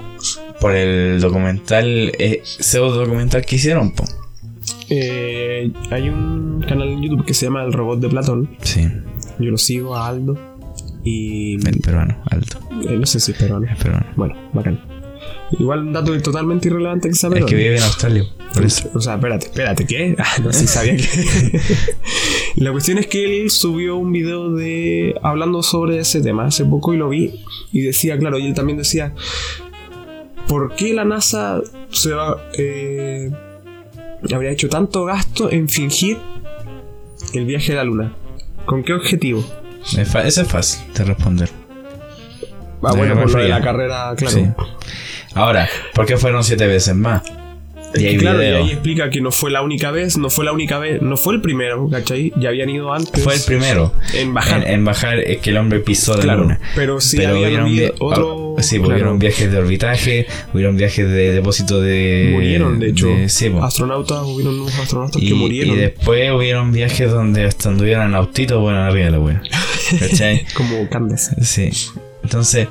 por 0.61 0.75
el 0.75 1.21
documental, 1.21 2.13
eh, 2.19 2.41
pseudo 2.43 2.93
documental 3.05 3.45
que 3.45 3.57
hicieron, 3.57 3.93
po. 3.93 4.05
Eh, 4.89 5.71
hay 5.91 6.09
un 6.09 6.65
canal 6.69 6.89
en 6.89 7.03
YouTube 7.03 7.25
que 7.25 7.35
se 7.35 7.47
llama 7.47 7.63
El 7.63 7.73
Robot 7.73 8.01
de 8.01 8.09
Platón, 8.09 8.51
Sí, 8.63 8.89
yo 9.39 9.51
lo 9.51 9.59
sigo 9.59 9.97
a 9.97 10.09
Aldo, 10.09 10.37
y 11.05 11.55
el 11.67 11.81
peruano, 11.81 12.17
alto. 12.31 12.59
eh, 12.89 12.97
no 12.97 13.07
sé 13.07 13.21
si 13.21 13.33
es 13.33 13.39
peruano. 13.39 13.67
Es 13.67 13.77
peruano. 13.77 14.07
Bueno, 14.17 14.35
bacán. 14.53 14.81
Igual 15.59 15.81
un 15.81 15.93
dato 15.93 16.19
totalmente 16.23 16.69
irrelevante 16.69 17.09
que 17.09 17.15
sea 17.15 17.29
Es 17.31 17.45
que 17.45 17.55
vive 17.55 17.77
en 17.77 17.83
Australia, 17.83 18.25
por 18.55 18.65
eso. 18.65 18.89
O 18.95 19.01
sea, 19.01 19.15
espérate, 19.15 19.47
espérate, 19.47 19.87
¿qué? 19.87 20.15
Ah, 20.19 20.37
no, 20.43 20.53
sí 20.53 20.67
sabía 20.67 20.97
que. 20.97 21.61
La 22.57 22.73
cuestión 22.73 22.99
es 22.99 23.07
que 23.07 23.43
él 23.43 23.51
subió 23.51 23.97
un 23.97 24.13
video 24.13 24.53
de. 24.53 25.15
hablando 25.23 25.63
sobre 25.63 25.99
ese 25.99 26.21
tema 26.21 26.47
hace 26.47 26.65
poco 26.65 26.95
y 26.95 26.97
lo 26.97 27.09
vi. 27.09 27.41
Y 27.73 27.83
decía, 27.83 28.19
claro, 28.19 28.39
y 28.39 28.47
él 28.47 28.55
también 28.55 28.79
decía. 28.79 29.15
¿Por 30.49 30.75
qué 30.75 30.95
la 30.95 31.05
NASA 31.05 31.61
se 31.91 32.13
va. 32.13 32.43
eh, 32.59 33.31
habría 34.35 34.51
hecho 34.51 34.69
tanto 34.69 35.05
gasto 35.05 35.51
en 35.51 35.69
fingir 35.69 36.19
el 37.35 37.45
viaje 37.47 37.73
a 37.73 37.77
la 37.77 37.85
Luna? 37.85 38.17
¿Con 38.67 38.83
qué 38.83 38.95
objetivo? 38.95 39.45
Es 39.97 40.09
fa- 40.09 40.27
Eso 40.27 40.43
es 40.43 40.49
fácil 40.49 40.81
de 40.95 41.05
responder. 41.05 41.49
Ah, 42.83 42.93
bueno, 42.97 43.15
por 43.15 43.31
lo 43.33 43.43
de 43.43 43.49
la 43.49 43.61
carrera, 43.61 44.15
claro. 44.17 44.35
Sí. 44.37 44.47
Ahora, 45.35 45.69
¿por 45.95 46.07
qué 46.07 46.17
fueron 46.17 46.43
siete 46.45 46.67
veces 46.67 46.95
más? 46.95 47.23
Y 47.93 48.05
hay 48.07 48.17
claro, 48.19 48.41
y 48.41 48.47
ahí 48.47 48.71
explica 48.71 49.11
que 49.11 49.21
no 49.21 49.33
fue 49.33 49.51
la 49.51 49.63
única 49.63 49.91
vez, 49.91 50.17
no 50.17 50.31
fue 50.31 50.45
la 50.45 50.53
única 50.53 50.79
vez, 50.79 51.03
no 51.03 51.17
fue 51.17 51.35
el 51.35 51.41
primero, 51.41 51.89
¿cachai? 51.91 52.33
Ya 52.37 52.51
habían 52.51 52.71
ido 52.71 52.93
antes. 52.95 53.23
Fue 53.23 53.35
el 53.35 53.41
primero 53.41 53.93
En 54.15 54.33
bajar. 54.33 54.63
en, 54.63 54.75
en 54.75 54.85
bajar 54.85 55.19
es 55.19 55.39
que 55.39 55.51
el 55.51 55.57
hombre 55.57 55.81
pisó 55.81 56.15
la 56.17 56.23
Claro, 56.23 56.43
luna. 56.43 56.61
pero 56.77 57.01
sí 57.01 57.17
pero 57.17 57.33
hubieron, 57.41 57.65
vi- 57.67 57.91
otro- 57.99 58.55
ah, 58.57 58.63
sí, 58.63 58.79
claro. 58.79 58.93
hubieron 58.95 59.19
viajes 59.19 59.51
de 59.51 59.59
orbitaje, 59.59 60.27
hubieron 60.55 60.77
viajes 60.77 61.05
de 61.09 61.33
depósito 61.33 61.81
de. 61.81 62.29
murieron, 62.33 62.79
de 62.79 62.91
hecho. 62.91 63.09
sí, 63.27 63.51
po. 63.51 63.65
astronautas, 63.65 64.23
hubieron 64.23 64.61
unos 64.61 64.79
astronautas 64.79 65.21
y, 65.21 65.27
que 65.29 65.35
murieron. 65.35 65.75
y 65.75 65.79
después 65.81 66.31
hubieron 66.31 66.71
viajes 66.71 67.11
donde 67.11 67.45
hasta 67.45 67.71
anduvieran 67.71 68.11
en 68.11 68.15
autito, 68.15 68.61
bueno, 68.61 68.79
arriba 68.85 69.07
de 69.07 69.11
la 69.11 69.19
wea. 69.19 69.43
¿Cachai? 69.99 70.47
Como 70.55 70.89
Candace. 70.89 71.35
Sí. 71.43 71.71
Entonces, 72.23 72.69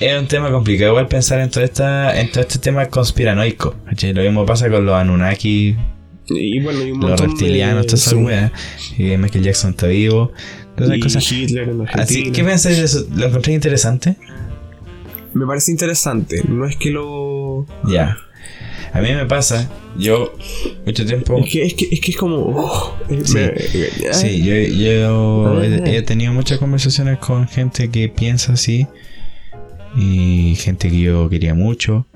es 0.00 0.20
un 0.20 0.28
tema 0.28 0.50
complicado 0.50 0.92
igual 0.92 1.08
pensar 1.08 1.40
en 1.40 1.50
todo, 1.50 1.64
esta, 1.64 2.18
en 2.20 2.30
todo 2.30 2.42
este 2.42 2.58
tema 2.58 2.86
conspiranoico. 2.86 3.74
¿cachai? 3.86 4.12
Lo 4.12 4.22
mismo 4.22 4.44
pasa 4.44 4.68
con 4.70 4.84
los 4.84 4.94
Anunnaki, 4.94 5.76
Y 6.28 6.60
bueno, 6.60 6.82
y 6.82 6.92
un 6.92 7.00
los 7.00 7.20
reptilianos, 7.20 7.82
de... 7.82 7.86
todas 7.88 8.00
esas 8.00 8.12
sí. 8.12 8.24
weas. 8.24 8.52
Y 8.98 9.16
Michael 9.16 9.44
Jackson 9.44 9.70
está 9.70 9.86
vivo. 9.86 10.32
Todas 10.76 10.96
Y 10.96 11.00
cosas. 11.00 11.32
Hitler 11.32 11.68
en. 11.68 11.86
Así, 11.92 12.30
¿qué 12.32 12.44
pensáis 12.44 12.76
de 12.76 12.84
eso? 12.84 13.06
¿Lo 13.14 13.26
encontré 13.26 13.54
interesante? 13.54 14.16
Me 15.32 15.46
parece 15.46 15.70
interesante. 15.70 16.42
No 16.48 16.66
es 16.66 16.76
que 16.76 16.90
lo. 16.90 17.66
Ya. 17.88 18.18
A 18.96 19.00
mí 19.02 19.12
me 19.12 19.26
pasa, 19.26 19.70
yo 19.98 20.32
mucho 20.86 21.04
tiempo... 21.04 21.38
Es 21.38 21.50
que 21.50 21.64
es, 21.66 21.74
que, 21.74 21.88
es, 21.90 22.00
que 22.00 22.10
es 22.12 22.16
como. 22.16 22.36
oh, 22.36 22.96
Sí. 23.24 23.34
me- 23.34 24.12
Sí, 24.14 24.42
yo, 24.42 24.54
yo 24.54 25.58
Ah. 25.58 25.64
he, 25.66 25.96
he 25.98 26.02
tenido 26.02 26.32
muchas 26.32 26.58
conversaciones 26.58 27.18
con 27.18 27.46
gente 27.48 27.90
que 27.90 28.08
piensa 28.08 28.54
así 28.54 28.86
y 29.96 30.54
gente 30.56 30.90
que 30.90 30.98
yo 31.00 31.28
quería 31.28 31.54
mucho. 31.54 32.06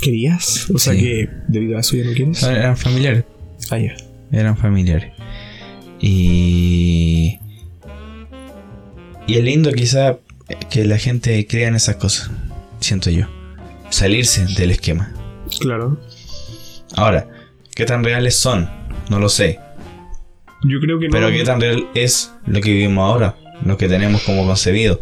¿Querías? 0.00 0.70
O 0.70 0.78
sea 0.78 0.94
Sí. 0.94 1.00
que 1.00 1.28
debido 1.48 1.76
a 1.76 1.80
eso 1.80 1.96
ya 1.96 2.04
no 2.04 2.12
quieres. 2.14 2.42
Eran 2.42 2.76
familiares, 2.76 3.24
Ah, 3.70 3.78
ya. 3.78 3.94
eran 4.32 4.56
familiares. 4.56 5.12
Y... 6.00 7.38
Y 9.26 9.34
es 9.36 9.44
lindo 9.44 9.70
quizá 9.72 10.18
que 10.70 10.84
la 10.84 10.98
gente 10.98 11.46
crea 11.46 11.68
en 11.68 11.74
esas 11.76 11.96
cosas, 11.96 12.30
siento 12.80 13.10
yo. 13.10 13.26
Salirse 13.90 14.46
del 14.56 14.70
esquema. 14.70 15.12
Claro. 15.60 16.00
Ahora, 17.00 17.28
¿qué 17.74 17.84
tan 17.86 18.04
reales 18.04 18.36
son? 18.36 18.68
No 19.08 19.18
lo 19.18 19.28
sé. 19.28 19.58
Yo 20.64 20.78
creo 20.80 20.98
que 20.98 21.06
no. 21.06 21.12
Pero 21.12 21.30
qué 21.30 21.42
tan 21.44 21.60
real 21.60 21.88
es 21.94 22.30
lo 22.46 22.60
que 22.60 22.70
vivimos 22.70 23.02
ahora, 23.10 23.36
lo 23.64 23.76
que 23.78 23.88
tenemos 23.88 24.22
como 24.22 24.44
concebido. 24.46 25.00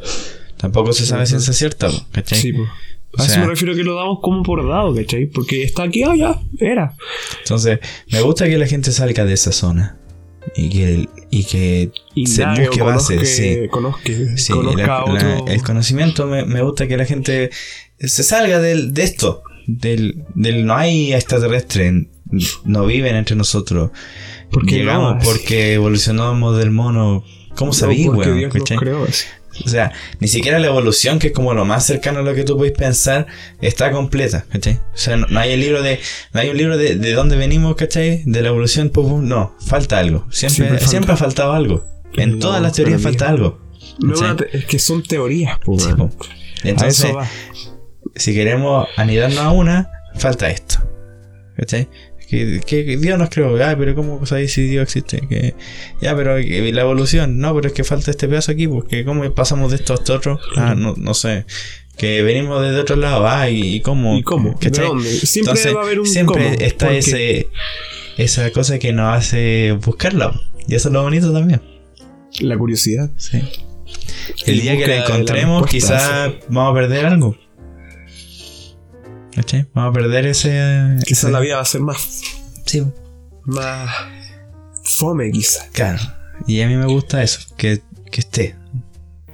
Tampoco 0.56 0.92
se 0.92 1.04
sabe 1.06 1.26
ciencia 1.26 1.52
cierta, 1.52 1.88
¿cachai? 2.12 2.38
Sí. 2.38 2.52
O 2.56 3.22
A 3.22 3.26
eso 3.26 3.40
me 3.40 3.46
refiero 3.46 3.74
que 3.74 3.82
lo 3.82 3.94
damos 3.96 4.18
como 4.22 4.42
por 4.42 4.66
dado, 4.68 4.94
¿cachai? 4.94 5.26
Porque 5.26 5.64
está 5.64 5.84
aquí, 5.84 6.02
ah, 6.04 6.14
ya, 6.16 6.38
era. 6.60 6.94
Entonces, 7.42 7.80
me 8.12 8.20
gusta 8.20 8.46
que 8.46 8.58
la 8.58 8.66
gente 8.66 8.92
salga 8.92 9.24
de 9.24 9.32
esa 9.34 9.50
zona 9.50 9.98
y 10.54 10.68
que, 10.68 11.08
y 11.30 11.44
que 11.44 11.90
se 12.26 12.44
busque 12.46 12.80
bases, 12.82 13.36
sí. 13.36 13.68
conozca, 13.70 14.02
Sí, 14.36 14.52
conozca 14.52 14.86
la- 14.86 15.12
la- 15.12 15.52
el 15.52 15.62
conocimiento 15.62 16.26
me, 16.26 16.44
me 16.44 16.62
gusta 16.62 16.86
que 16.86 16.96
la 16.96 17.04
gente 17.06 17.50
se 17.98 18.22
salga 18.22 18.60
del, 18.60 18.94
de 18.94 19.02
esto, 19.04 19.42
del, 19.68 20.24
del 20.34 20.66
no 20.66 20.74
hay 20.74 21.12
extraterrestre, 21.12 22.08
no 22.64 22.86
viven 22.86 23.14
entre 23.14 23.36
nosotros. 23.36 23.90
¿Por 24.50 24.66
qué 24.66 24.76
Llegamos 24.76 25.16
no? 25.16 25.20
porque 25.22 25.74
evolucionamos 25.74 26.56
del 26.58 26.70
mono. 26.70 27.22
¿Cómo 27.54 27.72
No, 27.72 29.04
así. 29.04 29.26
O 29.64 29.68
sea, 29.68 29.92
ni 30.20 30.28
siquiera 30.28 30.58
la 30.60 30.68
evolución, 30.68 31.18
que 31.18 31.28
es 31.28 31.32
como 31.32 31.52
lo 31.52 31.64
más 31.64 31.84
cercano 31.84 32.20
a 32.20 32.22
lo 32.22 32.34
que 32.34 32.44
tú 32.44 32.56
puedes 32.56 32.76
pensar, 32.76 33.26
está 33.60 33.90
completa, 33.90 34.46
¿cachai? 34.48 34.74
O 34.74 34.96
sea, 34.96 35.16
no, 35.16 35.26
no 35.26 35.40
hay 35.40 35.50
el 35.52 35.60
libro 35.60 35.82
de, 35.82 35.98
no 36.32 36.40
hay 36.40 36.48
un 36.50 36.56
libro 36.56 36.78
de, 36.78 36.94
de 36.94 37.12
dónde 37.12 37.36
venimos, 37.36 37.74
¿cachai? 37.74 38.22
De 38.24 38.40
la 38.40 38.48
evolución, 38.48 38.90
pum, 38.90 39.26
no, 39.26 39.56
falta 39.58 39.98
algo. 39.98 40.26
Siempre, 40.30 40.78
Siempre 40.80 41.12
ha 41.12 41.16
faltado 41.16 41.52
algo. 41.52 41.84
En 42.14 42.34
No, 42.34 42.38
todas 42.38 42.62
las 42.62 42.72
teorías 42.72 43.02
falta 43.02 43.28
algo. 43.28 43.60
No 43.98 44.14
es 44.52 44.64
que 44.66 44.78
son 44.78 45.02
teorías, 45.02 45.58
Sí, 45.76 45.88
po. 45.96 46.04
a 46.04 46.68
Entonces. 46.68 47.12
Si 48.18 48.34
queremos 48.34 48.86
anidarnos 48.96 49.38
a 49.38 49.50
una, 49.50 49.90
falta 50.16 50.50
esto. 50.50 50.78
¿Cachai? 51.56 51.88
Que, 52.28 52.60
que 52.66 52.82
Dios 52.98 53.18
nos 53.18 53.30
creó, 53.30 53.56
ah, 53.64 53.74
pero 53.78 53.94
¿cómo 53.94 54.26
sabéis 54.26 54.52
si 54.52 54.66
Dios 54.66 54.82
existe? 54.82 55.22
Que, 55.28 55.54
ya, 56.02 56.14
pero 56.14 56.36
que 56.36 56.70
la 56.72 56.82
evolución, 56.82 57.38
no, 57.38 57.54
pero 57.54 57.68
es 57.68 57.72
que 57.72 57.84
falta 57.84 58.10
este 58.10 58.28
pedazo 58.28 58.52
aquí, 58.52 58.68
porque 58.68 59.04
¿cómo 59.04 59.32
pasamos 59.34 59.70
de 59.70 59.76
esto 59.76 59.94
a 59.94 59.96
esto 59.96 60.14
otro? 60.14 60.38
Ah, 60.56 60.74
no, 60.76 60.94
no 60.98 61.14
sé. 61.14 61.46
Que 61.96 62.22
venimos 62.22 62.62
desde 62.62 62.80
otro 62.80 62.96
lado, 62.96 63.26
ah, 63.26 63.48
¿y, 63.48 63.76
y 63.76 63.80
cómo? 63.80 64.16
¿Y 64.18 64.22
cómo? 64.22 64.58
¿De 64.60 64.68
dónde? 64.70 65.08
Siempre 65.08 65.52
Entonces, 65.52 65.74
va 65.74 65.80
a 65.80 65.84
haber 65.84 66.00
un 66.00 66.06
siempre 66.06 66.44
cómo, 66.44 66.56
está 66.60 66.86
porque- 66.86 66.98
ese 66.98 67.48
esa 68.18 68.50
cosa 68.50 68.78
que 68.78 68.92
nos 68.92 69.16
hace 69.16 69.72
buscarla. 69.84 70.38
Y 70.66 70.74
eso 70.74 70.88
es 70.88 70.92
lo 70.92 71.02
bonito 71.02 71.32
también. 71.32 71.62
La 72.40 72.58
curiosidad. 72.58 73.10
Sí. 73.16 73.40
El 74.44 74.60
día 74.60 74.76
que 74.76 74.86
la 74.86 74.96
encontremos, 74.98 75.66
quizás 75.66 76.32
vamos 76.48 76.72
a 76.72 76.74
perder 76.74 77.06
algo. 77.06 77.36
¿Cachai? 79.34 79.66
Vamos 79.74 79.90
a 79.90 79.92
perder 79.94 80.26
ese. 80.26 80.96
Quizás 81.06 81.24
ese- 81.24 81.32
la 81.32 81.40
vida 81.40 81.56
va 81.56 81.62
a 81.62 81.64
ser 81.66 81.80
más, 81.80 82.22
Sí, 82.66 82.82
más 83.44 83.90
fome, 84.84 85.30
quizás. 85.30 85.68
claro. 85.72 85.98
Y 86.46 86.60
a 86.60 86.66
mí 86.68 86.76
me 86.76 86.86
gusta 86.86 87.22
eso, 87.22 87.40
que, 87.56 87.80
que 88.10 88.20
esté. 88.20 88.54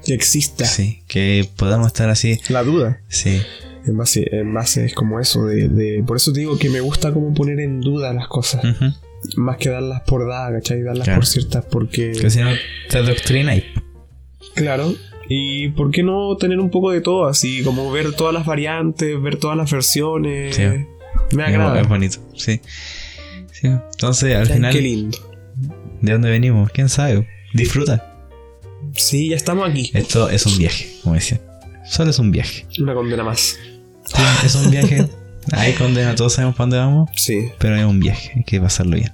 Que 0.04 0.12
exista 0.14 0.64
Sí, 0.66 1.02
que 1.08 1.48
podamos 1.56 1.86
estar 1.88 2.08
así. 2.10 2.38
la 2.48 2.62
duda. 2.62 3.00
Sí, 3.08 3.40
En 3.86 3.96
base, 3.98 4.26
en 4.32 4.52
base 4.54 4.84
es 4.86 4.94
como 4.94 5.20
eso 5.20 5.44
de, 5.46 5.68
de- 5.68 6.02
Por 6.06 6.16
eso 6.16 6.32
te 6.32 6.40
digo 6.40 6.58
que 6.58 6.70
me 6.70 6.80
gusta 6.80 7.12
como 7.12 7.32
poner 7.34 7.60
en 7.60 7.80
duda 7.80 8.12
las 8.14 8.28
cosas. 8.28 8.62
Más 9.36 9.56
que 9.58 9.68
darlas 9.70 10.02
por 10.02 10.26
dadas, 10.28 10.52
¿cachai? 10.54 10.82
Darlas 10.82 11.04
Claro. 11.04 11.20
por 11.20 11.26
ciertas 11.26 11.64
porque... 11.70 12.12
que 12.12 12.30
si 12.30 12.40
no 12.40 12.50
te 12.90 12.98
adoctrina 12.98 13.54
y. 13.56 13.64
Claro. 14.54 14.94
Y 15.28 15.68
por 15.70 15.90
qué 15.90 16.02
no 16.02 16.36
tener 16.36 16.58
un 16.58 16.70
poco 16.70 16.90
de 16.90 17.00
todo, 17.00 17.26
así 17.26 17.62
como 17.62 17.90
ver 17.90 18.12
todas 18.12 18.34
las 18.34 18.44
variantes, 18.44 19.20
ver 19.20 19.36
todas 19.36 19.56
las 19.56 19.70
versiones. 19.70 20.56
Sí. 20.56 20.62
Me 21.32 21.44
agrada. 21.44 21.80
es 21.80 21.88
bonito, 21.88 22.18
sí. 22.36 22.60
sí. 23.52 23.68
Entonces, 23.68 24.36
al 24.36 24.46
final, 24.46 24.72
Qué 24.72 24.80
lindo. 24.80 25.18
¿de 26.00 26.12
dónde 26.12 26.30
venimos? 26.30 26.70
¿Quién 26.70 26.88
sabe? 26.88 27.26
Disfruta. 27.54 28.10
Sí, 28.94 29.30
ya 29.30 29.36
estamos 29.36 29.68
aquí. 29.68 29.90
Esto 29.94 30.28
es 30.28 30.44
un 30.46 30.58
viaje, 30.58 30.86
como 31.02 31.14
decía. 31.14 31.40
Solo 31.86 32.10
es 32.10 32.18
un 32.18 32.30
viaje. 32.30 32.66
Una 32.78 32.94
condena 32.94 33.24
más. 33.24 33.58
Sí, 34.04 34.22
es 34.44 34.54
un 34.54 34.70
viaje. 34.70 35.08
Ahí 35.52 35.72
condena, 35.74 36.14
todos 36.14 36.34
sabemos 36.34 36.56
para 36.56 36.64
dónde 36.64 36.78
vamos. 36.78 37.10
Sí. 37.16 37.50
Pero 37.58 37.76
es 37.76 37.84
un 37.84 38.00
viaje, 38.00 38.32
hay 38.36 38.44
que 38.44 38.60
pasarlo 38.60 38.96
bien. 38.96 39.12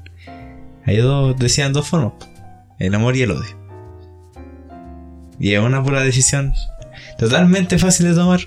Hay 0.85 0.97
dos, 0.97 1.37
decían 1.39 1.73
dos 1.73 1.89
formas: 1.89 2.13
el 2.79 2.95
amor 2.95 3.17
y 3.17 3.23
el 3.23 3.33
odio. 3.33 3.60
Y 5.41 5.55
es 5.55 5.61
una 5.61 5.83
pura 5.83 6.03
decisión 6.03 6.53
totalmente 7.19 7.79
fácil 7.79 8.07
de 8.09 8.15
tomar. 8.15 8.41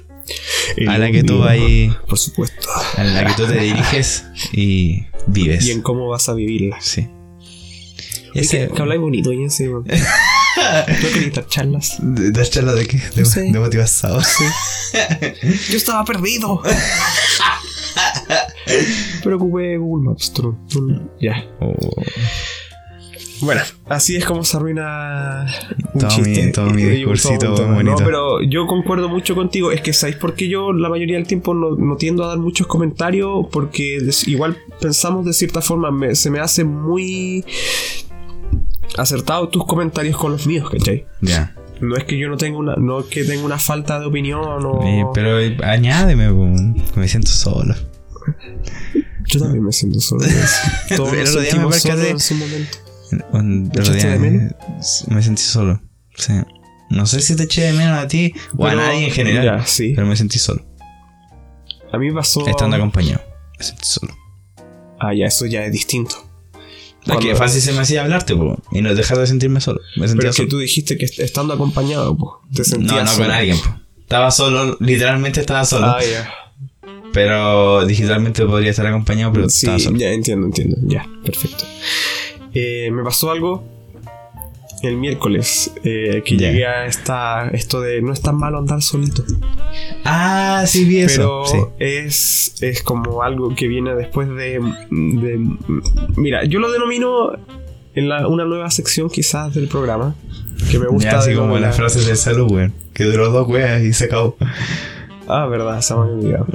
a 0.87 0.97
la 0.97 1.11
que 1.11 1.23
tú 1.23 1.43
ahí, 1.43 1.91
Por 2.07 2.17
supuesto. 2.17 2.69
a 2.97 3.03
la 3.03 3.25
que 3.25 3.33
tú 3.33 3.47
te 3.47 3.59
diriges 3.59 4.25
y 4.51 5.05
vives. 5.27 5.65
Y 5.67 5.71
en 5.71 5.81
cómo 5.81 6.07
vas 6.07 6.29
a 6.29 6.33
vivirla. 6.33 6.79
Sí. 6.81 7.07
Oye, 8.31 8.41
Ese, 8.41 8.67
que, 8.67 8.73
que 8.73 8.81
habláis 8.81 9.01
bonito, 9.01 9.31
Jensi, 9.31 9.67
weón. 9.67 9.85
¿No 9.87 11.09
querías 11.13 11.33
dar 11.33 11.47
charlas? 11.47 11.97
¿De, 11.99 12.31
¿Dar 12.31 12.47
charlas 12.49 12.75
de 12.75 12.87
qué? 12.87 12.97
De, 12.97 13.21
No 13.21 13.25
sé. 13.25 13.41
de 13.41 13.59
motivación. 13.59 14.13
Yo 15.69 15.77
estaba 15.77 16.03
perdido. 16.05 16.61
Pero 19.23 19.35
ocupé 19.37 19.77
Google 19.77 20.09
Maps, 20.09 20.31
tú, 20.33 20.57
tú- 20.69 21.09
Ya. 21.19 21.43
Oh, 21.59 21.75
Bueno, 23.43 23.61
así 23.89 24.15
es 24.15 24.25
como 24.25 24.43
se 24.43 24.57
arruina 24.57 25.45
un 25.93 25.99
Todo 26.01 26.09
mi- 26.17 26.23
chiste. 26.23 26.47
todo 26.51 26.69
mi 26.69 26.83
discursito 26.83 27.53
todo 27.53 27.67
bonito. 27.67 27.97
No, 27.99 28.05
pero 28.05 28.41
yo 28.41 28.65
concuerdo 28.67 29.09
mucho 29.09 29.35
contigo. 29.35 29.71
Es 29.71 29.81
que, 29.81 29.93
¿sabéis 29.93 30.17
por 30.17 30.33
qué 30.35 30.47
yo 30.47 30.71
la 30.73 30.89
mayoría 30.89 31.17
del 31.17 31.27
tiempo 31.27 31.53
no, 31.53 31.75
no 31.75 31.95
tiendo 31.97 32.23
a 32.23 32.27
dar 32.27 32.37
muchos 32.39 32.67
comentarios? 32.67 33.47
Porque 33.51 33.99
des- 34.01 34.27
igual 34.27 34.57
pensamos 34.79 35.25
de 35.25 35.33
cierta 35.33 35.61
forma, 35.61 35.91
me- 35.91 36.15
se 36.15 36.29
me 36.29 36.39
hace 36.39 36.63
muy 36.63 37.43
acertado 38.97 39.49
tus 39.49 39.65
comentarios 39.65 40.17
con 40.17 40.31
los 40.31 40.45
míos, 40.47 40.69
¿cachai? 40.69 41.05
ya. 41.21 41.55
No 41.81 41.97
es 41.97 42.05
que 42.05 42.17
yo 42.17 42.29
no 42.29 42.37
tenga 42.37 42.57
una, 42.57 42.75
no 42.77 43.01
es 43.01 43.07
que 43.07 43.25
tenga 43.25 43.43
una 43.43 43.57
falta 43.57 43.99
de 43.99 44.05
opinión 44.05 44.41
o... 44.65 44.81
Eh, 44.85 45.05
pero 45.13 45.37
eh, 45.39 45.57
añádeme, 45.63 46.29
po, 46.29 46.45
me 46.97 47.07
siento 47.09 47.29
solo. 47.31 47.75
Yo 49.25 49.39
también 49.41 49.65
me 49.65 49.71
siento 49.73 49.99
solo. 49.99 50.21
Todos 50.95 51.11
El 51.11 51.19
nos 51.21 51.29
sentimos 51.33 51.75
solos 51.81 52.05
en 52.05 52.19
su 52.19 52.35
momento. 52.35 52.77
Un- 53.31 53.69
¿Te 53.69 53.79
el 53.79 53.81
otro 53.81 53.93
echaste 53.95 54.19
día 54.19 54.29
de? 54.31 54.55
Me 55.13 55.21
sentí 55.21 55.41
solo. 55.43 55.81
Sí. 56.15 56.33
No 56.89 57.05
sé 57.05 57.21
si 57.21 57.35
te 57.35 57.43
eché 57.43 57.63
de 57.63 57.73
menos 57.73 57.97
a 57.97 58.07
ti 58.07 58.33
o 58.57 58.65
a 58.67 58.75
nadie 58.75 59.05
en 59.05 59.11
general. 59.11 59.43
ya, 59.59 59.65
sí. 59.65 59.93
Pero 59.95 60.05
me 60.07 60.15
sentí 60.15 60.37
solo. 60.39 60.63
A 61.91 61.97
mí 61.97 62.11
pasó... 62.11 62.47
Estando 62.47 62.75
acompañado. 62.75 63.21
Me 63.57 63.65
sentí 63.65 63.85
solo. 63.85 64.13
Ah, 64.99 65.13
ya, 65.13 65.25
eso 65.25 65.45
ya 65.45 65.65
es 65.65 65.71
distinto. 65.71 66.15
Es 66.53 67.07
que 67.07 67.11
Cuando- 67.13 67.35
fácil 67.35 67.61
se 67.61 67.71
me 67.73 67.79
hacía 67.79 68.01
hablarte, 68.03 68.35
po, 68.35 68.57
y 68.71 68.81
no 68.81 68.93
dejar 68.95 69.17
de 69.17 69.27
sentirme 69.27 69.59
solo. 69.59 69.81
Me 69.97 70.07
sentía 70.07 70.21
Pero 70.21 70.29
es 70.31 70.37
que 70.37 70.45
tú 70.45 70.59
dijiste 70.59 70.97
que 70.97 71.05
est- 71.05 71.19
estando 71.19 71.53
acompañado, 71.53 72.15
pues, 72.17 72.31
te 72.55 72.63
sentías 72.63 72.93
No, 72.93 73.01
no 73.01 73.07
solo. 73.07 73.25
con 73.25 73.33
alguien, 73.35 73.57
po. 73.59 73.75
Estaba 74.01 74.31
solo, 74.31 74.77
literalmente 74.79 75.41
estaba 75.41 75.65
solo. 75.65 75.87
Ah, 75.87 75.99
ya. 76.01 76.29
Pero 77.11 77.85
digitalmente 77.85 78.45
podría 78.45 78.71
estar 78.71 78.87
acompañado, 78.87 79.33
pero 79.33 79.49
Sí, 79.49 79.65
estaba 79.65 79.79
solo. 79.79 79.97
ya 79.97 80.09
entiendo, 80.11 80.45
entiendo. 80.47 80.77
Ya, 80.83 81.05
perfecto. 81.25 81.65
Eh, 82.53 82.89
me 82.91 83.03
pasó 83.03 83.31
algo 83.31 83.63
el 84.83 84.97
miércoles 84.97 85.71
que 85.81 86.21
que 86.25 86.37
Ya. 86.37 86.49
llegué 86.51 86.65
a 86.67 86.85
esta, 86.85 87.47
esto 87.53 87.79
de 87.79 88.01
no 88.01 88.11
es 88.11 88.21
tan 88.21 88.35
malo 88.35 88.57
andar 88.57 88.81
solito. 88.81 89.23
Ah, 90.03 90.65
sí, 90.67 90.83
vi 90.85 91.05
Pero 91.05 91.43
eso. 91.45 91.45
Sí. 91.45 91.57
es, 91.79 92.55
es 92.61 92.83
como 92.83 93.23
algo 93.23 93.55
que 93.55 93.67
viene 93.67 93.95
después 93.95 94.27
de, 94.27 94.59
de- 94.91 95.57
Mira, 96.17 96.43
yo 96.43 96.59
lo 96.59 96.69
denomino 96.71 97.31
en 97.95 98.09
la- 98.09 98.27
una 98.27 98.43
nueva 98.45 98.69
sección 98.71 99.09
quizás 99.09 99.53
del 99.53 99.67
programa. 99.69 100.15
Que 100.69 100.79
me 100.79 100.87
gusta 100.87 101.11
Ya, 101.11 101.17
así 101.19 101.33
como 101.33 101.55
la- 101.55 101.67
las 101.67 101.75
frases 101.77 102.05
de 102.05 102.15
salud, 102.17 102.51
weón. 102.51 102.73
Que 102.93 103.05
duró 103.05 103.29
dos 103.29 103.47
weas 103.47 103.81
y 103.83 103.93
se 103.93 104.05
acabó. 104.05 104.35
Ah, 105.27 105.45
verdad, 105.47 105.79
se 105.81 105.93
me 105.95 106.01
olvidado. 106.01 106.45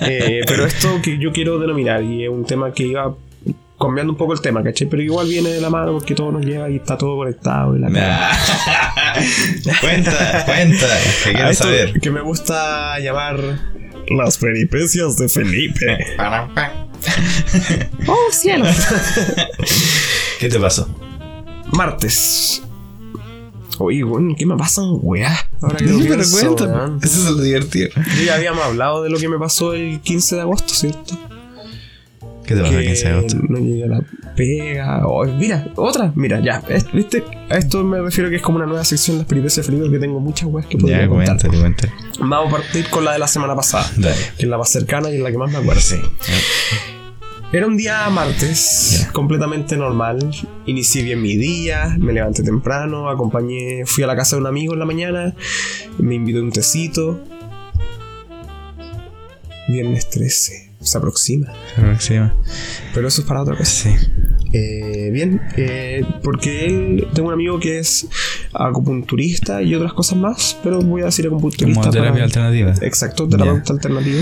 Eh, 0.00 0.40
pero 0.46 0.64
esto 0.64 1.00
que 1.02 1.18
yo 1.18 1.32
quiero 1.32 1.58
denominar, 1.58 2.02
y 2.02 2.24
es 2.24 2.30
un 2.30 2.44
tema 2.44 2.72
que 2.72 2.84
iba 2.84 3.14
cambiando 3.78 4.12
un 4.12 4.18
poco 4.18 4.32
el 4.32 4.40
tema, 4.40 4.62
¿cachai? 4.62 4.88
Pero 4.88 5.02
igual 5.02 5.28
viene 5.28 5.50
de 5.50 5.60
la 5.60 5.70
mano 5.70 5.92
porque 5.92 6.14
todo 6.14 6.32
nos 6.32 6.44
lleva 6.44 6.70
y 6.70 6.76
está 6.76 6.96
todo 6.96 7.16
conectado. 7.16 7.76
Y 7.76 7.80
la 7.80 7.88
cuenta, 9.80 10.44
cuenta. 10.44 10.86
Que 11.24 11.32
quiero 11.32 11.50
esto 11.50 11.64
saber. 11.64 12.00
que 12.00 12.10
me 12.10 12.20
gusta 12.20 12.98
llamar 13.00 13.40
las 14.08 14.38
peripecias 14.38 15.16
de 15.16 15.28
Felipe. 15.28 15.98
¡Oh, 18.06 18.28
cielo! 18.30 18.66
¿Qué 20.40 20.48
te 20.48 20.58
pasó? 20.58 20.88
Martes. 21.72 22.62
Oye, 23.78 24.04
weón, 24.04 24.36
¿qué 24.36 24.46
me 24.46 24.56
pasa, 24.56 24.82
weá? 24.84 25.36
Ahora 25.60 25.76
que 25.78 25.84
lo 25.86 25.98
Sí, 25.98 26.06
pero 26.08 26.22
weón. 26.22 27.00
Eso 27.02 27.18
es 27.18 27.24
lo 27.24 27.42
divertido. 27.42 27.88
Yo 28.16 28.22
ya 28.24 28.36
habíamos 28.36 28.64
hablado 28.64 29.02
de 29.02 29.10
lo 29.10 29.18
que 29.18 29.28
me 29.28 29.38
pasó 29.38 29.74
el 29.74 30.00
15 30.00 30.36
de 30.36 30.40
agosto, 30.42 30.72
¿cierto? 30.72 31.18
¿Qué 32.46 32.54
te 32.54 32.60
pasó 32.60 32.74
el 32.74 32.80
que 32.82 32.86
15 32.88 33.04
de 33.08 33.12
agosto? 33.14 33.36
no 33.48 33.58
llegué 33.58 33.84
a 33.84 33.86
la 33.88 34.00
pega. 34.36 35.06
Oh, 35.06 35.24
mira, 35.24 35.66
otra. 35.76 36.12
Mira, 36.14 36.40
ya. 36.40 36.62
¿Viste? 36.92 37.22
A 37.50 37.56
esto 37.56 37.82
me 37.84 38.00
refiero 38.00 38.28
que 38.30 38.36
es 38.36 38.42
como 38.42 38.56
una 38.58 38.66
nueva 38.66 38.84
sección 38.84 39.16
de 39.16 39.22
las 39.22 39.28
peripecias 39.28 39.66
de 39.66 39.72
Felipe 39.72 39.90
que 39.90 39.98
tengo 39.98 40.20
muchas 40.20 40.48
weas 40.48 40.66
que 40.66 40.76
podría 40.76 41.02
Ya, 41.02 41.08
contar. 41.08 41.26
cuéntale, 41.38 41.58
cuéntale. 41.60 41.92
Vamos 42.20 42.48
a 42.48 42.56
partir 42.56 42.88
con 42.90 43.04
la 43.04 43.12
de 43.12 43.18
la 43.18 43.28
semana 43.28 43.54
pasada. 43.56 43.90
Dale. 43.96 44.16
Que 44.36 44.42
es 44.44 44.48
la 44.48 44.58
más 44.58 44.68
cercana 44.70 45.10
y 45.10 45.14
es 45.16 45.20
la 45.22 45.30
que 45.30 45.38
más 45.38 45.50
me 45.50 45.58
acuerdo. 45.58 45.80
Sí. 45.80 45.96
Era 47.52 47.66
un 47.68 47.76
día 47.76 48.08
martes, 48.10 49.08
completamente 49.12 49.76
normal. 49.76 50.18
Inicié 50.66 51.04
bien 51.04 51.22
mi 51.22 51.36
día, 51.36 51.94
me 52.00 52.12
levanté 52.12 52.42
temprano, 52.42 53.08
acompañé, 53.08 53.86
fui 53.86 54.02
a 54.02 54.08
la 54.08 54.16
casa 54.16 54.34
de 54.36 54.42
un 54.42 54.48
amigo 54.48 54.72
en 54.72 54.80
la 54.80 54.84
mañana, 54.86 55.34
me 55.98 56.16
invitó 56.16 56.40
un 56.40 56.50
tecito. 56.50 57.20
Viernes 59.68 60.10
13, 60.10 60.63
se 60.84 60.98
aproxima. 60.98 61.52
Se 61.74 61.80
aproxima. 61.80 62.34
Pero 62.94 63.08
eso 63.08 63.22
es 63.22 63.26
para 63.26 63.42
otra 63.42 63.56
cosa. 63.56 63.90
Sí. 63.90 63.90
Eh, 64.52 65.10
bien, 65.12 65.40
eh, 65.56 66.04
porque 66.22 66.66
él, 66.66 67.08
tengo 67.12 67.28
un 67.28 67.34
amigo 67.34 67.58
que 67.58 67.78
es 67.80 68.06
acupunturista 68.52 69.62
y 69.62 69.74
otras 69.74 69.92
cosas 69.92 70.16
más, 70.18 70.56
pero 70.62 70.80
voy 70.80 71.02
a 71.02 71.06
decir 71.06 71.26
acupunturista. 71.26 71.80
Como 71.80 71.90
terapia 71.90 72.12
para- 72.12 72.24
alternativa. 72.24 72.74
Exacto, 72.82 73.28
terapeuta 73.28 73.72
alternativo. 73.72 74.20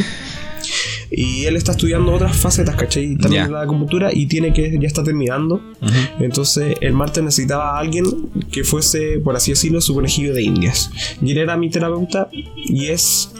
Y 1.10 1.44
él 1.44 1.56
está 1.56 1.72
estudiando 1.72 2.12
otras 2.12 2.34
facetas, 2.34 2.74
¿cachai? 2.76 3.16
También 3.16 3.52
la 3.52 3.62
acupuntura 3.62 4.10
y 4.12 4.26
tiene 4.26 4.54
que, 4.54 4.78
ya 4.80 4.86
está 4.86 5.04
terminando. 5.04 5.60
Entonces 6.18 6.76
el 6.80 6.94
martes 6.94 7.22
necesitaba 7.22 7.76
a 7.76 7.80
alguien 7.80 8.04
que 8.50 8.64
fuese, 8.64 9.18
por 9.18 9.36
así 9.36 9.50
decirlo, 9.50 9.80
su 9.82 9.92
conejillo 9.94 10.32
de 10.32 10.42
indias. 10.42 10.90
Y 11.20 11.32
él 11.32 11.38
era 11.38 11.56
mi 11.58 11.68
terapeuta 11.68 12.28
y 12.32 12.86
es... 12.86 13.30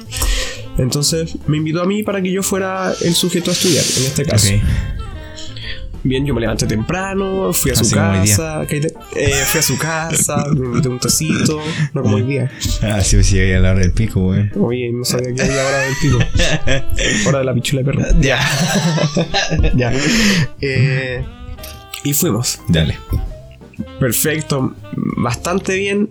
Entonces 0.79 1.37
me 1.47 1.59
invitó 1.59 1.83
a 1.83 1.87
mí 1.87 2.03
para 2.03 2.23
que 2.23 2.31
yo 2.33 2.43
fuera 2.43 2.93
el 3.03 3.15
sujeto 3.15 3.51
a 3.51 3.53
estudiar, 3.55 3.85
en 3.99 4.05
este 4.05 4.25
caso. 4.25 4.49
Bien, 6.05 6.27
yo 6.27 6.35
me 6.35 6.41
levanté 6.41 6.67
temprano, 6.67 7.53
fui 7.53 7.71
a 7.71 7.77
su 7.77 7.83
Así 7.83 7.95
hoy 7.95 8.27
día. 8.27 8.37
casa. 8.37 8.67
Eh, 9.15 9.33
fui 9.47 9.61
a 9.61 9.63
su 9.63 9.79
casa, 9.79 10.45
me 10.57 10.67
invité 10.67 10.89
un 10.89 10.99
tecito, 10.99 11.61
no 11.95 12.03
como 12.03 12.17
hoy 12.17 12.23
día. 12.23 12.51
Ah, 12.83 13.01
sí, 13.03 13.15
pues 13.15 13.31
llegué 13.31 13.55
a 13.55 13.61
la 13.61 13.71
hora 13.71 13.81
del 13.81 13.93
pico, 13.93 14.19
weón. 14.21 14.51
Oye, 14.59 14.91
no 14.93 15.05
sabía 15.05 15.33
que 15.33 15.43
era 15.43 15.55
la 15.55 15.65
hora 15.65 15.79
del 15.79 15.95
pico. 16.03 16.19
Hora 17.29 17.39
de 17.39 17.45
la 17.45 17.55
pichula 17.55 17.83
de 17.83 17.85
perro. 17.85 18.03
Ya. 18.21 18.41
Ya. 19.77 19.93
Eh, 20.61 21.25
y 22.03 22.13
fuimos. 22.15 22.61
Dale. 22.69 22.99
Perfecto, 24.03 24.75
bastante 25.17 25.77
bien. 25.77 26.09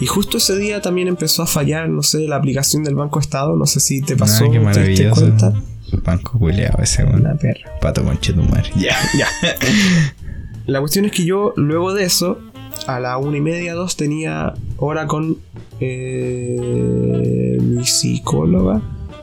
Y 0.00 0.06
justo 0.06 0.38
ese 0.38 0.56
día 0.56 0.80
también 0.80 1.08
empezó 1.08 1.42
a 1.42 1.46
fallar, 1.46 1.88
no 1.88 2.02
sé, 2.02 2.28
la 2.28 2.36
aplicación 2.36 2.84
del 2.84 2.94
Banco 2.94 3.18
Estado. 3.18 3.56
No 3.56 3.66
sé 3.66 3.80
si 3.80 4.00
te 4.00 4.16
pasó. 4.16 4.44
Ah, 4.44 4.48
qué 4.52 4.58
¿te 4.58 4.64
maravilloso. 4.64 5.20
cuenta? 5.20 5.52
Banco 6.04 6.38
culeado 6.38 6.80
ese, 6.82 7.02
weón. 7.04 7.20
Una 7.20 7.34
perra. 7.34 7.78
Pato 7.80 8.04
conchetumar. 8.04 8.64
Ya. 8.76 8.96
Ya. 9.18 9.26
La 10.66 10.78
cuestión 10.80 11.04
es 11.06 11.12
que 11.12 11.24
yo, 11.24 11.52
luego 11.56 11.92
de 11.92 12.04
eso, 12.04 12.38
a 12.86 12.98
la 13.00 13.18
una 13.18 13.36
y 13.36 13.40
media, 13.40 13.74
dos, 13.74 13.96
tenía 13.96 14.54
hora 14.78 15.06
con 15.06 15.36
eh, 15.80 17.58
mi 17.60 17.84
psicóloga. 17.84 18.80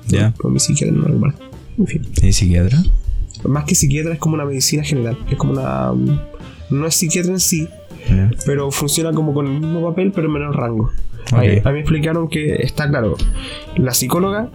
Ya. 0.07 0.33
O 0.43 0.49
mi 0.49 0.59
psiquiatra, 0.59 0.95
no 0.95 1.05
recuerdo. 1.07 1.39
En 1.77 1.87
fin. 1.87 2.01
¿Tienes 2.13 2.35
psiquiatra? 2.35 2.83
Más 3.45 3.63
que 3.63 3.73
psiquiatra, 3.75 4.13
es 4.13 4.19
como 4.19 4.35
una 4.35 4.45
medicina 4.45 4.83
general. 4.83 5.17
Es 5.31 5.37
como 5.37 5.53
una. 5.53 5.91
um, 5.93 6.19
No 6.69 6.85
es 6.85 6.95
psiquiatra 6.95 7.31
en 7.31 7.39
sí, 7.39 7.67
Pero 8.45 8.71
funciona 8.71 9.11
como 9.11 9.33
con 9.33 9.45
el 9.47 9.53
mismo 9.59 9.87
papel, 9.89 10.11
pero 10.13 10.27
en 10.27 10.33
menor 10.33 10.55
rango. 10.55 10.91
Ahí, 11.33 11.61
a 11.63 11.67
mí 11.69 11.73
me 11.73 11.79
explicaron 11.81 12.27
que 12.29 12.55
está 12.63 12.89
claro 12.89 13.15
la 13.77 13.93
psicóloga 13.93 14.49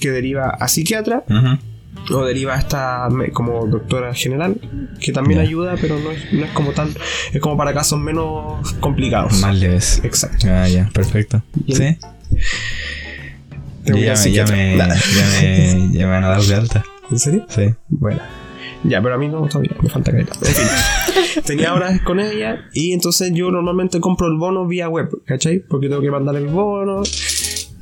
que 0.00 0.10
deriva 0.10 0.48
a 0.50 0.68
psiquiatra 0.68 1.24
Ujú. 1.28 2.14
o 2.16 2.24
deriva 2.24 2.54
a 2.54 2.58
esta 2.60 3.08
como 3.32 3.66
doctora 3.66 4.14
general 4.14 4.56
que 5.00 5.12
también 5.12 5.40
ayuda 5.40 5.74
pero 5.80 5.98
no 5.98 6.12
es, 6.12 6.32
no 6.32 6.44
es 6.44 6.50
como 6.52 6.70
tan 6.70 6.90
es 7.32 7.40
como 7.40 7.56
para 7.56 7.74
casos 7.74 7.98
menos 7.98 8.72
complicados 8.74 9.40
Más 9.40 9.56
leves. 9.58 10.00
exacto 10.04 10.46
Ah, 10.48 10.68
ya, 10.68 10.88
perfecto. 10.94 11.42
¿Sí? 11.68 11.98
Ya, 13.84 13.92
me, 13.94 14.00
ya, 14.00 14.14
me, 14.46 14.76
ya, 14.76 14.86
me, 14.86 15.88
ya 15.92 16.06
me 16.06 16.12
van 16.12 16.24
a 16.24 16.28
dar 16.28 16.40
de 16.42 16.54
alta. 16.54 16.84
¿en 17.10 17.18
serio? 17.18 17.44
Sí. 17.48 17.74
bueno 17.88 18.20
ya 18.84 19.02
pero 19.02 19.16
a 19.16 19.18
mí 19.18 19.28
no 19.28 19.42
todavía 19.46 19.72
me 19.82 19.88
falta 19.90 20.10
caleta 20.12 20.32
en 20.40 20.54
fin 20.54 20.64
tenía 21.46 21.72
horas 21.74 22.00
con 22.02 22.20
ella 22.20 22.66
y 22.72 22.92
entonces 22.92 23.32
yo 23.34 23.50
normalmente 23.50 24.00
compro 24.00 24.26
el 24.28 24.36
bono 24.38 24.66
vía 24.66 24.88
web 24.88 25.08
¿cachai? 25.24 25.60
porque 25.60 25.88
tengo 25.88 26.00
que 26.02 26.10
mandar 26.10 26.36
el 26.36 26.46
bono 26.46 27.02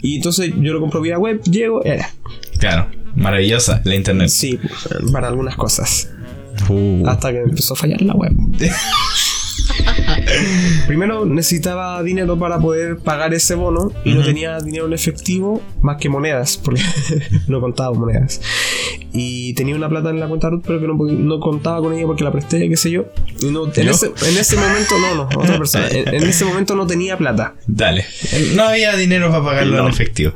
y 0.00 0.16
entonces 0.16 0.52
yo 0.60 0.72
lo 0.72 0.80
compro 0.80 1.00
vía 1.00 1.18
web 1.18 1.40
llego 1.44 1.84
era 1.84 2.08
Claro. 2.58 2.88
Maravillosa 3.16 3.82
la 3.84 3.94
internet. 3.94 4.28
sí 4.28 4.58
para 5.12 5.28
algunas 5.28 5.56
cosas 5.56 6.10
Uh. 6.68 7.06
hasta 7.08 7.32
que 7.32 7.38
empezó 7.38 7.72
a 7.74 7.76
fallar 7.76 8.02
la 8.02 8.12
web. 8.14 8.30
Primero 10.86 11.24
necesitaba 11.24 12.02
dinero 12.02 12.38
para 12.38 12.58
poder 12.58 12.98
pagar 12.98 13.32
ese 13.34 13.54
bono 13.54 13.92
y 14.04 14.14
no 14.14 14.22
tenía 14.24 14.58
dinero 14.60 14.86
en 14.86 14.92
efectivo 14.92 15.62
más 15.80 15.96
que 15.98 16.08
monedas, 16.08 16.56
porque 16.56 16.82
no 17.48 17.60
contaba 17.60 17.92
monedas. 17.96 18.40
y 19.12 19.52
tenía 19.54 19.74
una 19.76 19.88
plata 19.88 20.10
en 20.10 20.20
la 20.20 20.26
cuenta 20.28 20.50
Ruth, 20.50 20.62
pero 20.66 20.80
que 20.80 20.86
no, 20.86 20.96
podía- 20.96 21.18
no 21.18 21.38
contaba 21.40 21.80
con 21.80 21.92
ella 21.92 22.06
porque 22.06 22.24
la 22.24 22.32
presté, 22.32 22.68
qué 22.68 22.76
sé 22.76 22.90
yo. 22.90 23.06
Y 23.40 23.46
no, 23.46 23.66
en, 23.74 23.88
ese, 23.88 24.06
en 24.06 24.36
ese 24.38 24.56
momento, 24.56 24.94
no, 24.98 25.14
no, 25.14 25.22
otra 25.40 25.58
persona. 25.58 25.86
En, 25.92 26.08
en 26.14 26.22
ese 26.28 26.44
momento 26.44 26.74
no 26.74 26.86
tenía 26.86 27.16
plata. 27.18 27.54
Dale. 27.66 28.04
No 28.54 28.64
había 28.64 28.96
dinero 28.96 29.30
para 29.30 29.44
pagarlo 29.44 29.76
No. 29.76 29.82
en 29.86 29.92
efectivo. 29.92 30.32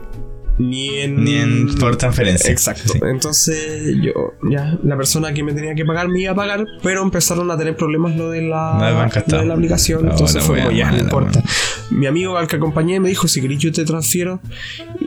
Ni 0.59 0.89
en. 1.01 1.23
Ni 1.23 1.35
en 1.35 1.75
por 1.75 1.97
transferencia. 1.97 2.51
Exacto. 2.51 2.93
Sí. 2.93 2.99
Entonces, 3.03 3.97
yo, 4.03 4.13
ya, 4.51 4.79
la 4.83 4.97
persona 4.97 5.33
que 5.35 5.43
me 5.43 5.53
tenía 5.53 5.75
que 5.75 5.85
pagar 5.85 6.09
me 6.09 6.21
iba 6.21 6.33
a 6.33 6.35
pagar, 6.35 6.67
pero 6.83 7.03
empezaron 7.03 7.51
a 7.51 7.59
tener 7.59 7.77
problemas 7.77 8.17
lo 8.17 8.31
de 8.31 8.43
la, 8.43 8.79
La 8.81 8.89
de 8.89 8.95
banca 8.95 9.25
lo 9.27 9.39
de 9.39 9.47
la 9.47 9.55
aplicación. 9.55 10.09
Entonces 10.09 10.43
fue 10.43 10.63
como, 10.63 10.71
ya, 10.71 10.91
no 10.91 10.99
importa. 10.99 11.43
Mi 11.91 12.07
amigo 12.07 12.37
al 12.37 12.49
que 12.49 12.57
acompañé 12.57 13.01
me 13.01 13.09
dijo: 13.09 13.29
Si 13.29 13.41
querés, 13.41 13.59
yo 13.59 13.73
te 13.73 13.85
transfiero. 13.85 14.41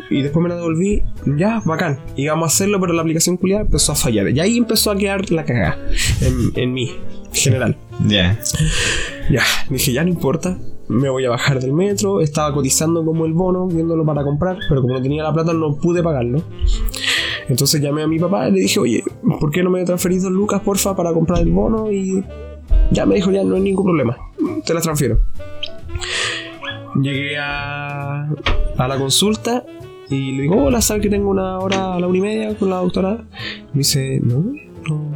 Y 0.10 0.22
después 0.22 0.42
me 0.44 0.50
la 0.50 0.56
devolví. 0.56 1.04
Ya, 1.26 1.62
bacán. 1.66 2.00
Íbamos 2.16 2.52
a 2.52 2.54
hacerlo, 2.54 2.80
pero 2.80 2.94
la 2.94 3.02
aplicación 3.02 3.38
culiada 3.38 3.64
empezó 3.64 3.92
a 3.94 3.96
fallar. 3.96 4.30
Y 4.30 4.40
ahí 4.40 4.58
empezó 4.58 4.92
a 4.92 4.98
quedar 4.98 5.30
la 5.32 5.46
cagada 5.46 5.78
en, 6.22 6.52
en 6.56 6.74
mí, 6.74 6.96
general. 7.34 7.78
Ya. 8.06 8.40
Ya, 9.30 9.44
dije, 9.70 9.94
ya 9.94 10.04
no 10.04 10.10
importa. 10.10 10.58
Me 10.90 11.08
voy 11.08 11.24
a 11.24 11.30
bajar 11.30 11.60
del 11.60 11.72
metro. 11.72 12.20
Estaba 12.20 12.54
cotizando 12.54 13.06
como 13.06 13.26
el 13.26 13.34
bono, 13.34 13.68
viéndolo 13.68 14.04
para 14.06 14.24
comprar, 14.24 14.58
pero 14.68 14.82
como 14.82 14.96
no 14.96 15.02
tenía 15.02 15.24
la 15.24 15.32
plata, 15.32 15.54
no 15.54 15.76
pude 15.76 16.04
pagarlo. 16.04 16.42
Entonces 17.48 17.82
llamé 17.82 18.04
a 18.04 18.08
mi 18.08 18.20
papá 18.20 18.50
y 18.50 18.52
le 18.52 18.60
dije, 18.60 18.80
oye, 18.80 19.04
¿por 19.40 19.52
qué 19.52 19.64
no 19.64 19.70
me 19.70 19.84
transferís 19.86 20.24
dos 20.24 20.32
lucas, 20.32 20.62
porfa, 20.62 20.96
para 20.96 21.14
comprar 21.14 21.42
el 21.42 21.52
bono? 21.52 21.92
Y 21.92 22.24
ya 22.92 23.06
me 23.06 23.16
dijo, 23.16 23.32
ya 23.32 23.44
no 23.44 23.56
hay 23.56 23.62
ningún 23.62 23.86
problema. 23.86 24.18
Te 24.66 24.74
las 24.74 24.84
transfiero. 24.84 25.20
Llegué 27.02 27.38
a, 27.38 28.30
a 28.78 28.88
la 28.88 28.98
consulta 28.98 29.64
y 30.10 30.32
le 30.32 30.42
digo, 30.44 30.64
hola, 30.64 30.82
¿sabes 30.82 31.04
que 31.04 31.10
tengo 31.10 31.30
una 31.30 31.60
hora 31.60 31.94
a 31.94 32.00
la 32.00 32.08
una 32.08 32.18
y 32.18 32.22
media 32.22 32.58
con 32.58 32.70
la 32.72 32.78
doctora? 32.78 33.26
Me 33.74 33.80
dice, 33.80 34.20
no, 34.24 34.44
no, 34.90 35.12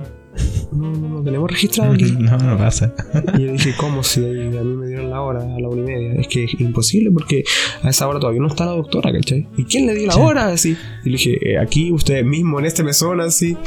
no, 0.76 0.92
no, 0.92 1.10
no 1.10 1.24
tenemos 1.24 1.50
registrado 1.50 1.94
aquí. 1.94 2.12
No, 2.20 2.38
no 2.38 2.58
pasa. 2.58 2.94
Y 3.38 3.44
yo 3.46 3.52
dije, 3.54 3.74
¿cómo 3.78 4.04
si 4.04 4.20
a 4.24 4.28
mí 4.28 4.76
me 4.76 4.88
dieron 4.88 5.10
la 5.10 5.22
hora 5.22 5.42
a 5.42 5.60
la 5.60 5.68
una 5.70 5.82
y 5.82 5.86
media? 5.86 6.14
Es 6.14 6.28
que 6.28 6.46
es 6.46 6.60
imposible 6.60 7.12
porque 7.12 7.44
a 7.82 7.90
esa 7.90 8.08
hora 8.08 8.20
todavía 8.20 8.42
no 8.42 8.48
está 8.48 8.66
la 8.66 8.72
doctora, 8.74 9.12
¿cachai? 9.12 9.48
¿Y 9.58 9.64
quién 9.66 9.86
le 9.88 9.94
dio 9.96 10.08
la 10.08 10.14
Sí. 10.14 10.20
hora? 10.22 10.48
Así. 10.48 10.78
Y 11.04 11.10
le 11.10 11.18
dije, 11.18 11.52
"Eh, 11.54 11.58
aquí, 11.60 11.92
ustedes 11.92 12.26
mismos, 12.26 12.60
en 12.62 12.66
este 12.66 12.84
mesón, 12.84 13.22
así. 13.22 13.58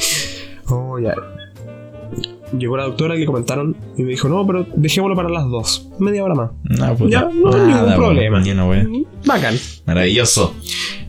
Oh, 0.68 0.98
ya. 0.98 1.14
Llegó 2.56 2.76
la 2.76 2.84
doctora 2.84 3.16
y 3.16 3.20
le 3.20 3.26
comentaron 3.26 3.76
y 3.96 4.02
me 4.02 4.10
dijo, 4.10 4.28
no, 4.28 4.46
pero 4.46 4.66
dejémoslo 4.76 5.16
para 5.16 5.28
las 5.28 5.44
dos. 5.48 5.88
Media 5.98 6.22
hora 6.22 6.34
más. 6.34 6.50
No, 6.64 6.94
puta. 6.96 7.10
Ya, 7.10 7.20
no 7.22 7.52
hay 7.52 7.60
ningún 7.60 7.70
Nada, 7.70 7.96
problema. 7.96 8.42
Bacán. 9.26 9.56
Maravilloso. 9.84 10.54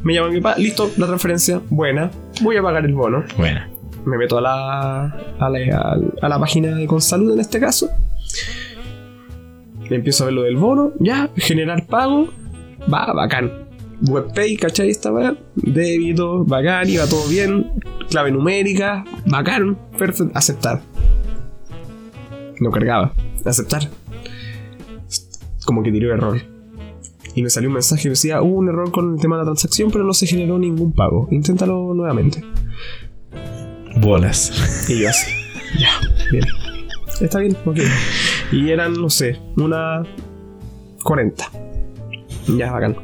Me 0.04 0.14
llama 0.16 0.30
mi 0.30 0.42
papá, 0.42 0.60
listo, 0.60 0.90
la 0.98 1.06
transferencia, 1.06 1.62
buena. 1.70 2.10
Voy 2.42 2.58
a 2.58 2.64
pagar 2.64 2.86
el 2.86 2.94
bono. 2.94 3.24
Bueno. 3.38 3.62
Me 4.08 4.18
meto 4.18 4.38
a 4.38 4.42
la, 4.42 5.06
a 5.40 6.30
la, 6.30 6.40
página 6.40 6.76
de 6.76 6.88
Consalud 6.88 7.34
en 7.34 7.42
este 7.42 7.60
caso. 7.60 7.90
Empiezo 9.90 10.24
a 10.24 10.28
ver 10.28 10.34
lo 10.34 10.44
del 10.44 10.56
bono, 10.56 10.94
ya, 11.00 11.30
generar 11.36 11.86
pago, 11.86 12.30
va, 12.92 13.12
bacán. 13.14 13.68
Webpay, 14.08 14.58
¿cachai? 14.58 14.90
Esta 14.90 15.12
weá, 15.12 15.36
débito, 15.56 16.46
bacán, 16.46 16.90
iba 16.90 17.06
todo 17.06 17.28
bien, 17.28 17.72
clave 18.10 18.32
numérica, 18.32 19.04
bacán, 19.26 19.78
perfecto, 19.98 20.32
aceptar. 20.36 20.82
No 22.60 22.72
cargaba, 22.72 23.14
aceptar. 23.44 23.90
Como 25.66 25.84
que 25.84 25.92
tiró 25.92 26.14
error. 26.14 26.40
Y 27.36 27.44
me 27.44 27.50
salió 27.50 27.70
un 27.70 27.74
mensaje 27.74 28.04
que 28.04 28.10
decía, 28.10 28.42
hubo 28.42 28.58
un 28.58 28.70
error 28.70 28.92
con 28.92 29.16
el 29.16 29.20
tema 29.20 29.36
de 29.36 29.42
la 29.42 29.46
transacción, 29.48 29.92
pero 29.92 30.06
no 30.06 30.14
se 30.14 30.28
generó 30.28 30.58
ningún 30.58 30.94
pago. 30.94 31.28
Inténtalo 31.30 31.94
nuevamente. 31.94 32.44
Bolas. 34.00 34.86
Y 34.90 35.02
yo 35.02 35.10
así, 35.10 35.32
ya, 35.80 35.90
bien. 36.32 36.46
Está 37.22 37.40
bien, 37.40 37.58
ok. 37.66 37.80
Y 38.52 38.70
eran, 38.70 38.94
no 38.94 39.10
sé, 39.10 39.40
una 39.56 40.04
40. 41.04 41.50
Ya, 42.58 42.72
bacán. 42.72 42.96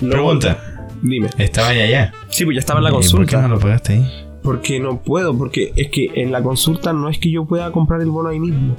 Luego- 0.00 0.12
Pregunta. 0.12 0.58
Dime. 1.02 1.28
Estaba 1.38 1.74
ya 1.74 1.84
allá. 1.84 2.12
Sí, 2.30 2.44
pues 2.44 2.54
ya 2.54 2.60
estaba 2.60 2.78
en 2.80 2.84
la 2.84 2.90
¿Y 2.90 2.92
¿Por 2.94 3.02
qué 3.02 3.08
consulta. 3.10 3.42
no 3.42 3.48
lo 3.48 3.58
pagaste 3.60 3.92
ahí? 3.94 4.10
Porque 4.42 4.78
no 4.80 5.02
puedo, 5.02 5.36
porque 5.36 5.72
es 5.76 5.88
que 5.90 6.10
en 6.14 6.30
la 6.32 6.42
consulta 6.42 6.92
no 6.92 7.08
es 7.08 7.18
que 7.18 7.30
yo 7.30 7.44
pueda 7.46 7.70
comprar 7.72 8.00
el 8.00 8.08
bono 8.08 8.28
ahí 8.30 8.38
mismo. 8.40 8.76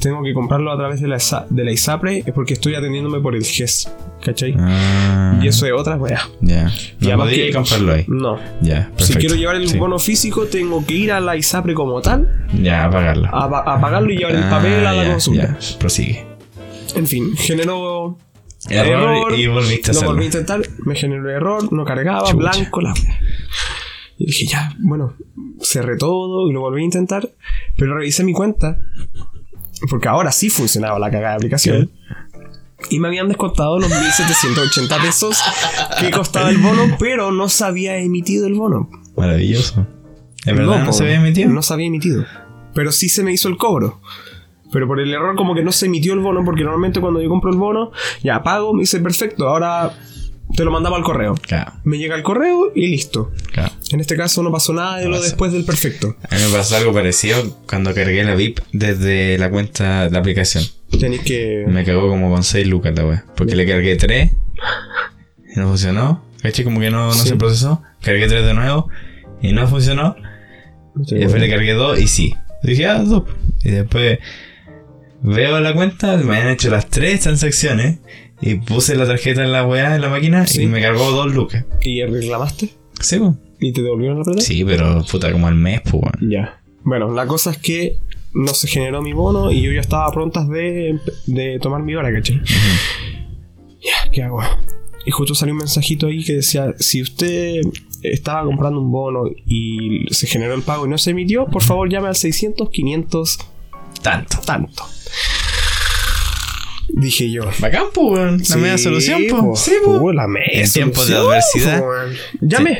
Tengo 0.00 0.22
que 0.22 0.32
comprarlo 0.32 0.72
a 0.72 0.76
través 0.76 1.00
de 1.00 1.08
la, 1.08 1.18
de 1.50 1.64
la 1.64 1.72
ISAPRE, 1.72 2.18
es 2.26 2.32
porque 2.32 2.54
estoy 2.54 2.74
atendiéndome 2.74 3.20
por 3.20 3.34
el 3.34 3.44
GES. 3.44 3.92
¿Cachai? 4.22 4.54
Ah, 4.58 5.40
Y 5.42 5.48
eso 5.48 5.66
es 5.66 5.72
otra 5.72 5.96
weá. 5.96 6.20
Ya. 6.40 6.70
Y 7.00 7.08
No 7.08 7.26
que- 7.26 7.52
comprarlo 7.52 7.92
ahí. 7.94 8.04
No. 8.06 8.38
Ya. 8.60 8.90
Si 8.98 9.14
quiero 9.14 9.34
llevar 9.34 9.56
el 9.56 9.68
Sí. 9.68 9.78
bono 9.78 9.98
físico, 9.98 10.46
tengo 10.46 10.84
que 10.86 10.94
ir 10.94 11.12
a 11.12 11.18
la 11.20 11.36
ISAPRE 11.36 11.74
como 11.74 12.00
tal, 12.00 12.46
Ya, 12.62 12.84
a 12.84 12.90
pagarlo. 12.90 13.26
a, 13.34 13.50
pa- 13.50 13.74
a 13.74 13.80
pagarlo 13.80 14.12
y 14.12 14.18
llevar 14.18 14.34
el 14.36 14.44
Ah, 14.44 14.50
papel 14.50 14.86
a 14.86 14.92
la 14.92 15.10
consulta. 15.10 15.58
Prosigue. 15.80 16.24
En 16.94 17.06
fin, 17.06 17.36
generó 17.36 18.16
Error, 18.70 19.34
y 19.36 19.48
volviste 19.48 19.90
a 19.90 19.94
Lo 19.94 20.02
volví 20.02 20.22
a 20.22 20.26
intentar, 20.26 20.60
me 20.84 20.94
generó 20.94 21.28
error, 21.28 21.72
no 21.72 21.84
cargaba, 21.84 22.20
Chucha. 22.30 22.34
blanco, 22.36 22.80
la 22.80 22.92
wea. 22.92 23.20
Y 24.18 24.26
dije, 24.26 24.46
ya, 24.46 24.72
bueno, 24.78 25.14
cerré 25.60 25.96
todo 25.96 26.48
y 26.48 26.52
lo 26.52 26.60
volví 26.60 26.82
a 26.82 26.84
intentar, 26.84 27.28
pero 27.76 27.96
revisé 27.96 28.22
mi 28.22 28.32
cuenta, 28.32 28.78
porque 29.90 30.06
ahora 30.08 30.30
sí 30.30 30.48
funcionaba 30.48 30.96
la 31.00 31.10
cagada 31.10 31.30
de 31.30 31.36
aplicación. 31.38 31.90
Y 32.90 32.98
me 33.00 33.08
habían 33.08 33.28
descontado 33.28 33.78
los 33.78 33.88
1780 33.90 34.98
pesos 35.00 35.38
que 36.00 36.10
costaba 36.10 36.50
el 36.50 36.58
bono, 36.58 36.96
pero 36.98 37.32
no 37.32 37.48
se 37.48 37.64
había 37.64 37.96
emitido 37.98 38.46
el 38.46 38.54
bono. 38.54 38.88
Maravilloso. 39.16 39.86
¿Es 40.44 40.56
verdad? 40.56 40.80
¿No, 40.80 40.86
po, 40.86 40.92
se 40.92 41.04
había 41.04 41.16
emitido? 41.16 41.50
No 41.50 41.62
se 41.62 41.72
había 41.74 41.86
emitido. 41.86 42.24
Pero 42.74 42.90
sí 42.92 43.08
se 43.08 43.22
me 43.22 43.32
hizo 43.32 43.48
el 43.48 43.56
cobro. 43.56 44.00
Pero 44.72 44.86
por 44.86 45.00
el 45.00 45.12
error 45.12 45.36
como 45.36 45.54
que 45.54 45.62
no 45.62 45.70
se 45.72 45.86
emitió 45.86 46.14
el 46.14 46.20
bono, 46.20 46.42
porque 46.44 46.62
normalmente 46.64 47.00
cuando 47.00 47.20
yo 47.20 47.28
compro 47.28 47.50
el 47.50 47.58
bono, 47.58 47.92
ya 48.22 48.42
pago, 48.42 48.72
me 48.72 48.80
dice 48.80 48.98
perfecto, 49.00 49.46
ahora 49.48 49.92
te 50.56 50.64
lo 50.64 50.70
mandamos 50.70 50.98
al 50.98 51.04
correo. 51.04 51.34
Claro, 51.34 51.72
Me 51.84 51.98
llega 51.98 52.14
el 52.16 52.22
correo 52.22 52.72
y 52.74 52.88
listo. 52.88 53.30
claro. 53.52 53.72
En 53.90 54.00
este 54.00 54.16
caso 54.16 54.42
no 54.42 54.50
pasó 54.50 54.72
nada 54.72 54.96
de 54.96 55.08
lo 55.08 55.20
después 55.20 55.52
del 55.52 55.64
perfecto. 55.66 56.16
A 56.30 56.34
mí 56.34 56.40
me 56.46 56.56
pasó 56.56 56.76
algo 56.76 56.94
parecido 56.94 57.58
cuando 57.68 57.92
cargué 57.94 58.24
la 58.24 58.34
VIP 58.34 58.60
desde 58.72 59.36
la 59.36 59.50
cuenta 59.50 60.04
de 60.04 60.10
la 60.10 60.18
aplicación. 60.20 60.64
Tenéis 60.98 61.22
que... 61.22 61.64
Me 61.68 61.84
cagó 61.84 62.08
como 62.08 62.30
con 62.32 62.42
6 62.44 62.66
lucas 62.66 62.94
la 62.94 63.06
wea. 63.06 63.24
Porque 63.36 63.56
le 63.56 63.66
cargué 63.66 63.96
3 63.96 64.30
y 65.54 65.58
no 65.58 65.68
funcionó. 65.68 66.24
¿Cachai? 66.42 66.64
Como 66.64 66.80
que 66.80 66.90
no, 66.90 67.06
no 67.06 67.12
Sí. 67.12 67.28
se 67.28 67.36
procesó. 67.36 67.82
Cargué 68.02 68.26
3 68.28 68.44
de 68.44 68.54
nuevo 68.54 68.88
y 69.40 69.52
no 69.52 69.66
funcionó. 69.68 70.16
Y 71.08 71.14
después 71.16 71.40
le 71.40 71.48
cargué 71.48 71.72
2 71.72 72.00
y 72.00 72.06
sí. 72.08 72.34
Dije, 72.62 72.86
ah, 72.86 72.98
2. 73.02 73.22
Y 73.64 73.70
después 73.70 74.18
veo 75.22 75.60
la 75.60 75.72
cuenta, 75.74 76.16
me 76.18 76.36
han 76.38 76.48
hecho 76.48 76.70
las 76.70 76.88
3 76.88 77.20
transacciones. 77.20 77.98
Y 78.40 78.56
puse 78.56 78.96
la 78.96 79.06
tarjeta 79.06 79.44
en 79.44 79.52
la 79.52 79.64
weá, 79.64 79.94
en 79.94 80.00
la 80.02 80.08
máquina, 80.08 80.46
Sí. 80.48 80.62
y 80.62 80.66
me 80.66 80.80
cargó 80.82 81.10
2 81.12 81.32
lucas. 81.32 81.64
¿Y 81.80 82.02
reclamaste? 82.04 82.70
Sí, 83.00 83.18
po. 83.18 83.36
¿Y 83.60 83.72
te 83.72 83.82
devolvieron 83.82 84.18
la 84.18 84.24
plata? 84.24 84.40
Sí, 84.40 84.64
pero 84.64 85.04
puta, 85.08 85.30
como 85.30 85.46
al 85.46 85.54
mes, 85.54 85.80
pues, 85.82 85.94
weón. 85.94 86.30
Ya. 86.30 86.60
Bueno, 86.82 87.12
la 87.14 87.26
cosa 87.26 87.52
es 87.52 87.58
que 87.58 87.98
no 88.34 88.54
se 88.54 88.66
generó 88.68 89.02
mi 89.02 89.12
bono 89.12 89.50
y 89.50 89.62
yo 89.62 89.72
ya 89.72 89.80
estaba 89.80 90.10
prontas 90.12 90.48
de, 90.48 90.98
de 91.26 91.58
tomar 91.60 91.82
mi 91.82 91.94
hora, 91.94 92.12
¿cachai? 92.12 92.40
Ya, 93.80 94.10
¿qué 94.10 94.22
hago? 94.22 94.40
Y 95.04 95.10
justo 95.10 95.34
salió 95.34 95.52
un 95.54 95.58
mensajito 95.58 96.06
ahí 96.06 96.24
que 96.24 96.34
decía, 96.34 96.74
si 96.78 97.02
usted 97.02 97.60
estaba 98.02 98.44
comprando 98.44 98.80
un 98.80 98.92
bono 98.92 99.24
y 99.46 100.06
se 100.12 100.26
generó 100.26 100.54
el 100.54 100.62
pago 100.62 100.86
y 100.86 100.88
no 100.88 100.96
se 100.98 101.10
emitió, 101.10 101.46
por 101.46 101.62
favor 101.62 101.88
llame 101.90 102.08
al 102.08 102.16
600 102.16 102.70
500 102.70 103.38
Tanto. 104.02 104.38
tanto. 104.46 104.84
Dije 106.94 107.30
yo. 107.30 107.44
Bacán, 107.58 107.86
pues, 107.94 108.06
weón. 108.06 108.38
La 108.38 108.44
Sí, 108.44 108.58
media 108.58 108.78
solución, 108.78 109.22
pues. 109.30 109.60
Sí, 109.60 109.72
pues. 109.84 110.14
La 110.14 110.28
media 110.28 110.62
En 110.62 110.70
tiempos 110.70 111.08
de 111.08 111.16
adversidad. 111.16 111.82
Llame. 112.40 112.78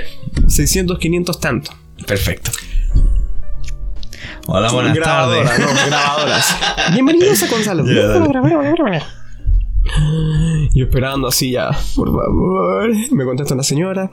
600 0.49 0.99
500 0.99 1.41
tanto. 1.41 1.71
Perfecto. 2.07 2.51
Hola, 4.47 4.71
buenas 4.73 4.99
tardes. 4.99 5.45
no, 5.59 5.67
grabadoras. 5.87 6.57
Bienvenidos 6.93 7.43
a 7.43 7.49
Gonzalo. 7.49 7.85
Dale. 7.85 9.03
Yo 10.75 10.85
esperando 10.85 11.29
así 11.29 11.51
ya, 11.53 11.71
por 11.97 12.09
favor. 12.09 12.91
Me 13.13 13.25
contesta 13.25 13.55
una 13.55 13.63
señora. 13.63 14.11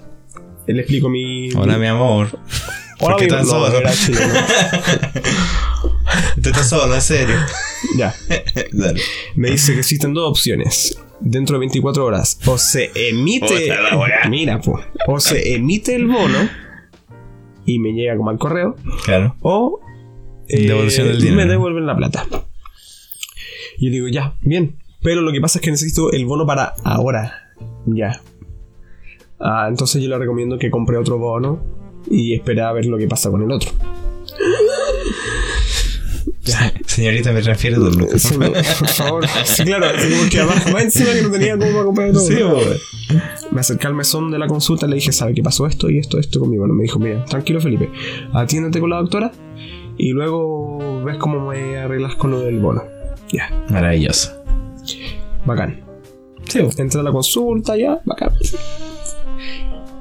Le 0.68 0.80
explico 0.82 1.10
mi. 1.10 1.52
Hola, 1.54 1.78
mi 1.78 1.88
amor. 1.88 2.30
¿Por 3.00 3.16
qué 3.16 3.26
mi- 3.26 3.30
tan 3.32 3.46
solo? 3.46 3.72
Tú 6.42 6.50
estás 6.50 6.70
solo, 6.70 6.94
en 6.96 7.02
serio. 7.02 7.36
Ya. 7.98 8.14
Dale. 8.72 9.02
Me 9.36 9.50
dice 9.52 9.74
que 9.74 9.80
existen 9.80 10.14
dos 10.14 10.30
opciones. 10.30 10.98
Dentro 11.20 11.56
de 11.56 11.60
24 11.62 12.06
horas. 12.06 12.40
O 12.46 12.58
se 12.58 12.92
emite. 13.10 13.72
Mira, 14.30 14.60
po. 14.62 14.80
O 15.08 15.20
se 15.20 15.54
emite 15.56 15.96
el 15.96 16.08
bono. 16.08 16.38
Y 17.66 17.80
me 17.80 17.92
llega 17.94 18.16
como 18.18 18.30
al 18.30 18.38
correo. 18.38 18.76
Claro. 19.06 19.36
O. 19.42 19.80
eh, 20.50 20.68
Devolución 20.68 21.08
del 21.08 21.22
dinero. 21.22 21.38
Me 21.38 21.46
devuelven 21.46 21.86
la 21.86 21.96
plata. 21.96 22.26
Y 23.78 23.86
yo 23.86 23.92
digo, 23.92 24.08
ya, 24.10 24.36
bien. 24.42 24.78
Pero 25.02 25.22
lo 25.22 25.32
que 25.32 25.40
pasa 25.40 25.60
es 25.60 25.64
que 25.64 25.72
necesito 25.72 26.12
el 26.12 26.26
bono 26.26 26.46
para 26.46 26.74
ahora. 26.84 27.54
Ya. 27.86 28.22
Ah, 29.40 29.68
entonces 29.70 30.02
yo 30.04 30.10
le 30.10 30.18
recomiendo 30.18 30.58
que 30.58 30.70
compre 30.70 30.98
otro 30.98 31.18
bono. 31.18 31.64
y 32.10 32.34
esperar 32.34 32.68
a 32.68 32.74
ver 32.74 32.86
lo 32.86 32.98
que 32.98 33.08
pasa 33.08 33.30
con 33.30 33.42
el 33.44 33.52
otro. 33.52 33.72
Señorita, 36.86 37.32
me 37.32 37.42
refiero 37.42 37.86
a 37.86 37.90
lucas. 37.90 38.22
Sí, 38.22 38.36
por 38.36 38.88
favor. 38.88 39.26
Sí, 39.46 39.64
claro, 39.64 39.86
así 39.86 40.10
como 40.10 40.30
que 40.30 40.40
además, 40.40 40.74
más 40.74 40.84
encima 40.84 41.14
que 41.14 41.22
no 41.22 41.32
tenía 41.32 41.58
cómo 41.58 41.86
comprar 41.86 42.12
todo. 42.12 42.22
Sí. 42.22 42.38
Me 43.52 43.62
acerqué 43.62 43.88
al 43.88 43.96
mesón 43.96 44.32
de 44.32 44.40
la 44.40 44.48
consulta, 44.48 44.88
le 44.88 44.96
dije, 44.96 45.12
¿sabe 45.12 45.34
qué 45.34 45.44
pasó 45.44 45.68
esto 45.68 45.90
y 45.90 46.00
esto, 46.00 46.20
esto 46.20 46.40
conmigo? 46.40 46.68
No, 46.68 46.74
me 46.74 46.84
dijo, 46.84 47.00
mira, 47.00 47.24
tranquilo 47.26 47.62
Felipe, 47.62 47.90
atiéndete 48.34 48.80
con 48.80 48.90
la 48.90 48.98
doctora 48.98 49.32
y 50.00 50.14
luego 50.14 51.04
ves 51.04 51.18
cómo 51.18 51.50
me 51.50 51.78
arreglas 51.78 52.16
con 52.16 52.32
lo 52.32 52.40
del 52.40 52.58
bono. 52.60 52.82
Ya, 53.32 53.52
Maravilloso. 53.70 54.32
bacán. 55.46 55.82
Sí, 56.48 56.62
bo. 56.62 56.70
Entré 56.76 57.02
a 57.02 57.04
la 57.04 57.12
consulta, 57.12 57.78
ya, 57.78 58.00
bacán. 58.06 58.32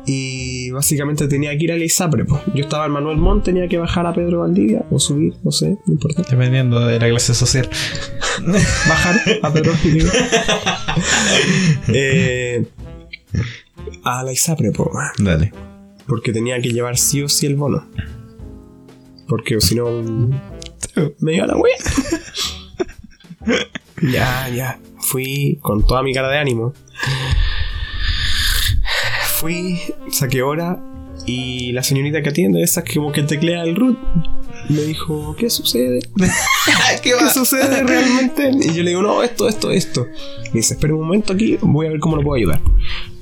Y 0.07 0.71
básicamente 0.71 1.27
tenía 1.27 1.51
que 1.59 1.65
ir 1.65 1.73
a 1.73 1.77
la 1.77 1.85
ISAPRE, 1.85 2.25
po. 2.25 2.41
Yo 2.55 2.63
estaba 2.63 2.87
en 2.87 2.93
Manuel 2.93 3.19
Montt, 3.19 3.45
tenía 3.45 3.69
que 3.69 3.77
bajar 3.77 4.07
a 4.07 4.15
Pedro 4.15 4.39
Valdivia 4.39 4.85
o 4.89 5.01
subir, 5.01 5.35
no 5.43 5.51
sé, 5.51 5.77
no 5.85 5.93
importa. 5.93 6.23
Dependiendo 6.31 6.79
de 6.87 7.01
la 7.01 7.09
clase 7.09 7.35
social. 7.35 7.69
bajar 8.89 9.21
a 9.43 9.53
Pedro 9.53 9.73
Valdivia. 9.73 10.13
eh, 11.89 12.67
a 14.05 14.23
la 14.23 14.33
ISAPRE, 14.33 14.71
po. 14.71 14.93
Dale. 15.19 15.53
Porque 16.07 16.33
tenía 16.33 16.61
que 16.63 16.71
llevar 16.71 16.97
sí 16.97 17.21
o 17.21 17.29
sí 17.29 17.47
el 17.47 17.57
bono. 17.57 17.85
Porque 19.29 19.61
si 19.61 19.75
no. 19.75 19.89
Me 21.21 21.35
iba 21.37 21.47
la 21.47 21.57
wea. 21.57 21.77
ya, 24.13 24.49
ya. 24.49 24.81
Fui 25.01 25.59
con 25.63 25.87
toda 25.87 26.03
mi 26.03 26.13
cara 26.13 26.29
de 26.29 26.39
ánimo. 26.39 26.73
Fui, 29.39 29.79
saqué 30.11 30.43
hora. 30.43 30.83
Y 31.27 31.73
la 31.73 31.83
señorita 31.83 32.23
que 32.23 32.31
atiende, 32.31 32.63
esa 32.63 32.83
que 32.85 32.95
como 32.95 33.13
que 33.13 33.23
teclea 33.23 33.63
el 33.65 33.77
root, 33.77 33.99
me 34.71 34.81
dijo: 34.83 35.37
¿Qué 35.37 35.51
sucede? 35.51 36.01
¿Qué 37.03 37.11
¿Qué 37.19 37.31
sucede 37.33 37.83
realmente? 37.83 38.51
Y 38.51 38.73
yo 38.75 38.83
le 38.83 38.91
digo, 38.91 39.03
no, 39.03 39.23
esto, 39.23 39.47
esto, 39.49 39.71
esto. 39.71 40.07
Me 40.47 40.61
dice, 40.61 40.75
espera 40.75 40.95
un 40.95 41.01
momento 41.03 41.33
aquí, 41.35 41.59
voy 41.61 41.87
a 41.87 41.91
ver 41.91 42.01
cómo 42.01 42.17
lo 42.17 42.23
puedo 42.23 42.37
ayudar. 42.37 42.61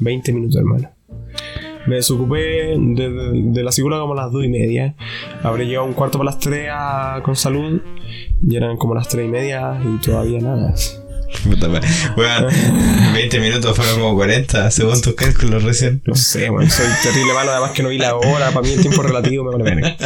20 0.01 0.33
minutos, 0.33 0.57
hermano. 0.57 0.89
Me 1.87 1.97
desocupé 1.97 2.39
de, 2.39 2.77
de- 2.79 3.33
de 3.53 3.63
la 3.63 3.73
psicóloga 3.73 4.03
como 4.03 4.13
a 4.15 4.17
las 4.25 4.33
2 4.33 4.45
y 4.45 4.49
media. 4.49 4.95
Habré 5.47 5.67
llegado 5.67 5.87
un 5.87 5.93
cuarto 5.95 6.19
para 6.19 6.31
las 6.31 6.39
3 6.41 6.69
a- 6.73 7.21
con 7.23 7.37
salud. 7.37 7.81
Y 8.49 8.57
eran 8.57 8.77
como 8.77 8.95
las 8.95 9.09
3 9.09 9.27
y 9.27 9.29
media 9.29 9.81
y 9.83 10.01
todavía 10.05 10.41
nada. 10.41 10.75
Puta 11.45 11.69
madre. 11.69 11.87
Weón, 12.17 12.47
20 13.15 13.41
minutos 13.47 13.77
fueron 13.77 14.01
como 14.01 14.15
40, 14.15 14.71
según 14.71 15.01
tus 15.01 15.15
cálculos 15.15 15.63
recién. 15.65 16.01
No 16.05 16.15
sé, 16.15 16.49
bueno, 16.51 16.71
soy 16.71 16.87
terrible 17.03 17.35
malo, 17.35 17.51
además 17.53 17.73
que 17.73 17.83
no 17.83 17.89
vi 17.91 17.99
la 17.99 18.15
hora, 18.17 18.51
para 18.53 18.63
mí 18.63 18.73
el 18.73 18.81
tiempo 18.81 19.03
relativo 19.03 19.45
me 19.45 19.51
vale 19.53 19.65
verga. 19.65 19.97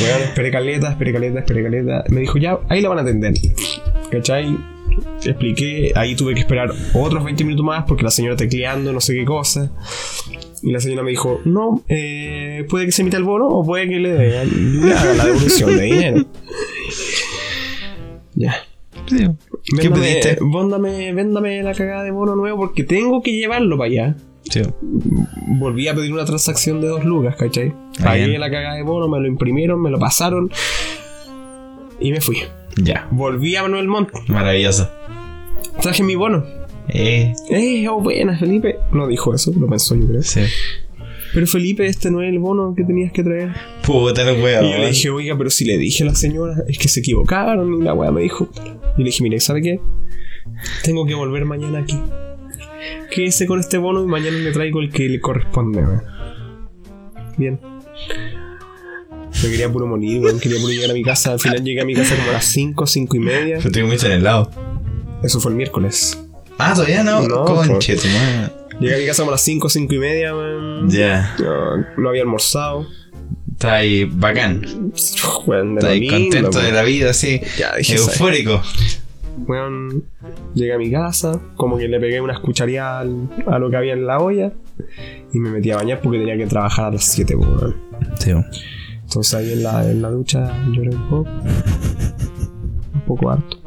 Bueno, 0.00 0.16
esperé 0.24 0.50
caleta, 0.50 0.90
esperé 0.90 1.12
caleta, 1.12 1.38
esperé 1.40 1.62
caleta. 1.62 2.04
Me 2.08 2.20
dijo, 2.20 2.38
ya, 2.38 2.58
ahí 2.68 2.80
la 2.82 2.88
van 2.90 2.98
a 2.98 3.02
atender. 3.02 3.34
¿Cachai? 4.10 4.56
Expliqué, 5.24 5.92
ahí 5.94 6.14
tuve 6.16 6.34
que 6.34 6.40
esperar 6.40 6.70
otros 6.94 7.24
20 7.24 7.44
minutos 7.44 7.64
más 7.64 7.84
porque 7.86 8.02
la 8.02 8.10
señora 8.10 8.36
tecleando, 8.36 8.92
no 8.92 9.00
sé 9.00 9.14
qué 9.14 9.24
cosa. 9.24 9.70
Y 10.62 10.72
la 10.72 10.80
señora 10.80 11.02
me 11.02 11.10
dijo, 11.10 11.40
no, 11.44 11.82
eh, 11.88 12.66
puede 12.68 12.86
que 12.86 12.92
se 12.92 13.02
emita 13.02 13.16
el 13.16 13.24
bono 13.24 13.46
o 13.48 13.64
puede 13.64 13.88
que 13.88 13.98
le, 13.98 14.12
dé- 14.12 14.38
haga 14.94 15.14
la 15.14 15.24
devolución 15.26 15.76
de 15.76 15.82
dinero. 15.82 16.24
Ya. 18.34 18.64
¿Qué 19.06 19.28
Véndame- 19.76 20.00
pediste? 20.00 20.38
Véndame, 20.40 21.12
véndame 21.12 21.62
la 21.62 21.74
cagada 21.74 22.04
de 22.04 22.10
bono 22.10 22.36
nuevo 22.36 22.58
porque 22.58 22.84
tengo 22.84 23.22
que 23.22 23.32
llevarlo 23.32 23.76
para 23.76 23.88
allá 23.90 24.16
Sí. 24.48 24.62
volví 25.58 25.86
a 25.88 25.94
pedir 25.94 26.12
una 26.12 26.24
transacción 26.24 26.80
de 26.80 26.88
dos 26.88 27.04
lucas, 27.04 27.36
¿cachai? 27.36 27.72
Pagué 28.02 28.38
la 28.38 28.50
cagada 28.50 28.76
de 28.76 28.82
bono, 28.82 29.06
me 29.08 29.20
lo 29.20 29.26
imprimieron, 29.26 29.80
me 29.82 29.90
lo 29.90 29.98
pasaron 29.98 30.50
y 32.00 32.10
me 32.12 32.20
fui. 32.20 32.38
Ya. 32.82 33.06
Volví 33.10 33.54
a 33.56 33.62
Manuel 33.62 33.86
Montt, 33.88 34.10
Maravilloso. 34.28 34.88
traje 35.82 36.02
mi 36.02 36.14
bono. 36.14 36.44
Eh, 36.92 37.32
Eh, 37.50 37.88
oh, 37.88 38.00
buena, 38.00 38.38
Felipe. 38.38 38.76
No 38.92 39.06
dijo 39.06 39.34
eso, 39.34 39.52
lo 39.58 39.66
pensó 39.66 39.94
yo 39.96 40.06
creo. 40.06 40.22
sí. 40.22 40.40
Pero 41.32 41.46
Felipe, 41.46 41.86
este 41.86 42.10
no 42.10 42.22
es 42.22 42.28
el 42.28 42.40
bono 42.40 42.74
que 42.76 42.82
tenías 42.82 43.12
que 43.12 43.22
traer. 43.22 43.52
Puta 43.86 44.24
la 44.24 44.32
wea, 44.32 44.62
Y 44.64 44.72
yo 44.72 44.78
le 44.78 44.88
dije, 44.88 45.10
oiga, 45.10 45.38
pero 45.38 45.48
si 45.48 45.64
le 45.64 45.78
dije 45.78 46.02
a 46.02 46.06
la 46.06 46.16
señora, 46.16 46.54
es 46.66 46.76
que 46.76 46.88
se 46.88 46.98
equivocaron. 47.00 47.80
Y 47.80 47.84
la 47.84 47.94
weá 47.94 48.10
me 48.10 48.22
dijo. 48.22 48.48
Y 48.96 49.02
le 49.02 49.04
dije, 49.04 49.22
mire, 49.22 49.38
¿sabe 49.38 49.62
qué? 49.62 49.80
Tengo 50.82 51.06
que 51.06 51.14
volver 51.14 51.44
mañana 51.44 51.78
aquí. 51.78 51.96
Quédese 53.14 53.46
con 53.46 53.60
este 53.60 53.78
bono 53.78 54.02
y 54.02 54.08
mañana 54.08 54.38
le 54.38 54.50
traigo 54.50 54.80
el 54.80 54.90
que 54.90 55.08
le 55.08 55.20
corresponde. 55.20 55.84
Bien. 57.38 57.60
Me 59.42 59.50
quería 59.50 59.70
puro 59.70 59.86
morir, 59.86 60.20
weón. 60.20 60.40
Quería 60.40 60.58
puro 60.60 60.72
llegar 60.72 60.90
a 60.90 60.94
mi 60.94 61.04
casa. 61.04 61.32
Al 61.32 61.38
final 61.38 61.62
llegué 61.62 61.80
a 61.80 61.84
mi 61.84 61.94
casa 61.94 62.16
como 62.16 62.30
a 62.30 62.32
las 62.32 62.44
5, 62.46 62.86
5 62.88 63.16
y 63.16 63.20
media. 63.20 63.58
Yo 63.60 63.68
estoy 63.68 63.84
mucho 63.84 64.06
en 64.06 64.12
el 64.12 64.24
lado. 64.24 64.50
Eso 65.22 65.38
fue 65.38 65.52
el 65.52 65.56
miércoles. 65.56 66.18
Ah, 66.60 66.72
todavía 66.74 67.02
no. 67.02 67.26
No, 67.26 67.44
Conche, 67.44 67.96
tu 67.96 68.06
madre. 68.08 68.52
Llegué 68.80 68.94
a 68.94 68.98
mi 68.98 69.06
casa 69.06 69.22
como 69.22 69.30
a 69.30 69.34
las 69.34 69.42
5, 69.42 69.68
5 69.68 69.94
y 69.94 69.98
media, 69.98 70.34
weón. 70.34 70.88
Ya. 70.90 71.34
No, 71.38 71.76
no 71.98 72.08
había 72.08 72.22
almorzado. 72.22 72.86
Está 73.52 73.74
ahí 73.74 74.04
bacán. 74.04 74.62
Weón, 75.46 75.74
de 75.74 75.80
Está 75.80 75.90
ahí 75.90 76.08
contento 76.08 76.60
de 76.60 76.72
la 76.72 76.82
vida, 76.82 77.10
así. 77.10 77.40
Ya, 77.58 77.76
dije. 77.76 77.96
Eufórico. 77.96 78.62
Weón, 79.46 80.04
llegué 80.54 80.72
a 80.74 80.78
mi 80.78 80.90
casa, 80.90 81.40
como 81.56 81.76
que 81.78 81.88
le 81.88 82.00
pegué 82.00 82.20
unas 82.20 82.40
cuchareadas 82.40 83.02
al- 83.02 83.28
a 83.46 83.58
lo 83.58 83.70
que 83.70 83.76
había 83.76 83.92
en 83.92 84.06
la 84.06 84.18
olla 84.18 84.52
y 85.32 85.38
me 85.38 85.50
metí 85.50 85.70
a 85.70 85.76
bañar 85.76 86.00
porque 86.00 86.18
tenía 86.18 86.36
que 86.36 86.46
trabajar 86.46 86.86
a 86.86 86.90
las 86.92 87.04
7, 87.04 87.36
po, 87.36 87.42
weón. 87.42 87.76
Sí. 88.18 88.32
Entonces 89.02 89.34
ahí 89.34 89.52
en 89.52 89.62
la, 89.62 89.90
en 89.90 90.02
la 90.02 90.10
ducha 90.10 90.52
lloré 90.72 90.90
un 90.90 91.08
poco. 91.08 91.30
Un 92.94 93.00
poco 93.06 93.30
harto. 93.30 93.58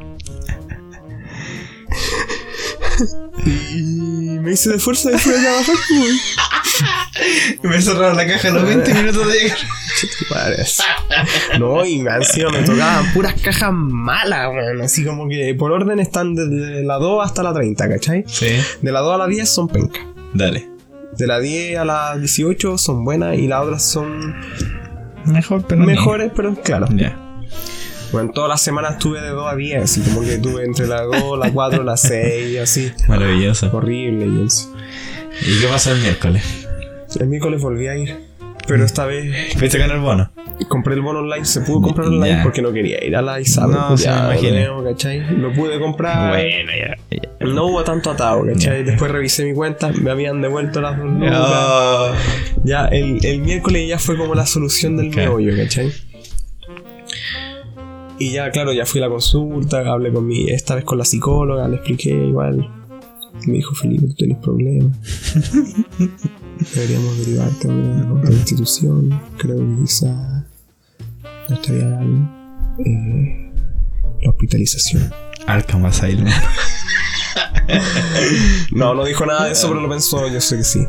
Y 3.46 4.38
me 4.40 4.52
hice 4.52 4.70
de 4.70 4.78
fuerza 4.78 5.10
y 5.12 5.18
fui 5.18 5.32
a 5.32 5.40
trabajar, 5.40 5.74
weón. 5.90 6.16
Me 7.62 7.80
cerraron 7.80 8.16
la 8.16 8.26
caja 8.26 8.48
a 8.48 8.50
los 8.50 8.64
20 8.64 8.94
minutos 8.94 9.32
de 9.32 9.38
llegar. 9.38 9.58
No, 11.58 11.84
y 11.84 12.00
encima 12.00 12.50
me 12.50 12.62
tocaban 12.62 13.12
puras 13.14 13.34
cajas 13.40 13.72
malas, 13.72 14.48
weón. 14.48 14.82
Así 14.82 15.04
como 15.04 15.28
que 15.28 15.54
por 15.54 15.70
orden 15.70 16.00
están 16.00 16.34
desde 16.34 16.82
la 16.82 16.96
2 16.96 17.24
hasta 17.24 17.42
la 17.42 17.54
30, 17.54 17.88
¿cachai? 17.88 18.24
Sí. 18.26 18.56
De 18.82 18.92
la 18.92 19.00
2 19.00 19.14
a 19.14 19.18
la 19.18 19.26
10 19.28 19.48
son 19.48 19.68
pencas. 19.68 20.02
Dale. 20.34 20.68
De 21.16 21.26
la 21.26 21.38
10 21.38 21.78
a 21.78 21.84
la 21.84 22.16
18 22.16 22.76
son 22.76 23.04
buenas 23.04 23.38
y 23.38 23.46
las 23.46 23.62
otras 23.62 23.84
son 23.84 24.34
Mejor, 25.26 25.64
pero 25.66 25.82
mejores, 25.82 26.32
pero 26.34 26.54
claro. 26.54 26.86
Ya. 26.90 27.18
Bueno, 28.12 28.30
todas 28.32 28.48
las 28.48 28.60
semanas 28.60 28.98
tuve 28.98 29.20
de 29.20 29.28
2 29.30 29.52
a 29.52 29.56
10, 29.56 29.82
así 29.84 30.00
como 30.02 30.20
que 30.20 30.38
tuve 30.38 30.64
entre 30.64 30.86
la 30.86 31.02
2, 31.02 31.38
la 31.38 31.50
4, 31.52 31.82
la 31.82 31.96
6, 31.96 32.58
así. 32.60 32.92
Maravilloso. 33.08 33.70
Horrible, 33.72 34.26
y 34.26 34.46
eso. 34.46 34.72
¿Y 35.42 35.60
qué 35.60 35.66
pasó 35.66 35.92
el 35.92 36.00
miércoles? 36.00 36.42
El 37.18 37.26
miércoles 37.28 37.60
volví 37.60 37.86
a 37.88 37.96
ir, 37.96 38.16
pero 38.66 38.84
esta 38.84 39.04
vez 39.04 39.54
¿Fuiste 39.56 39.78
con 39.80 39.90
el 39.90 39.98
bono? 40.00 40.30
compré 40.68 40.94
el 40.94 41.00
bono 41.00 41.18
online. 41.20 41.44
Se 41.44 41.60
pudo 41.62 41.82
comprar 41.82 42.06
online 42.08 42.36
Ya. 42.36 42.42
porque 42.44 42.62
no 42.62 42.72
quería 42.72 43.04
ir 43.04 43.16
a 43.16 43.22
la 43.22 43.40
ISAB. 43.40 43.70
No, 43.70 43.96
sí, 43.98 44.08
me 44.08 44.14
imaginé. 44.14 44.68
¿cachai? 44.84 45.20
Lo 45.36 45.52
pude 45.52 45.78
comprar. 45.80 46.36
ya. 46.40 46.96
ya. 47.10 47.20
No 47.46 47.66
hubo 47.66 47.82
tanto 47.84 48.12
atado, 48.12 48.44
¿cachai? 48.46 48.84
Después 48.84 49.10
revisé 49.10 49.44
mi 49.44 49.52
cuenta, 49.54 49.90
me 49.92 50.10
habían 50.10 50.40
devuelto 50.40 50.80
las 50.80 50.96
dos 50.96 51.06
lucas. 51.10 51.32
Oh. 51.36 52.12
Ya, 52.64 52.86
el, 52.86 53.24
el 53.24 53.40
miércoles 53.40 53.86
ya 53.88 53.98
fue 53.98 54.16
como 54.16 54.34
la 54.34 54.46
solución 54.46 54.96
del 54.96 55.10
Claro. 55.10 55.36
meollo, 55.38 55.56
¿cachai? 55.62 55.92
Y 58.18 58.30
ya, 58.32 58.50
claro, 58.50 58.72
ya 58.72 58.86
fui 58.86 59.00
a 59.00 59.04
la 59.04 59.10
consulta, 59.10 59.80
hablé 59.80 60.12
con 60.12 60.26
mi, 60.26 60.48
esta 60.50 60.74
vez 60.74 60.84
con 60.84 60.98
la 60.98 61.04
psicóloga, 61.04 61.66
le 61.68 61.76
expliqué 61.76 62.10
igual. 62.10 62.70
Me 63.46 63.54
dijo, 63.54 63.74
Felipe, 63.74 64.06
tú 64.06 64.14
tienes 64.14 64.38
problemas. 64.38 64.96
Deberíamos 66.74 67.18
derivarte 67.18 67.68
a 67.68 67.70
una 67.72 68.12
otra 68.14 68.30
institución. 68.30 69.20
Creo 69.36 69.58
que 69.58 69.82
quizá 69.82 70.46
no 71.48 71.54
estaría 71.54 71.84
mal 71.84 72.76
eh, 72.86 73.52
la 74.22 74.30
hospitalización. 74.30 75.10
Arkham 75.46 75.84
Asylum. 75.86 76.26
No, 78.72 78.94
no 78.94 79.04
dijo 79.04 79.24
nada 79.24 79.46
de 79.46 79.52
eso, 79.52 79.68
pero 79.68 79.80
lo 79.80 79.88
pensó, 79.88 80.28
yo 80.28 80.40
sé 80.40 80.58
que 80.58 80.64
sí. 80.64 80.86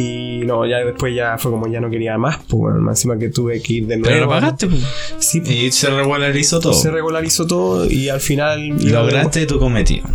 Y 0.00 0.46
no, 0.46 0.66
ya 0.66 0.78
después 0.78 1.14
ya 1.14 1.36
fue 1.38 1.50
como 1.50 1.66
ya 1.66 1.80
no 1.80 1.90
quería 1.90 2.16
más, 2.18 2.36
pues 2.48 2.58
bueno, 2.60 2.80
más 2.80 2.98
encima 2.98 3.18
que 3.18 3.28
tuve 3.28 3.60
que 3.60 3.72
ir 3.74 3.86
de 3.86 3.96
nuevo. 3.96 4.12
Pero 4.14 4.24
lo 4.26 4.30
pagaste, 4.30 4.66
pues. 4.68 4.82
Sí, 5.18 5.40
pues, 5.40 5.52
Y 5.52 5.72
se 5.72 5.90
regularizó 5.90 6.60
todo. 6.60 6.72
se 6.72 6.90
regularizó 6.90 7.46
todo 7.46 7.84
y 7.90 8.08
al 8.08 8.20
final. 8.20 8.68
Lograste 8.90 9.46
tu 9.46 9.58
cometido. 9.58 10.06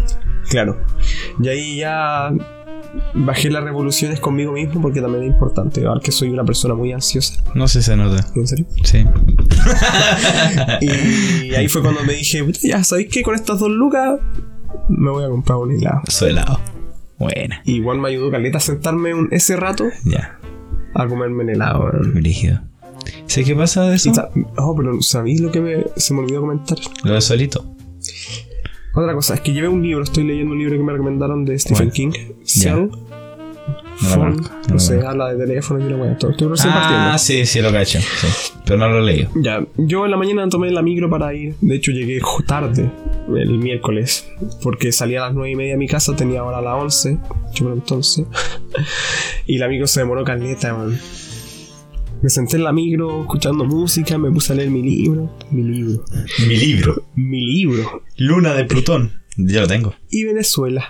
Claro. 0.50 0.78
Y 1.42 1.48
ahí 1.48 1.78
ya 1.78 2.32
bajé 3.14 3.50
las 3.50 3.64
revoluciones 3.64 4.20
conmigo 4.22 4.54
mismo 4.54 4.82
porque 4.82 5.02
también 5.02 5.24
es 5.26 5.30
importante. 5.32 5.86
Ahora 5.86 6.00
que 6.02 6.12
soy 6.12 6.30
una 6.30 6.46
persona 6.46 6.74
muy 6.76 6.92
ansiosa. 6.94 7.44
No 7.54 7.68
sé 7.68 7.82
si 7.82 7.88
se 7.88 7.96
nota. 7.98 8.26
¿En 8.36 8.48
serio? 8.48 8.66
Sí. 8.84 9.06
Y 10.82 11.54
ahí 11.56 11.68
fue 11.68 11.82
cuando 11.82 12.04
me 12.04 12.14
dije, 12.14 12.44
"Puta, 12.44 12.60
ya 12.62 12.84
sabéis 12.84 13.10
que 13.12 13.22
con 13.24 13.36
estas 13.36 13.60
dos 13.60 13.70
lucas 13.70 14.20
me 14.90 15.10
voy 15.12 15.24
a 15.24 15.30
comprar 15.30 15.58
un 15.58 15.72
helado. 15.72 16.02
Su 16.08 16.26
helado. 16.26 16.60
Buena. 17.18 17.62
Y 17.64 17.76
igual 17.76 18.00
me 18.00 18.10
ayudó 18.10 18.30
Caleta 18.32 18.58
a 18.58 18.62
sentarme 18.62 19.14
un- 19.14 19.30
ese 19.32 19.56
rato 19.56 19.86
Ya. 20.04 20.40
a 20.94 21.08
comerme 21.08 21.44
el 21.44 21.50
helado. 21.52 21.92
Brígido. 22.14 22.62
¿Sé 23.28 23.44
qué 23.44 23.56
pasa 23.56 23.90
de 23.90 23.96
eso? 23.96 24.12
Oh, 24.58 24.76
pero 24.76 25.02
¿sabéis 25.02 25.40
lo 25.42 25.52
que 25.52 25.62
me, 25.62 25.86
se 25.96 26.14
me 26.14 26.22
olvidó 26.22 26.42
comentar? 26.42 26.78
Lo 27.04 27.14
de 27.14 27.22
solito. 27.22 27.76
Otra 28.94 29.14
cosa, 29.14 29.36
es 29.36 29.42
que 29.42 29.52
llevé 29.54 29.68
un 29.68 29.84
libro, 29.84 30.04
estoy 30.04 30.24
leyendo 30.24 30.54
un 30.54 30.60
libro 30.60 30.78
que 30.78 30.84
me 30.84 30.94
recomendaron 30.94 31.44
de 31.44 31.60
Stephen. 31.60 31.92
King. 31.92 32.12
Cell. 32.46 32.88
No 34.02 34.10
Phone, 34.10 34.36
no 34.38 34.50
no 34.74 34.80
sé, 34.80 35.00
habla 35.06 35.34
de 35.34 35.46
teléfono 35.46 35.86
y 35.86 35.90
la 35.90 35.96
weá. 35.96 36.12
Estoy 36.12 36.32
estoy 36.32 36.48
recién 36.50 36.74
Ah, 36.74 36.80
partiendo. 36.82 37.18
sí, 37.18 37.46
sí, 37.46 37.62
lo 37.62 37.72
cacho. 37.72 38.00
sí. 38.00 38.28
Pero 38.66 38.78
no 38.78 38.90
lo 38.90 39.02
leí. 39.02 39.28
Ya, 39.36 39.66
yo 39.78 40.06
en 40.06 40.12
la 40.12 40.18
mañana 40.18 40.48
tomé 40.50 40.70
la 40.72 40.82
micro 40.82 41.10
para 41.10 41.34
ir. 41.34 41.56
De 41.62 41.76
hecho, 41.76 41.92
llegué 41.92 42.20
tarde 42.48 42.92
el 43.36 43.58
miércoles. 43.58 44.28
Porque 44.62 44.92
salí 44.92 45.16
a 45.16 45.22
las 45.22 45.34
9 45.34 45.52
y 45.52 45.56
media 45.56 45.72
de 45.74 45.78
mi 45.78 45.88
casa, 45.88 46.16
tenía 46.16 46.42
ahora 46.42 46.58
a 46.58 46.62
las 46.62 46.74
11. 46.82 47.18
Yo 47.54 47.66
por 47.66 47.74
entonces. 47.74 48.26
y 49.46 49.58
la 49.58 49.68
micro 49.68 49.88
se 49.88 50.02
demoró 50.02 50.24
caleta, 50.24 50.74
man. 50.74 51.00
Me 52.22 52.30
senté 52.30 52.58
en 52.58 52.64
la 52.64 52.72
micro 52.74 53.22
escuchando 53.22 53.66
música, 53.66 54.18
me 54.18 54.32
puse 54.32 54.54
a 54.54 54.56
leer 54.56 54.72
mi 54.72 54.82
libro. 54.82 55.30
Mi 55.52 55.64
libro. 55.64 56.04
Mi 56.48 56.56
libro. 56.58 57.04
Mi 57.16 57.46
libro. 57.46 58.02
Luna 58.18 58.54
de 58.54 58.66
Plutón. 58.66 59.22
Yo 59.38 59.62
lo 59.62 59.68
tengo. 59.68 59.94
Y 60.10 60.24
Venezuela. 60.24 60.90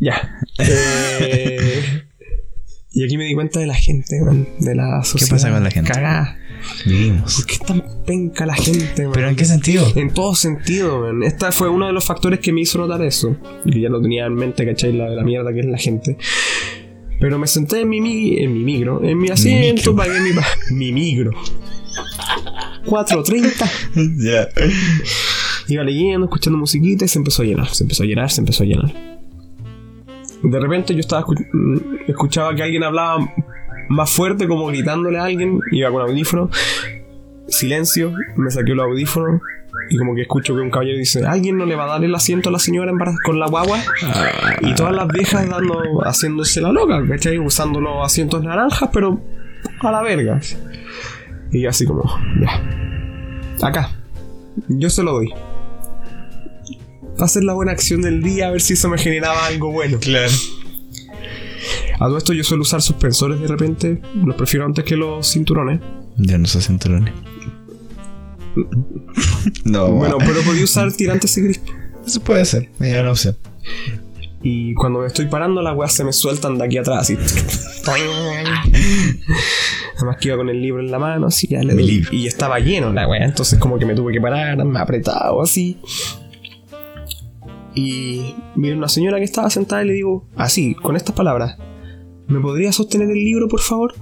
Ya. 0.00 0.40
Eh, 0.58 2.02
y 2.92 3.04
aquí 3.04 3.16
me 3.16 3.24
di 3.24 3.34
cuenta 3.34 3.60
de 3.60 3.66
la 3.66 3.74
gente, 3.74 4.20
man. 4.20 4.48
De 4.58 4.74
la 4.74 5.02
sociedad. 5.04 5.30
pasa 5.30 5.50
con 5.52 5.62
la 5.62 5.70
gente? 5.70 5.92
Cagada. 5.92 6.36
Vivimos. 6.84 7.36
¿Por 7.36 7.46
qué 7.46 7.52
es 7.54 7.60
tan 7.60 7.84
penca 8.04 8.46
la 8.46 8.54
gente, 8.54 9.04
man? 9.04 9.12
¿Pero 9.14 9.28
en 9.28 9.36
qué 9.36 9.44
sentido? 9.44 9.86
En 9.94 10.12
todo 10.12 10.34
sentido, 10.34 11.00
man. 11.02 11.22
Este 11.22 11.52
fue 11.52 11.68
uno 11.68 11.86
de 11.86 11.92
los 11.92 12.04
factores 12.04 12.40
que 12.40 12.52
me 12.52 12.62
hizo 12.62 12.78
notar 12.78 13.00
eso. 13.02 13.36
Y 13.64 13.70
que 13.70 13.80
ya 13.80 13.88
lo 13.88 14.02
tenía 14.02 14.26
en 14.26 14.34
mente, 14.34 14.66
¿cachai? 14.66 14.92
La, 14.92 15.08
la 15.08 15.22
mierda 15.22 15.52
que 15.52 15.60
es 15.60 15.66
la 15.66 15.78
gente. 15.78 16.16
Pero 17.20 17.38
me 17.38 17.46
senté 17.46 17.80
en 17.82 17.88
mi, 17.88 18.00
mi- 18.00 18.38
en 18.38 18.52
mi 18.52 18.64
micro, 18.64 19.04
en 19.04 19.18
mi 19.18 19.28
asiento, 19.28 19.94
pagué 19.94 20.18
mi, 20.20 20.30
mi 20.74 20.92
micro. 20.92 21.30
4.30. 22.86 23.70
Ya. 24.24 24.48
Iba 25.68 25.84
leyendo, 25.84 26.26
escuchando 26.26 26.58
musiquita 26.58 27.04
y 27.04 27.08
se 27.08 27.18
empezó 27.18 27.42
a 27.42 27.44
llenar, 27.44 27.68
se 27.72 27.84
empezó 27.84 28.02
a 28.02 28.06
llenar, 28.06 28.30
se 28.30 28.40
empezó 28.40 28.64
a 28.64 28.66
llenar. 28.66 29.19
De 30.42 30.58
repente 30.60 30.94
yo 30.94 31.00
estaba 31.00 31.22
escu- 31.24 32.00
escuchaba 32.06 32.54
que 32.54 32.62
alguien 32.62 32.82
hablaba 32.84 33.18
más 33.88 34.10
fuerte, 34.10 34.46
como 34.48 34.66
gritándole 34.66 35.18
a 35.18 35.24
alguien, 35.24 35.60
iba 35.72 35.90
con 35.90 36.02
audífono. 36.02 36.50
Silencio, 37.48 38.12
me 38.36 38.50
saqué 38.50 38.74
los 38.74 38.86
audífonos 38.86 39.40
y 39.90 39.96
como 39.98 40.14
que 40.14 40.22
escucho 40.22 40.54
que 40.54 40.60
un 40.60 40.70
caballero 40.70 40.98
dice, 40.98 41.26
¿alguien 41.26 41.56
no 41.58 41.66
le 41.66 41.74
va 41.74 41.84
a 41.84 41.88
dar 41.88 42.04
el 42.04 42.14
asiento 42.14 42.48
a 42.48 42.52
la 42.52 42.58
señora 42.60 42.92
con 43.24 43.40
la 43.40 43.46
guagua? 43.48 43.78
Y 44.60 44.74
todas 44.74 44.94
las 44.94 45.08
viejas 45.08 45.48
dando, 45.48 46.00
haciéndose 46.04 46.60
la 46.60 46.70
loca, 46.72 47.02
¿cachai? 47.08 47.38
Usando 47.38 47.80
los 47.80 48.04
asientos 48.04 48.42
naranjas, 48.44 48.88
pero 48.92 49.20
a 49.80 49.90
la 49.90 50.02
verga. 50.02 50.38
Y 51.50 51.66
así 51.66 51.84
como, 51.86 52.04
ya. 52.40 53.66
Acá. 53.66 53.90
Yo 54.68 54.88
se 54.90 55.02
lo 55.02 55.12
doy. 55.12 55.32
Va 57.20 57.26
a 57.26 57.28
ser 57.28 57.44
la 57.44 57.52
buena 57.52 57.72
acción 57.72 58.00
del 58.02 58.22
día, 58.22 58.48
a 58.48 58.50
ver 58.50 58.60
si 58.60 58.72
eso 58.74 58.88
me 58.88 58.96
generaba 58.96 59.46
algo 59.46 59.70
bueno. 59.70 59.98
Claro. 59.98 60.32
A 61.96 62.06
todo 62.06 62.16
esto 62.16 62.32
yo 62.32 62.42
suelo 62.42 62.62
usar 62.62 62.80
suspensores 62.80 63.40
de 63.40 63.46
repente. 63.46 64.00
Los 64.24 64.34
prefiero 64.36 64.64
antes 64.64 64.84
que 64.84 64.96
los 64.96 65.30
cinturones. 65.30 65.80
Ya 66.16 66.38
no 66.38 66.46
se 66.46 66.62
cinturones. 66.62 67.12
No, 69.64 69.88
Bueno, 69.92 70.16
pero 70.18 70.40
podía 70.42 70.64
usar 70.64 70.90
tirantes 70.92 71.36
y 71.36 71.42
gris. 71.42 71.60
eso 72.06 72.20
puede 72.20 72.44
ser. 72.46 72.70
Es 72.80 73.00
una 73.00 73.10
opción. 73.10 73.36
Y 74.42 74.72
cuando 74.74 75.00
me 75.00 75.06
estoy 75.06 75.26
parando, 75.26 75.60
las 75.60 75.76
weas 75.76 75.92
se 75.92 76.02
me 76.02 76.14
sueltan 76.14 76.56
de 76.56 76.64
aquí 76.64 76.78
atrás, 76.78 77.00
así. 77.02 77.18
Además 79.96 80.16
que 80.18 80.28
iba 80.28 80.38
con 80.38 80.48
el 80.48 80.62
libro 80.62 80.80
en 80.80 80.90
la 80.90 80.98
mano, 80.98 81.26
así 81.26 81.46
ya 81.48 81.62
le 81.62 81.74
doy. 81.74 82.06
Y 82.10 82.26
estaba 82.26 82.58
lleno 82.58 82.90
la 82.90 83.06
wea, 83.06 83.26
entonces 83.26 83.58
como 83.58 83.78
que 83.78 83.84
me 83.84 83.94
tuve 83.94 84.14
que 84.14 84.20
parar, 84.20 84.64
me 84.64 84.80
apretado 84.80 85.42
así. 85.42 85.76
Y 87.74 88.34
mira 88.56 88.76
una 88.76 88.88
señora 88.88 89.18
que 89.18 89.24
estaba 89.24 89.48
sentada 89.50 89.82
y 89.84 89.86
le 89.86 89.92
digo, 89.94 90.26
así, 90.36 90.74
con 90.74 90.96
estas 90.96 91.14
palabras, 91.14 91.56
¿me 92.26 92.40
podría 92.40 92.72
sostener 92.72 93.08
el 93.10 93.24
libro, 93.24 93.48
por 93.48 93.60
favor? 93.60 93.94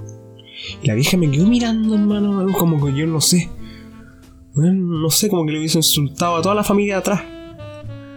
Y 0.83 0.87
la 0.87 0.95
vieja 0.95 1.17
me 1.17 1.31
quedó 1.31 1.47
mirando, 1.47 1.95
hermano, 1.95 2.47
como 2.59 2.85
que 2.85 2.95
yo 2.95 3.07
no 3.07 3.21
sé. 3.21 3.49
No 4.55 5.11
sé, 5.11 5.29
como 5.29 5.47
que 5.47 5.53
le 5.53 5.59
hubiese 5.59 5.79
insultado 5.79 6.37
a 6.37 6.43
toda 6.43 6.55
la 6.55 6.65
familia 6.65 6.95
de 6.95 6.99
atrás. 7.01 7.21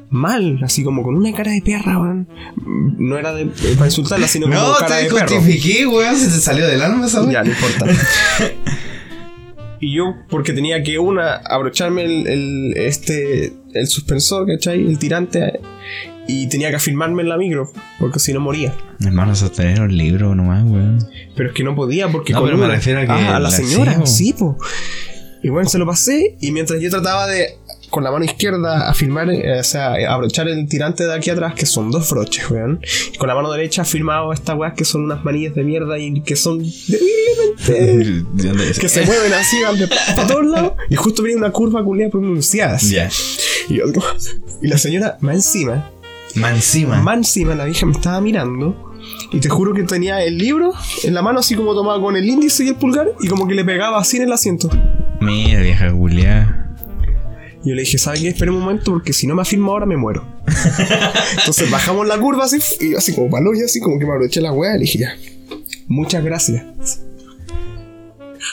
Mal, 0.10 0.60
así 0.64 0.84
como 0.84 1.04
con 1.04 1.16
una 1.16 1.32
cara 1.34 1.52
de 1.52 1.62
perra, 1.62 2.00
weón. 2.00 2.28
No 2.98 3.18
era 3.18 3.34
de, 3.34 3.46
para 3.76 3.86
insultarla, 3.86 4.28
sino 4.28 4.48
como 4.48 4.58
No, 4.60 4.74
cara 4.80 4.98
te 4.98 5.04
de 5.04 5.10
perro. 5.10 5.28
justifiqué, 5.36 5.86
weón. 5.88 6.16
Se 6.16 6.26
te 6.28 6.42
salió 6.42 6.66
del 6.68 6.82
alma 6.82 7.06
esa. 7.06 7.30
Ya, 7.32 7.44
no 7.44 7.52
importa. 7.52 7.86
y 9.80 9.94
yo, 9.96 10.16
porque 10.30 10.54
tenía 10.54 10.84
que 10.84 11.00
una, 11.00 11.36
abrocharme 11.36 12.04
el, 12.06 12.28
el- 12.28 12.74
este, 12.78 13.54
el 13.74 13.88
suspensor, 13.88 14.48
¿cachai? 14.48 14.80
El 14.86 14.98
tirante. 15.00 15.60
Y 16.28 16.48
tenía 16.48 16.70
que 16.70 16.76
afirmarme 16.76 17.24
en 17.24 17.30
la 17.30 17.38
micro, 17.38 17.72
porque 18.00 18.20
si 18.20 18.32
no 18.32 18.40
moría. 18.40 18.74
Hermano, 19.04 19.36
sostener 19.36 19.82
un 19.82 19.96
libro 19.98 20.34
nomás, 20.36 20.64
weón. 20.64 21.06
Pero 21.36 21.50
es 21.50 21.56
que 21.56 21.64
no 21.64 21.76
podía 21.76 22.10
porque 22.10 22.32
No, 22.34 22.44
pero 22.44 22.58
me 22.58 22.68
refiero 22.68 23.00
a 23.00 23.06
que 23.06 23.12
Ah, 23.12 23.36
a 23.38 23.40
la 23.40 23.50
señora, 23.52 23.94
sí, 23.94 24.00
po. 24.00 24.06
sí, 24.06 24.34
po. 24.34 24.58
Y 25.44 25.50
bueno, 25.50 25.68
se 25.68 25.80
lo 25.80 25.88
pasé 25.88 26.38
y 26.40 26.52
mientras 26.52 26.80
yo 26.80 26.90
trataba 26.92 27.26
de 27.28 27.58
con 27.90 28.06
la 28.06 28.12
mano 28.12 28.24
izquierda 28.24 28.88
afirmar, 28.90 29.30
eh, 29.32 29.60
o 29.60 29.64
sea, 29.66 29.96
abrochar 30.14 30.48
el 30.48 30.66
tirante 30.70 31.06
de 31.06 31.14
aquí 31.14 31.30
atrás, 31.30 31.56
que 31.56 31.66
son 31.66 31.92
dos 31.92 32.10
broches, 32.12 32.50
weón. 32.50 32.80
Y 33.14 33.18
con 33.18 33.28
la 33.28 33.36
mano 33.36 33.52
derecha 33.52 33.82
afirmado 33.82 34.32
estas 34.32 34.56
weas 34.56 34.74
que 34.76 34.86
son 34.86 35.04
unas 35.04 35.26
manillas 35.26 35.56
de 35.56 35.64
mierda 35.64 35.98
y 36.00 36.22
que 36.22 36.36
son 36.38 36.60
terriblemente 37.66 38.24
¿De 38.34 38.48
dónde 38.48 38.70
es? 38.70 38.80
que 38.80 38.88
se 38.88 39.06
mueven 39.06 39.34
así 39.34 39.58
para 40.16 40.28
todos 40.28 40.46
lados 40.46 40.74
y 40.90 40.96
justo 40.96 41.22
viene 41.24 41.40
una 41.40 41.52
curva 41.52 41.84
culiada 41.84 42.12
pronunciada. 42.12 42.78
Ya. 42.78 43.10
Y, 43.70 43.76
yo, 43.78 43.84
y 44.62 44.68
la 44.68 44.78
señora 44.78 45.18
más 45.22 45.36
encima, 45.36 45.90
Más 46.36 46.54
encima. 46.54 47.02
más 47.02 47.18
encima 47.18 47.56
la 47.56 47.66
vieja 47.66 47.86
me 47.86 47.94
estaba 47.94 48.22
mirando 48.22 48.94
y 49.32 49.40
te 49.40 49.50
juro 49.50 49.74
que 49.74 49.84
tenía 49.84 50.24
el 50.24 50.38
libro 50.38 50.74
en 51.04 51.14
la 51.14 51.22
mano 51.22 51.40
así 51.40 51.56
como 51.56 51.74
tomaba 51.74 52.02
con 52.02 52.16
el 52.16 52.28
índice 52.28 52.64
y 52.64 52.70
el 52.70 52.76
pulgar 52.76 53.08
y 53.20 53.28
como 53.28 53.48
que 53.48 53.56
le 53.56 53.64
pegaba 53.66 54.00
así 54.00 54.18
en 54.18 54.24
el 54.24 54.32
asiento. 54.32 54.70
Mira, 55.20 55.62
vieja 55.62 55.92
culiá. 55.92 56.58
Y 57.64 57.70
yo 57.70 57.76
le 57.76 57.82
dije, 57.82 57.98
¿sabe 58.00 58.20
qué? 58.20 58.30
Espera 58.30 58.52
un 58.52 58.60
momento 58.60 58.92
porque 58.92 59.14
si 59.14 59.28
no 59.28 59.36
me 59.36 59.42
afirmo 59.44 59.72
ahora 59.72 59.86
me 59.86 59.96
muero. 59.98 60.26
Entonces 61.40 61.70
bajamos 61.70 62.08
la 62.08 62.18
curva 62.18 62.46
así 62.46 62.58
y 62.84 62.96
así 62.96 63.14
como 63.14 63.30
palo 63.30 63.54
y 63.54 63.62
así 63.64 63.80
como 63.80 64.00
que 64.00 64.06
me 64.06 64.14
abroché 64.14 64.42
la 64.42 64.52
weá 64.52 64.72
y 64.76 64.80
le 64.80 64.86
dije 64.86 65.00
ya. 65.00 65.16
Muchas 65.88 66.24
gracias. 66.24 66.64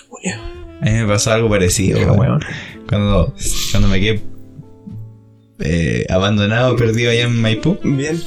Julia, 0.09 0.40
A 0.80 0.84
mí 0.84 0.90
me 0.92 1.06
pasó 1.06 1.32
algo 1.32 1.48
parecido, 1.48 2.00
weón. 2.14 2.40
Cuando, 2.88 3.34
cuando 3.70 3.88
me 3.88 4.00
quedé 4.00 4.22
eh, 5.61 6.06
abandonado, 6.09 6.76
perdido 6.76 7.11
allá 7.11 7.24
en 7.24 7.40
Maipú, 7.40 7.78
Bien. 7.82 8.20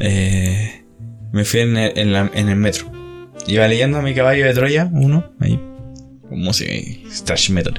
eh, 0.00 0.84
me 1.32 1.44
fui 1.44 1.60
en 1.60 1.76
el, 1.76 1.98
en 1.98 2.12
la- 2.12 2.30
en 2.34 2.48
el 2.48 2.56
metro. 2.56 2.90
Iba 3.46 3.66
leyendo 3.68 3.98
a 3.98 4.02
mi 4.02 4.14
caballo 4.14 4.44
de 4.44 4.54
Troya, 4.54 4.88
uno, 4.92 5.32
ahí, 5.40 5.60
con 6.28 6.40
música 6.40 6.72
y 6.72 7.04
thrash 7.24 7.50
metal. 7.50 7.74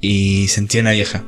Y 0.00 0.48
sentí 0.48 0.78
una 0.78 0.92
vieja. 0.92 1.24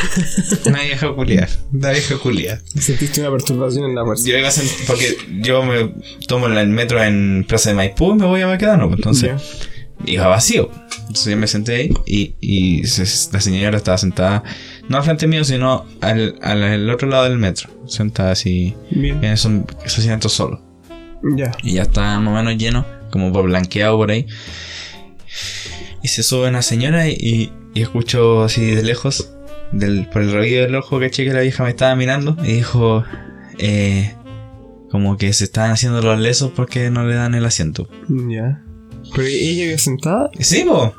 Una 0.64 0.80
vieja 0.82 1.12
culiar. 1.14 1.48
Una 1.72 1.90
vieja 1.90 2.16
culiar. 2.16 2.62
Sentiste 2.64 3.20
una 3.20 3.30
perturbación 3.30 3.84
en 3.84 3.94
la 3.94 4.04
fuerza. 4.04 4.26
Yo 4.28 4.38
iba 4.38 4.48
a 4.48 4.52
porque 4.86 5.14
yo 5.42 5.62
me 5.62 5.92
tomo 6.26 6.46
el 6.46 6.68
metro 6.68 7.02
en 7.02 7.44
Plaza 7.46 7.70
de 7.70 7.76
Maipú 7.76 8.12
y 8.12 8.16
me 8.16 8.24
voy 8.26 8.40
a 8.40 8.46
Baquedano, 8.46 8.86
pues, 8.88 8.98
entonces. 8.98 9.32
Iba 10.06 10.26
vacío. 10.26 10.70
Entonces 11.00 11.26
yo 11.26 11.36
me 11.36 11.46
senté 11.46 11.74
ahí 11.76 11.90
y, 12.06 12.34
y 12.40 12.86
se- 12.86 13.32
la 13.32 13.40
señora 13.40 13.76
estaba 13.76 13.98
sentada, 13.98 14.44
no 14.88 14.96
al 14.98 15.02
frente 15.04 15.26
mío, 15.26 15.42
sino 15.44 15.86
al, 16.00 16.36
al, 16.42 16.62
al 16.62 16.90
otro 16.90 17.08
lado 17.08 17.24
del 17.24 17.36
metro, 17.38 17.68
sentada 17.86 18.30
así, 18.32 18.74
Bien. 18.90 19.16
en 19.18 19.32
esos, 19.32 19.52
esos 19.84 19.98
asientos 20.00 20.32
solo. 20.32 20.62
Ya. 21.36 21.50
Y 21.62 21.74
ya 21.74 21.82
está 21.82 22.18
más 22.20 22.32
o 22.32 22.36
menos 22.36 22.56
lleno, 22.62 22.86
como 23.10 23.30
blanqueado 23.32 23.96
por 23.96 24.10
ahí. 24.10 24.26
Y 26.02 26.08
se 26.08 26.22
sube 26.22 26.48
una 26.48 26.62
señora 26.62 27.08
y, 27.08 27.52
y 27.74 27.82
escucho 27.82 28.42
así 28.44 28.64
de 28.74 28.82
lejos, 28.82 29.32
del, 29.72 30.06
por 30.08 30.22
el 30.22 30.32
rabillo 30.32 30.62
del 30.62 30.74
ojo, 30.76 30.98
caché 30.98 31.24
que 31.24 31.32
la 31.32 31.40
vieja 31.40 31.62
me 31.64 31.70
estaba 31.70 31.94
mirando 31.94 32.36
y 32.42 32.52
dijo, 32.54 33.04
eh, 33.58 34.14
como 34.90 35.16
que 35.16 35.32
se 35.32 35.44
estaban 35.44 35.70
haciendo 35.72 36.00
los 36.02 36.18
lesos 36.18 36.52
porque 36.56 36.90
no 36.90 37.04
le 37.04 37.14
dan 37.16 37.34
el 37.34 37.44
asiento. 37.44 37.88
Ya. 38.08 38.62
Pero 39.14 39.26
ella 39.26 39.64
iba 39.64 39.78
sentada. 39.78 40.30
Sí, 40.38 40.64
po. 40.66 40.94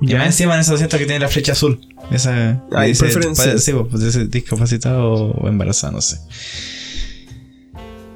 Y 0.00 0.14
más 0.14 0.26
encima 0.26 0.54
en 0.54 0.60
esos 0.60 0.74
asientos 0.74 0.98
que 0.98 1.06
tiene 1.06 1.20
la 1.20 1.28
flecha 1.28 1.52
azul. 1.52 1.80
Esa. 2.10 2.62
Que 2.70 2.86
dice 2.88 3.04
preferencia. 3.04 3.58
Sí, 3.58 3.72
po, 3.72 3.88
pues 3.88 4.02
dice 4.04 4.26
discapacitado 4.26 5.12
o 5.12 5.48
embarazada, 5.48 5.92
no 5.92 6.00
sé. 6.00 6.18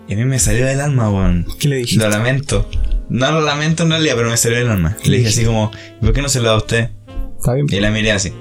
Y 0.09 0.15
a 0.15 0.17
mí 0.17 0.25
me 0.25 0.39
salió 0.39 0.67
del 0.67 0.81
alma, 0.81 1.09
weón. 1.11 1.47
¿Qué 1.59 1.69
le 1.69 1.77
dijiste? 1.77 2.05
Lo 2.05 2.11
lamento. 2.11 2.69
No 3.09 3.31
lo 3.33 3.41
lamento 3.41 3.85
en 3.85 3.91
realidad, 3.91 4.15
pero 4.17 4.31
me 4.31 4.37
salió 4.37 4.59
del 4.59 4.69
alma. 4.69 4.97
¿Qué 5.03 5.11
Le 5.11 5.19
dije 5.19 5.29
así 5.31 5.45
como, 5.45 5.71
¿por 6.01 6.13
qué 6.13 6.23
no 6.23 6.29
se 6.29 6.41
lo 6.41 6.49
da 6.49 6.55
a 6.55 6.59
usted? 6.59 6.91
Está 7.39 7.55
bien. 7.55 7.67
Y 7.71 7.81
la 7.81 7.91
miré 7.91 8.13
así. 8.13 8.33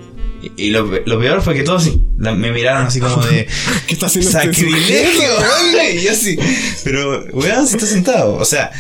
Y, 0.58 0.70
lo, 0.70 0.86
lo 1.06 1.20
peor 1.20 1.42
fue 1.42 1.54
que 1.54 1.64
todos 1.64 1.90
la- 2.18 2.34
me 2.34 2.52
miraron 2.52 2.88
así 2.88 3.02
como 3.02 3.18
de 3.26 3.46
¿Qué 3.88 3.94
está 3.94 4.06
haciendo 4.06 4.30
este 4.30 4.42
sacrilegio. 4.54 5.30
Y 5.94 6.02
yo 6.02 6.12
así, 6.12 6.38
pero 6.84 7.26
weón, 7.34 7.68
si 7.68 7.76
está 7.76 7.86
sentado. 7.86 8.36
O 8.36 8.46
sea, 8.46 8.72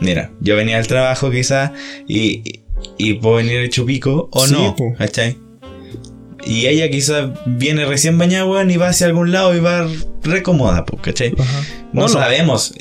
mira, 0.00 0.30
yo 0.40 0.56
venía 0.56 0.78
al 0.78 0.86
trabajo 0.86 1.30
quizás 1.30 1.72
y, 2.08 2.60
y, 2.98 3.14
puedo 3.14 3.36
venir 3.36 3.58
hecho 3.60 3.84
pico 3.86 4.28
o 4.32 4.46
Sí, 4.46 4.52
no, 4.54 4.74
po. 4.76 4.94
¿cachai? 4.96 5.36
Y 6.46 6.66
ella 6.66 6.90
quizás 6.90 7.30
viene 7.44 7.84
recién 7.84 8.16
bañada, 8.16 8.46
weón, 8.46 8.70
y 8.70 8.76
va 8.78 8.88
hacia 8.88 9.06
algún 9.06 9.30
lado 9.30 9.54
y 9.54 9.60
va 9.60 9.86
re 10.22 10.42
cómoda, 10.42 10.84
pues, 10.86 11.02
¿cachai? 11.02 11.34
Ajá. 11.38 11.60
No, 11.92 12.02
No, 12.02 12.08
sabemos, 12.08 12.74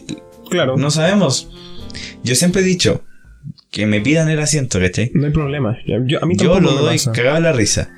Claro. 0.49 0.77
no 0.77 0.89
sabemos. 0.91 1.49
Yo 2.23 2.35
siempre 2.35 2.61
he 2.61 2.65
dicho 2.65 3.03
que 3.71 3.85
me 3.85 3.99
pidan 4.01 4.29
el 4.29 4.39
asiento, 4.39 4.79
¿cachai? 4.79 5.11
No 5.13 5.25
hay 5.27 5.33
problema. 5.33 5.77
Yo, 6.07 6.23
a 6.23 6.25
mí 6.25 6.35
Yo 6.37 6.59
lo 6.59 6.71
me 6.71 6.77
doy 6.77 6.97
pasa. 6.97 7.11
cagado 7.11 7.39
la 7.41 7.51
risa. 7.51 7.89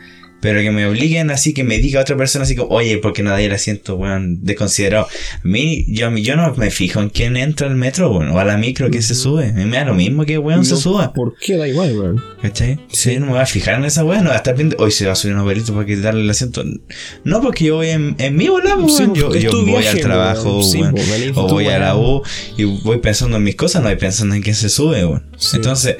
Pero 0.41 0.59
que 0.61 0.71
me 0.71 0.85
obliguen 0.85 1.29
así, 1.31 1.53
que 1.53 1.63
me 1.63 1.77
diga 1.77 2.01
otra 2.01 2.17
persona 2.17 2.43
así 2.43 2.55
como, 2.55 2.73
oye, 2.75 2.97
¿por 2.97 3.13
qué 3.13 3.23
no 3.23 3.29
da 3.29 3.39
el 3.39 3.51
asiento, 3.51 3.95
weón? 3.95 4.43
Desconsiderado. 4.43 5.07
A 5.35 5.39
mí, 5.43 5.85
yo, 5.87 6.09
yo 6.17 6.35
no 6.35 6.53
me 6.55 6.71
fijo 6.71 6.99
en 6.99 7.09
quién 7.09 7.37
entra 7.37 7.67
al 7.67 7.75
metro, 7.75 8.11
weón, 8.11 8.29
o 8.29 8.39
a 8.39 8.43
la 8.43 8.57
micro 8.57 8.89
que 8.89 9.01
se 9.01 9.15
sube. 9.15 9.49
A 9.49 9.53
mí 9.53 9.65
me 9.65 9.77
da 9.77 9.85
lo 9.85 9.93
mismo 9.93 10.25
que 10.25 10.37
weón 10.37 10.65
se 10.65 10.71
No, 10.71 10.77
suba. 10.77 11.13
¿Por 11.13 11.35
qué 11.37 11.57
da 11.57 11.67
igual, 11.67 11.97
weón? 11.97 12.23
¿Cachai? 12.41 12.79
Sí, 12.91 13.17
no 13.17 13.27
me 13.27 13.33
voy 13.33 13.41
a 13.41 13.45
fijar 13.45 13.75
en 13.75 13.85
esa 13.85 14.03
weón, 14.03 14.23
no 14.23 14.29
voy 14.29 14.35
a 14.35 14.37
estar 14.37 14.55
viendo, 14.55 14.75
hoy 14.79 14.91
se 14.91 15.05
va 15.05 15.13
a 15.13 15.15
subir 15.15 15.35
un 15.35 15.41
abuelito 15.41 15.73
para 15.73 15.85
quitarle 15.85 16.21
el 16.21 16.29
asiento. 16.29 16.63
No, 17.23 17.41
porque 17.41 17.65
yo 17.65 17.75
voy 17.75 17.89
en, 17.89 18.15
en 18.17 18.35
mi 18.35 18.47
bola, 18.47 18.75
weón. 18.75 18.89
Sí, 18.89 19.03
yo 19.13 19.27
porque 19.27 19.41
yo 19.41 19.51
voy 19.51 19.65
viaje, 19.65 19.89
al 19.89 19.99
trabajo, 20.01 20.57
weón. 20.57 20.63
Sí, 20.63 20.81
weón, 20.81 20.93
pues, 20.93 21.31
o 21.35 21.47
voy 21.47 21.67
a 21.67 21.77
la. 21.77 21.95
U 21.95 22.23
y 22.57 22.63
voy 22.63 22.97
pensando 22.97 23.37
en 23.37 23.43
mis 23.43 23.55
cosas, 23.55 23.81
no 23.81 23.89
voy 23.89 23.97
pensando 23.97 24.35
en 24.35 24.41
quién 24.41 24.55
se 24.55 24.69
sube, 24.69 25.05
weón. 25.05 25.23
Sí. 25.37 25.57
Entonces, 25.57 25.97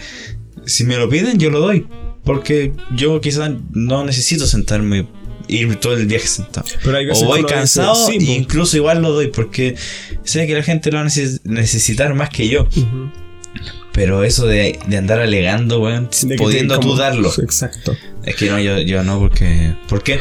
si 0.66 0.84
me 0.84 0.98
lo 0.98 1.10
piden, 1.10 1.38
yo 1.38 1.50
lo 1.50 1.60
doy. 1.60 1.86
Porque 2.24 2.74
yo 2.95 3.19
quizás 3.22 3.51
no 3.72 4.03
necesito 4.05 4.45
sentarme 4.45 5.07
ir 5.47 5.76
todo 5.78 5.93
el 5.97 6.05
viaje 6.05 6.28
sentado. 6.28 6.67
Pero 6.84 6.97
hay 6.97 7.05
veces 7.07 7.24
O 7.24 7.28
voy 7.28 7.43
cansado 7.43 7.95
sí, 7.95 8.17
e 8.19 8.34
incluso 8.36 8.78
igual 8.78 9.01
lo 9.01 9.11
doy 9.11 9.28
porque 9.28 9.76
sé 10.24 10.45
que 10.47 10.53
la 10.53 10.63
gente 10.63 10.91
lo 10.91 10.97
va 10.97 11.03
a 11.03 11.07
neces- 11.07 11.41
necesitar 11.43 12.13
más 12.13 12.30
que 12.30 12.47
yo. 12.47 12.67
Pero 13.91 14.24
eso 14.24 14.45
de, 14.45 14.80
de 14.88 14.97
andar 14.97 15.19
alegando, 15.19 15.82
weón, 15.82 16.09
pudiendo 16.38 16.80
tú 16.80 16.95
darlo. 16.95 17.30
Exacto. 17.41 17.95
Es 18.24 18.36
que 18.36 18.49
no, 18.49 18.59
yo, 18.59 18.80
yo 18.80 19.03
no, 19.03 19.19
porque. 19.19 19.76
¿Por 19.89 20.03
qué? 20.03 20.19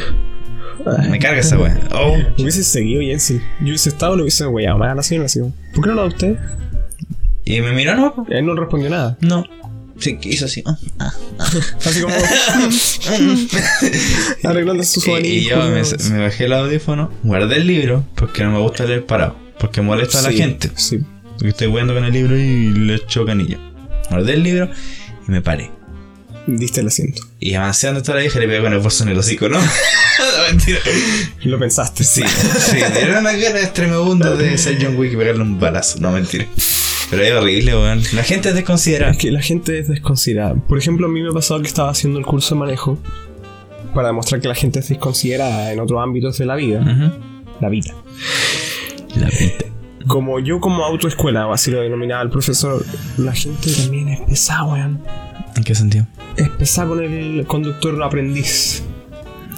Me 1.09 1.19
carga 1.19 1.39
esa 1.39 1.57
weón. 1.57 1.79
Oh. 1.93 2.17
Hubiese 2.37 2.63
seguido 2.63 3.01
Jensen. 3.01 3.41
Yo 3.59 3.67
hubiese 3.67 3.89
estado, 3.89 4.15
lo 4.15 4.23
hubiese 4.23 4.45
weyado 4.47 4.79
señora. 5.03 5.25
así 5.27 5.39
¿Por 5.73 5.83
qué 5.83 5.89
no 5.89 5.93
lo 5.93 6.07
usted? 6.07 6.35
Y 7.45 7.61
me 7.61 7.71
miró, 7.73 7.95
no, 7.95 8.25
Él 8.29 8.45
no 8.45 8.55
respondió 8.55 8.89
nada. 8.89 9.17
no. 9.21 9.45
Sí, 10.01 10.17
que 10.17 10.29
hizo 10.29 10.45
así. 10.45 10.63
ah, 10.65 10.77
ah. 10.99 11.13
Así 11.85 12.01
como. 12.01 12.13
arreglando 14.43 14.83
sus 14.83 15.05
Y, 15.07 15.11
y 15.11 15.43
yo 15.49 15.57
me, 15.57 15.81
me 16.09 16.23
bajé 16.23 16.45
el 16.45 16.53
audífono, 16.53 17.11
guardé 17.23 17.57
el 17.57 17.67
libro, 17.67 18.05
porque 18.15 18.43
no 18.43 18.51
me 18.51 18.59
gusta 18.59 18.85
leer 18.85 19.05
parado. 19.05 19.35
Porque 19.59 19.81
molesta 19.81 20.19
a 20.19 20.21
la 20.23 20.29
Sí, 20.31 20.37
gente. 20.37 20.71
Sí. 20.75 20.99
Porque 21.33 21.49
estoy 21.49 21.67
jugando 21.67 21.93
con 21.93 22.03
el 22.03 22.13
libro 22.13 22.37
y 22.37 22.71
le 22.71 22.95
echo 22.95 23.25
canilla. 23.25 23.59
Guardé 24.09 24.33
el 24.33 24.43
libro 24.43 24.69
y 25.27 25.31
me 25.31 25.41
paré. 25.41 25.71
Diste 26.47 26.81
el 26.81 26.87
asiento. 26.87 27.21
Y 27.39 27.53
avancé 27.53 27.87
donde 27.87 28.01
está 28.01 28.15
la 28.15 28.21
vieja 28.21 28.39
y 28.39 28.41
le 28.41 28.47
pegué 28.47 28.61
con 28.61 28.73
el 28.73 28.79
bolso 28.79 29.03
en 29.03 29.09
el 29.09 29.19
hocico, 29.19 29.47
¿no? 29.47 29.59
no, 29.59 30.43
mentira. 30.49 30.79
Lo 31.43 31.59
pensaste. 31.59 32.03
Sí, 32.03 32.23
sí, 32.25 32.77
era 32.99 33.19
una 33.19 33.31
cara 33.39 33.61
extremabunda 33.61 34.35
de 34.35 34.57
ser 34.57 34.77
John 34.81 34.97
Wick 34.97 35.13
y 35.13 35.17
pegarle 35.17 35.43
un 35.43 35.59
balazo, 35.59 35.99
no 35.99 36.11
mentira. 36.11 36.47
Pero 37.11 37.23
es 37.23 37.31
horrible, 37.33 37.75
weón. 37.75 38.01
La 38.13 38.23
gente 38.23 38.49
es 38.49 38.55
desconsiderada. 38.55 39.11
Es 39.11 39.17
que 39.17 39.31
la 39.31 39.41
gente 39.41 39.77
es 39.77 39.89
desconsiderada. 39.89 40.55
Por 40.55 40.77
ejemplo, 40.77 41.07
a 41.07 41.09
mí 41.09 41.21
me 41.21 41.29
ha 41.29 41.33
pasado 41.33 41.61
que 41.61 41.67
estaba 41.67 41.89
haciendo 41.89 42.17
el 42.17 42.25
curso 42.25 42.55
de 42.55 42.59
manejo 42.59 42.97
para 43.93 44.07
demostrar 44.07 44.39
que 44.39 44.47
la 44.47 44.55
gente 44.55 44.79
es 44.79 44.87
desconsiderada 44.87 45.73
en 45.73 45.81
otros 45.81 46.01
ámbitos 46.01 46.37
de 46.37 46.45
la 46.45 46.55
vida. 46.55 47.13
La 47.59 47.67
vida. 47.67 47.93
La 49.15 49.27
pinta. 49.27 49.65
Como 50.07 50.39
yo 50.39 50.61
como 50.61 50.85
autoescuela, 50.85 51.47
o 51.47 51.53
así 51.53 51.69
lo 51.69 51.81
denominaba 51.81 52.23
el 52.23 52.29
profesor, 52.29 52.83
la 53.17 53.33
gente 53.33 53.71
también 53.73 54.07
es 54.07 54.21
pesada, 54.21 54.63
weón. 54.63 55.01
¿En 55.57 55.63
qué 55.65 55.75
sentido? 55.75 56.07
Es 56.37 56.49
pesada 56.49 56.87
con 56.87 57.03
el 57.03 57.45
conductor 57.45 58.01
aprendiz. 58.01 58.83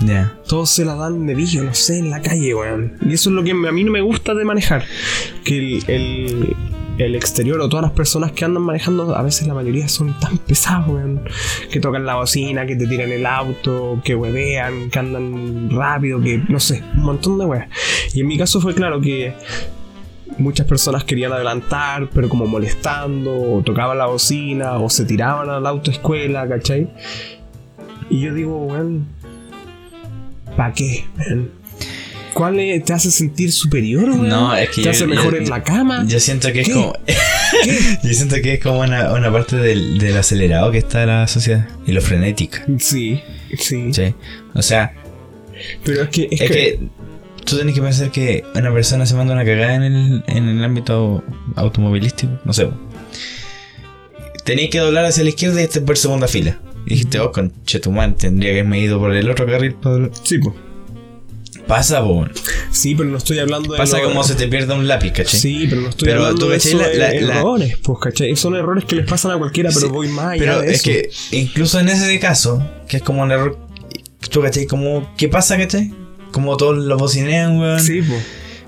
Ya. 0.04 0.34
Todos 0.47 0.72
se 0.72 0.86
la 0.86 0.95
dan 0.95 1.28
de 1.28 1.36
billo, 1.36 1.64
no 1.64 1.76
sé, 1.76 1.99
en 1.99 2.10
la 2.10 2.20
calle, 2.20 2.56
weón. 2.56 2.97
Y 3.08 3.14
eso 3.14 3.30
es 3.30 3.36
lo 3.36 3.43
que 3.43 3.51
a 3.51 3.72
mí 3.72 3.84
no 3.84 3.91
me 3.91 4.01
gusta 4.01 4.34
de 4.34 4.43
manejar. 4.43 4.84
Que 5.45 5.58
el, 5.58 5.84
el, 5.88 6.56
el 6.97 7.15
exterior 7.15 7.59
o 7.59 7.69
todas 7.69 7.83
las 7.83 7.91
personas 7.91 8.31
que 8.31 8.45
andan 8.45 8.63
manejando, 8.63 9.15
a 9.15 9.21
veces 9.23 9.47
la 9.47 9.53
mayoría 9.53 9.87
son 9.87 10.17
tan 10.19 10.37
pesados, 10.37 10.87
weón. 10.87 11.23
Que 11.71 11.79
tocan 11.79 12.05
la 12.05 12.15
bocina, 12.15 12.65
que 12.65 12.75
te 12.75 12.87
tiran 12.87 13.11
el 13.11 13.25
auto, 13.25 13.99
que 14.03 14.15
huevean, 14.15 14.89
que 14.89 14.99
andan 14.99 15.69
rápido, 15.71 16.21
que 16.21 16.37
no 16.47 16.59
sé, 16.59 16.83
un 16.95 17.03
montón 17.03 17.39
de 17.39 17.45
weas. 17.45 17.67
Y 18.13 18.21
en 18.21 18.27
mi 18.27 18.37
caso 18.37 18.61
fue 18.61 18.73
claro 18.75 19.01
que 19.01 19.33
muchas 20.37 20.67
personas 20.67 21.03
querían 21.03 21.31
adelantar, 21.33 22.09
pero 22.13 22.29
como 22.29 22.45
molestando, 22.45 23.53
o 23.53 23.61
tocaban 23.63 23.97
la 23.97 24.05
bocina, 24.05 24.77
o 24.77 24.89
se 24.89 25.05
tiraban 25.05 25.49
a 25.49 25.59
la 25.59 25.69
autoescuela, 25.69 26.47
¿cachai? 26.47 26.89
Y 28.09 28.21
yo 28.21 28.33
digo, 28.33 28.57
weón, 28.65 29.07
¿para 30.55 30.73
qué, 30.73 31.05
man? 31.17 31.62
¿Cuál 32.34 32.59
es- 32.59 32.84
te 32.84 32.93
hace 32.93 33.11
sentir 33.11 33.51
superior, 33.51 34.05
weón? 34.09 34.27
No, 34.29 34.55
es 34.55 34.69
que 34.69 34.75
¿Te 34.75 34.81
yo- 34.84 34.91
hace 34.91 35.05
mejor 35.07 35.34
yo- 35.36 35.41
en 35.41 35.49
la 35.49 35.63
cama? 35.63 36.05
Yo 36.07 36.19
siento 36.19 36.51
que 36.51 36.61
es 36.61 36.69
como. 36.69 36.93
yo 38.03 38.13
siento 38.13 38.36
que 38.41 38.53
es 38.55 38.59
como 38.59 38.79
una, 38.79 39.13
una 39.13 39.31
parte 39.31 39.55
del, 39.57 39.97
del 39.99 40.17
acelerado 40.17 40.71
que 40.71 40.79
está 40.79 41.05
la 41.05 41.27
sociedad. 41.27 41.67
Y 41.86 41.91
lo 41.91 42.01
frenética. 42.01 42.65
Sí, 42.79 43.21
sí. 43.57 43.93
¿sí? 43.93 44.13
O 44.53 44.61
sea, 44.61 44.93
Pero 45.84 46.03
es 46.03 46.09
que... 46.09 46.27
Es, 46.31 46.41
es 46.41 46.47
que, 46.51 46.53
que 46.55 46.79
tú 47.45 47.55
tienes 47.57 47.75
que 47.75 47.81
pensar 47.81 48.11
que 48.11 48.43
una 48.55 48.73
persona 48.73 49.05
se 49.05 49.15
manda 49.15 49.34
una 49.34 49.45
cagada 49.45 49.75
en 49.75 49.84
el, 49.84 50.23
en 50.27 50.47
el 50.49 50.63
ámbito 50.63 51.23
automovilístico. 51.55 52.34
No 52.45 52.53
sé. 52.53 52.67
Tenías 54.43 54.69
que 54.69 54.79
doblar 54.79 55.05
hacia 55.05 55.23
la 55.23 55.29
izquierda 55.29 55.61
y 55.61 55.63
estar 55.65 55.84
por 55.84 55.97
segunda 55.97 56.27
fila. 56.27 56.59
Y 56.86 56.91
dijiste, 56.91 57.19
oh, 57.19 57.31
con 57.31 57.53
Chetumal, 57.65 58.15
tendría 58.15 58.51
que 58.51 58.59
haberme 58.59 58.79
ido 58.79 58.99
por 58.99 59.15
el 59.15 59.29
otro 59.29 59.45
carril. 59.45 59.75
para. 59.75 60.09
Sí, 60.23 60.38
po. 60.39 60.53
Pasa, 61.68 62.03
po. 62.03 62.26
sí, 62.72 62.93
pero 62.95 63.07
no 63.09 63.18
estoy 63.18 63.39
hablando 63.39 63.72
de... 63.74 63.78
Pasa 63.78 63.97
lo- 63.99 64.05
como 64.09 64.24
se 64.24 64.36
te 64.36 64.47
pierde 64.47 64.74
un 64.74 64.88
lápiz, 64.88 65.11
¿cachai? 65.11 65.39
Sí, 65.39 65.66
pero 65.70 65.82
no 65.82 65.89
estoy 65.89 66.07
Pero 66.07 66.20
hablando 66.22 66.45
tú, 66.45 66.51
de 66.51 66.57
eso 66.57 66.78
La- 66.78 66.88
de 66.89 66.97
la- 66.97 67.14
la- 67.14 67.39
errores, 67.39 67.78
pues, 67.82 67.99
¿cachai? 68.01 68.36
Son 68.36 68.55
errores 68.55 68.84
que 68.86 68.95
les 68.97 69.05
pasan 69.07 69.32
a 69.32 69.38
cualquiera, 69.38 69.70
pero 69.74 69.88
Sí, 69.88 69.91
voy 69.91 70.07
más 70.09 70.26
allá 70.34 70.39
Pero 70.39 70.61
de 70.61 70.68
es 70.68 70.74
eso. 70.76 70.84
que 70.84 71.09
incluso 71.38 71.80
en 71.80 71.88
ese 71.89 72.20
caso, 72.20 72.61
que 72.88 72.97
es 72.97 73.03
como 73.03 73.24
un 73.24 73.32
error, 73.32 73.57
tú 74.30 74.41
cachai, 74.41 74.66
como, 74.66 75.14
¿qué 75.18 75.30
pasa, 75.30 75.57
cachai? 75.57 75.93
Como 76.32 76.57
todos 76.57 76.78
los 76.78 76.99
bocinean, 76.99 77.57
weón. 77.59 77.80
Sí, 77.80 78.01
pues. 78.01 78.22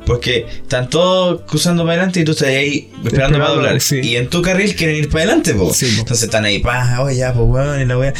Porque 0.05 0.45
están 0.61 0.87
todos 0.89 1.41
cruzando 1.49 1.81
para 1.83 1.93
adelante 1.95 2.19
y 2.21 2.23
tú 2.25 2.31
estás 2.33 2.49
ahí 2.49 2.91
esperando 3.03 3.39
para 3.39 3.49
doblar. 3.49 3.81
sí. 3.81 3.99
Y 4.03 4.15
en 4.17 4.29
tu 4.29 4.41
carril 4.43 4.75
quieren 4.75 4.95
ir 4.97 5.09
para 5.09 5.23
adelante, 5.23 5.53
po. 5.55 5.73
Sí. 5.73 5.87
Entonces 5.99 6.23
están 6.25 6.45
ahí, 6.45 6.59
pa, 6.59 7.01
oye, 7.01 7.17
ya, 7.17 7.33
pues 7.33 7.45
weón, 7.49 7.81
y 7.81 7.85
la 7.85 7.97
weá. 7.97 8.13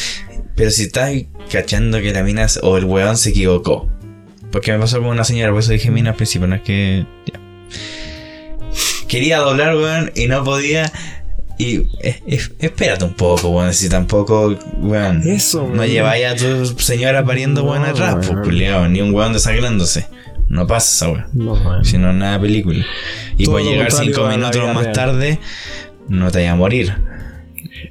Pero 0.55 0.71
si 0.71 0.83
estás 0.83 1.11
cachando 1.51 2.01
que 2.01 2.11
la 2.11 2.23
mina 2.23 2.47
o 2.63 2.77
el 2.77 2.85
weón 2.85 3.17
se 3.17 3.29
equivocó. 3.29 3.87
Porque 4.55 4.71
me 4.71 4.79
pasó 4.79 4.99
con 4.99 5.07
una 5.07 5.25
señora, 5.25 5.51
por 5.51 5.59
eso 5.59 5.73
dije 5.73 5.91
mina 5.91 6.11
al 6.11 6.15
principio, 6.15 6.47
no 6.47 6.55
es 6.55 6.61
que. 6.61 7.05
ya. 7.25 7.41
Quería 9.05 9.39
doblar, 9.39 9.75
weón, 9.75 10.13
y 10.15 10.27
no 10.27 10.45
podía. 10.45 10.89
Y 11.57 11.79
eh, 11.99 12.21
eh, 12.25 12.39
espérate 12.59 13.03
un 13.03 13.15
poco, 13.15 13.49
weón, 13.49 13.73
si 13.73 13.89
tampoco, 13.89 14.57
weón. 14.77 15.27
Eso, 15.27 15.67
No 15.67 15.85
lleváis 15.85 16.25
a 16.25 16.35
tu 16.37 16.65
señora 16.79 17.25
pariendo, 17.25 17.63
No, 17.63 17.71
weón, 17.71 17.83
atrás, 17.83 18.25
pues, 18.25 18.89
ni 18.89 19.01
un 19.01 19.13
weón 19.13 19.33
desagrándose. 19.33 20.07
No 20.47 20.65
pasa 20.65 21.05
esa 21.05 21.11
weón. 21.11 21.25
No, 21.33 21.51
weón. 21.55 21.83
Si 21.83 21.97
no, 21.97 22.13
nada 22.13 22.39
película. 22.39 22.85
Y 23.37 23.47
por 23.47 23.61
llegar 23.61 23.91
cinco 23.91 24.25
minutos 24.29 24.73
más 24.73 24.93
tarde, 24.93 25.37
no 26.07 26.31
te 26.31 26.37
vayas 26.37 26.53
a 26.53 26.55
morir. 26.55 26.95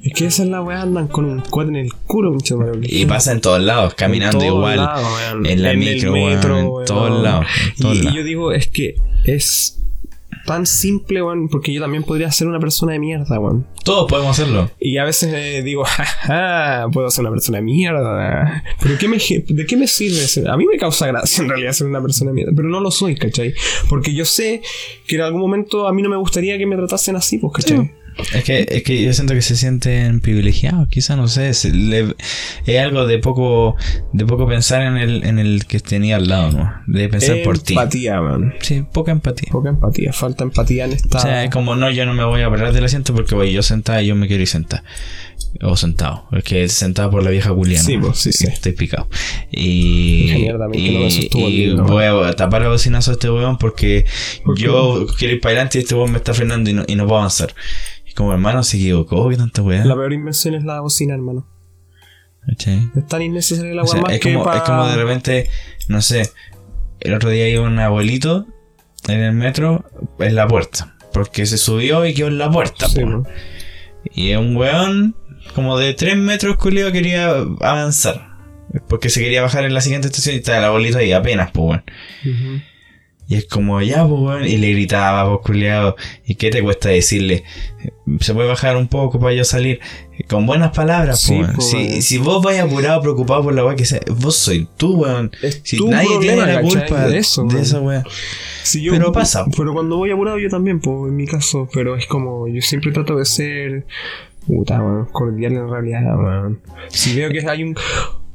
Es 0.02 0.12
que 0.12 0.26
esa 0.26 0.42
es 0.42 0.48
la 0.48 0.62
weá, 0.62 0.82
andan 0.82 1.08
con 1.08 1.24
un 1.24 1.40
cuate 1.40 1.70
en 1.70 1.76
el 1.76 1.92
culo, 1.92 2.32
mucho 2.32 2.56
más. 2.58 2.68
Y 2.82 3.06
pasa 3.06 3.32
en 3.32 3.40
todos 3.40 3.62
lados, 3.62 3.94
caminando 3.94 4.38
En 4.38 4.46
todos 4.46 4.58
igual. 4.58 4.76
lados, 4.76 5.06
en 5.44 5.62
la 5.62 5.70
el 5.70 5.78
micro, 5.78 6.12
weón, 6.12 6.32
en 6.32 6.84
todos 6.86 7.22
lados. 7.22 7.46
en 7.76 7.82
todos 7.82 7.96
Y, 7.96 8.14
yo 8.14 8.24
digo, 8.24 8.52
es 8.52 8.68
que 8.68 8.96
es 9.24 9.80
tan 10.44 10.66
simple, 10.66 11.22
weón, 11.22 11.48
porque 11.48 11.72
yo 11.72 11.80
también 11.80 12.02
podría 12.02 12.30
ser 12.30 12.48
una 12.48 12.60
persona 12.60 12.92
de 12.92 12.98
mierda, 12.98 13.38
weón. 13.38 13.66
Todos 13.82 14.10
podemos 14.10 14.38
hacerlo. 14.38 14.70
Y 14.78 14.98
a 14.98 15.04
veces 15.04 15.32
eh, 15.34 15.62
digo, 15.62 15.84
jaja, 15.86 16.86
puedo 16.92 17.10
ser 17.10 17.22
una 17.22 17.30
persona 17.30 17.58
de 17.58 17.64
mierda. 17.64 18.62
Pero 18.82 18.98
¿qué 18.98 19.08
me, 19.08 19.18
¿de 19.18 19.66
qué 19.66 19.76
me 19.76 19.86
sirve 19.86 20.26
ser? 20.28 20.48
A 20.48 20.56
mí 20.56 20.66
me 20.66 20.76
causa 20.76 21.06
gracia 21.06 21.42
en 21.42 21.48
realidad 21.48 21.72
ser 21.72 21.86
una 21.86 22.02
persona 22.02 22.30
de 22.30 22.34
mierda, 22.34 22.52
pero 22.54 22.68
no 22.68 22.80
lo 22.80 22.90
soy, 22.90 23.16
¿cachai? 23.16 23.54
Porque 23.88 24.14
yo 24.14 24.24
sé 24.24 24.62
que 25.06 25.16
en 25.16 25.22
algún 25.22 25.40
momento 25.40 25.88
a 25.88 25.92
mí 25.92 26.02
no 26.02 26.08
me 26.08 26.16
gustaría 26.16 26.58
que 26.58 26.66
me 26.66 26.76
tratasen 26.76 27.16
así, 27.16 27.38
pues, 27.38 27.52
¿cachai? 27.54 27.90
Es 28.32 28.44
que, 28.44 28.66
es 28.70 28.82
que 28.82 29.02
yo 29.02 29.12
siento 29.12 29.34
que 29.34 29.42
se 29.42 29.56
sienten 29.56 30.20
privilegiados, 30.20 30.88
quizás, 30.88 31.16
no 31.16 31.26
sé. 31.28 31.52
se 31.54 31.72
le- 31.72 32.14
es 32.66 32.80
algo 32.80 33.06
de 33.06 33.18
poco 33.18 33.76
de 34.12 34.24
poco 34.26 34.46
pensar 34.46 34.82
en 34.82 34.96
el, 34.96 35.24
en 35.24 35.38
el 35.38 35.66
que 35.66 35.80
tenía 35.80 36.16
al 36.16 36.28
lado, 36.28 36.52
¿no? 36.52 36.72
De 36.86 37.08
pensar 37.08 37.38
por 37.42 37.58
ti. 37.58 37.74
Empatía, 37.74 38.20
man. 38.20 38.54
Sí, 38.60 38.84
poca 38.92 39.12
empatía. 39.12 39.48
Poca 39.50 39.68
empatía, 39.70 40.12
falta 40.12 40.44
empatía 40.44 40.84
en 40.84 40.92
esta. 40.92 41.18
O 41.18 41.20
sea, 41.20 41.44
es 41.44 41.50
como 41.50 41.74
no, 41.76 41.90
yo 41.90 42.06
no 42.06 42.14
me 42.14 42.24
voy 42.24 42.42
a 42.42 42.50
parar 42.50 42.72
del 42.72 42.84
asiento 42.84 43.14
porque 43.14 43.34
voy 43.34 43.52
yo 43.52 43.62
sentada 43.62 44.02
y 44.02 44.06
yo 44.06 44.14
me 44.14 44.26
quiero 44.28 44.42
ir 44.42 44.48
sentada. 44.48 44.84
O 45.62 45.76
sentado. 45.76 46.26
Es 46.32 46.42
que 46.44 46.68
sentado 46.68 47.10
por 47.12 47.22
la 47.22 47.30
vieja 47.30 47.52
culiana. 47.52 47.84
Sí, 47.84 47.96
pues, 47.98 48.18
sí, 48.18 48.32
sí. 48.32 48.46
Estoy 48.46 48.72
picado. 48.72 49.08
Y. 49.50 50.22
Ingeniero 50.24 50.58
también, 50.58 50.84
que 50.84 50.92
no 50.92 50.98
me 51.00 51.06
y- 51.06 51.10
sostuvo 51.10 51.48
y 51.48 51.56
bien, 51.56 51.76
¿no? 51.76 51.84
voy 51.84 52.04
a 52.04 52.32
tapar 52.34 52.62
el 52.62 52.68
bocinazo 52.68 53.10
a 53.12 53.14
este 53.14 53.30
weón 53.30 53.58
porque 53.58 54.04
¿Por 54.44 54.58
yo 54.58 55.06
quiero 55.18 55.34
ir 55.34 55.40
para 55.40 55.52
adelante 55.54 55.78
y 55.78 55.82
este 55.82 55.94
weón 55.94 56.10
me 56.12 56.18
está 56.18 56.34
frenando 56.34 56.70
y 56.70 56.72
no, 56.72 56.84
y 56.86 56.94
no 56.96 57.04
puedo 57.06 57.18
avanzar. 57.18 57.54
Y 58.14 58.16
como 58.16 58.32
hermano 58.32 58.62
se 58.62 58.76
equivocó, 58.76 59.28
¿qué 59.28 59.36
tanta 59.36 59.60
weá? 59.62 59.84
La 59.84 59.94
peor 59.96 60.12
invención 60.12 60.54
es 60.54 60.62
la 60.64 60.80
bocina, 60.80 61.14
hermano. 61.14 61.46
¿Cachai? 62.46 62.90
Es 62.94 63.06
tan 63.06 63.22
innecesaria 63.22 63.74
la 63.74 63.82
O 63.82 63.86
sea, 63.86 63.96
weá 63.96 64.02
más 64.04 64.12
es, 64.14 64.20
que 64.20 64.32
como, 64.32 64.44
pa- 64.44 64.56
es 64.58 64.62
como 64.62 64.86
de 64.86 64.96
repente, 64.96 65.50
no 65.88 66.00
sé, 66.02 66.30
el 67.00 67.14
otro 67.14 67.30
día 67.30 67.48
iba 67.48 67.62
un 67.62 67.78
abuelito 67.78 68.46
en 69.08 69.20
el 69.20 69.32
metro 69.32 69.84
en 70.18 70.34
la 70.34 70.46
puerta. 70.46 70.96
Porque 71.12 71.46
se 71.46 71.58
subió 71.58 72.04
y 72.06 72.14
quedó 72.14 72.28
en 72.28 72.38
la 72.38 72.50
puerta. 72.50 72.88
Sí. 72.88 73.00
Y 74.14 74.34
un 74.34 74.56
weón, 74.56 75.16
como 75.54 75.78
de 75.78 75.94
3 75.94 76.16
metros, 76.16 76.56
culiado, 76.56 76.92
quería 76.92 77.30
avanzar. 77.60 78.28
Porque 78.88 79.08
se 79.10 79.20
quería 79.20 79.40
bajar 79.42 79.64
en 79.64 79.74
la 79.74 79.80
siguiente 79.80 80.08
estación 80.08 80.34
y 80.34 80.38
estaba 80.38 80.58
el 80.58 80.64
abuelito 80.64 80.98
ahí 80.98 81.12
apenas, 81.12 81.50
pues 81.52 81.82
weón. 82.24 82.64
Y 83.26 83.36
es 83.36 83.46
como, 83.46 83.80
ya, 83.80 84.06
pues 84.06 84.20
weón. 84.20 84.44
Y 84.46 84.58
le 84.58 84.72
gritaba, 84.72 85.26
pues 85.28 85.46
culiado. 85.46 85.96
¿Y 86.26 86.34
qué 86.34 86.50
te 86.50 86.62
cuesta 86.62 86.90
decirle? 86.90 87.44
Se 88.20 88.34
puede 88.34 88.48
bajar 88.48 88.76
un 88.76 88.86
poco 88.88 89.18
para 89.18 89.32
yo 89.34 89.44
salir. 89.44 89.80
Con 90.28 90.44
buenas 90.46 90.72
palabras, 90.76 91.20
Sí, 91.22 91.34
pues 91.38 91.52
po, 91.56 91.62
Si, 91.62 91.76
weón. 91.76 92.02
si 92.02 92.18
vos 92.18 92.42
vais 92.44 92.60
apurado, 92.60 93.00
preocupado 93.00 93.42
por 93.44 93.54
la 93.54 93.64
weá 93.64 93.76
que 93.76 93.86
sea, 93.86 94.00
vos 94.14 94.36
soy 94.36 94.68
tú, 94.76 94.96
weón. 95.02 95.30
Es 95.42 95.60
Si 95.64 95.78
tu 95.78 95.88
nadie 95.88 96.08
problema, 96.08 96.44
tiene 96.44 96.52
la 96.54 96.60
culpa 96.60 97.06
de 97.06 97.18
eso, 97.18 97.42
de 97.42 97.48
weón. 97.48 97.60
esa 97.62 97.80
weá. 97.80 98.04
Sí, 98.62 98.82
yo- 98.82 98.92
Pero 98.92 99.10
pasa. 99.10 99.46
Pero 99.56 99.72
cuando 99.72 99.96
voy 99.96 100.10
apurado 100.10 100.38
yo 100.38 100.48
también, 100.50 100.80
pues 100.80 101.08
en 101.10 101.16
mi 101.16 101.26
caso. 101.26 101.66
Pero 101.72 101.96
es 101.96 102.06
como, 102.06 102.46
yo 102.48 102.60
siempre 102.60 102.92
trato 102.92 103.16
de 103.16 103.24
ser 103.24 103.86
puta, 104.46 104.78
weón, 104.82 105.06
cordial 105.06 105.52
en 105.54 105.68
realidad, 105.70 106.02
weón. 106.18 106.60
Si 106.88 107.16
veo 107.16 107.30
que 107.30 107.48
hay 107.48 107.62
un. 107.64 107.74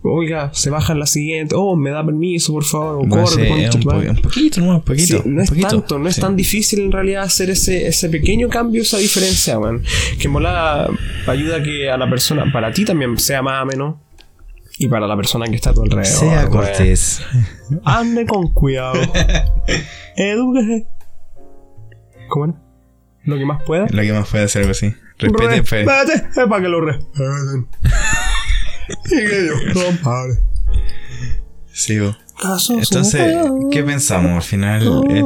Oiga, 0.01 0.49
se 0.53 0.69
baja 0.69 0.93
en 0.93 0.99
la 0.99 1.05
siguiente. 1.05 1.55
Oh, 1.57 1.75
me 1.75 1.89
da 1.89 2.05
permiso, 2.05 2.53
por 2.53 2.63
favor. 2.63 2.95
O 3.01 3.03
No 3.05 3.23
corre, 3.23 3.27
sé, 3.69 3.77
un, 3.77 3.83
po- 3.83 3.91
madre. 3.91 4.09
un 4.11 4.15
poquito, 4.21 4.61
no, 4.61 4.75
un 4.75 4.81
poquito. 4.81 5.17
Sí, 5.17 5.21
no 5.25 5.31
un 5.35 5.39
es 5.41 5.49
poquito. 5.49 5.67
tanto, 5.67 5.99
no 5.99 6.07
es 6.07 6.15
tan 6.17 6.35
difícil 6.37 6.79
en 6.79 6.91
realidad 6.91 7.23
hacer 7.23 7.49
ese, 7.49 7.85
ese 7.87 8.07
pequeño 8.09 8.47
cambio, 8.47 8.81
esa 8.81 8.97
diferencia, 8.97 9.59
weón. 9.59 9.83
Que 10.17 10.27
volada 10.29 10.87
ayuda 11.27 11.57
a 11.57 11.63
que 11.63 11.89
a 11.89 11.97
la 11.97 12.09
persona, 12.09 12.49
para 12.53 12.71
ti 12.71 12.85
también 12.85 13.17
sea 13.17 13.41
más 13.41 13.61
ameno. 13.61 14.01
Y 14.81 14.87
para 14.87 15.05
la 15.07 15.17
persona 15.17 15.45
que 15.47 15.55
está 15.57 15.71
a 15.71 15.73
tu 15.73 15.81
alrededor. 15.83 16.05
Sea 16.05 16.47
cortés. 16.47 17.21
Ande 17.83 18.25
con 18.25 18.53
cuidado. 18.53 18.93
Edúquese. 20.15 20.87
¿Cómo 22.29 22.45
era? 22.45 22.53
Lo 23.25 23.37
que 23.37 23.45
más 23.45 23.61
pueda. 23.63 23.87
Lo 23.89 24.01
que 24.01 24.13
más 24.13 24.29
puede 24.29 24.45
hacer 24.45 24.61
algo 24.61 24.71
así. 24.71 24.93
Respete. 25.17 25.57
Respete, 25.57 26.13
es 26.39 26.47
para 26.47 26.61
que 26.61 26.69
lo 26.69 26.79
respeten. 26.79 27.67
Sigo. 31.71 32.15
Entonces. 32.69 33.35
¿qué 33.71 33.83
pensamos 33.83 34.31
al 34.31 34.41
final? 34.43 35.03
Eh, 35.09 35.23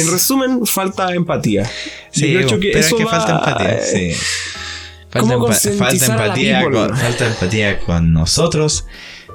En 0.00 0.10
resumen, 0.10 0.66
falta 0.66 1.14
empatía. 1.14 1.70
sí, 2.10 2.32
Yo 2.32 2.46
creo 2.46 2.60
que 2.60 2.68
pero 2.68 2.80
es 2.80 2.86
eso 2.86 2.96
que 2.96 3.04
va- 3.04 3.10
falta 3.20 3.32
empatía. 3.38 3.80
Sí. 3.80 4.12
Falta, 5.10 5.20
¿Cómo 5.20 5.34
empa- 5.34 5.38
concientizar 5.46 5.88
falta 5.88 6.04
a 6.04 6.08
la 6.18 6.24
empatía, 6.24 6.62
con, 6.64 6.96
falta 6.96 7.26
empatía 7.26 7.80
con 7.80 8.12
nosotros, 8.12 8.86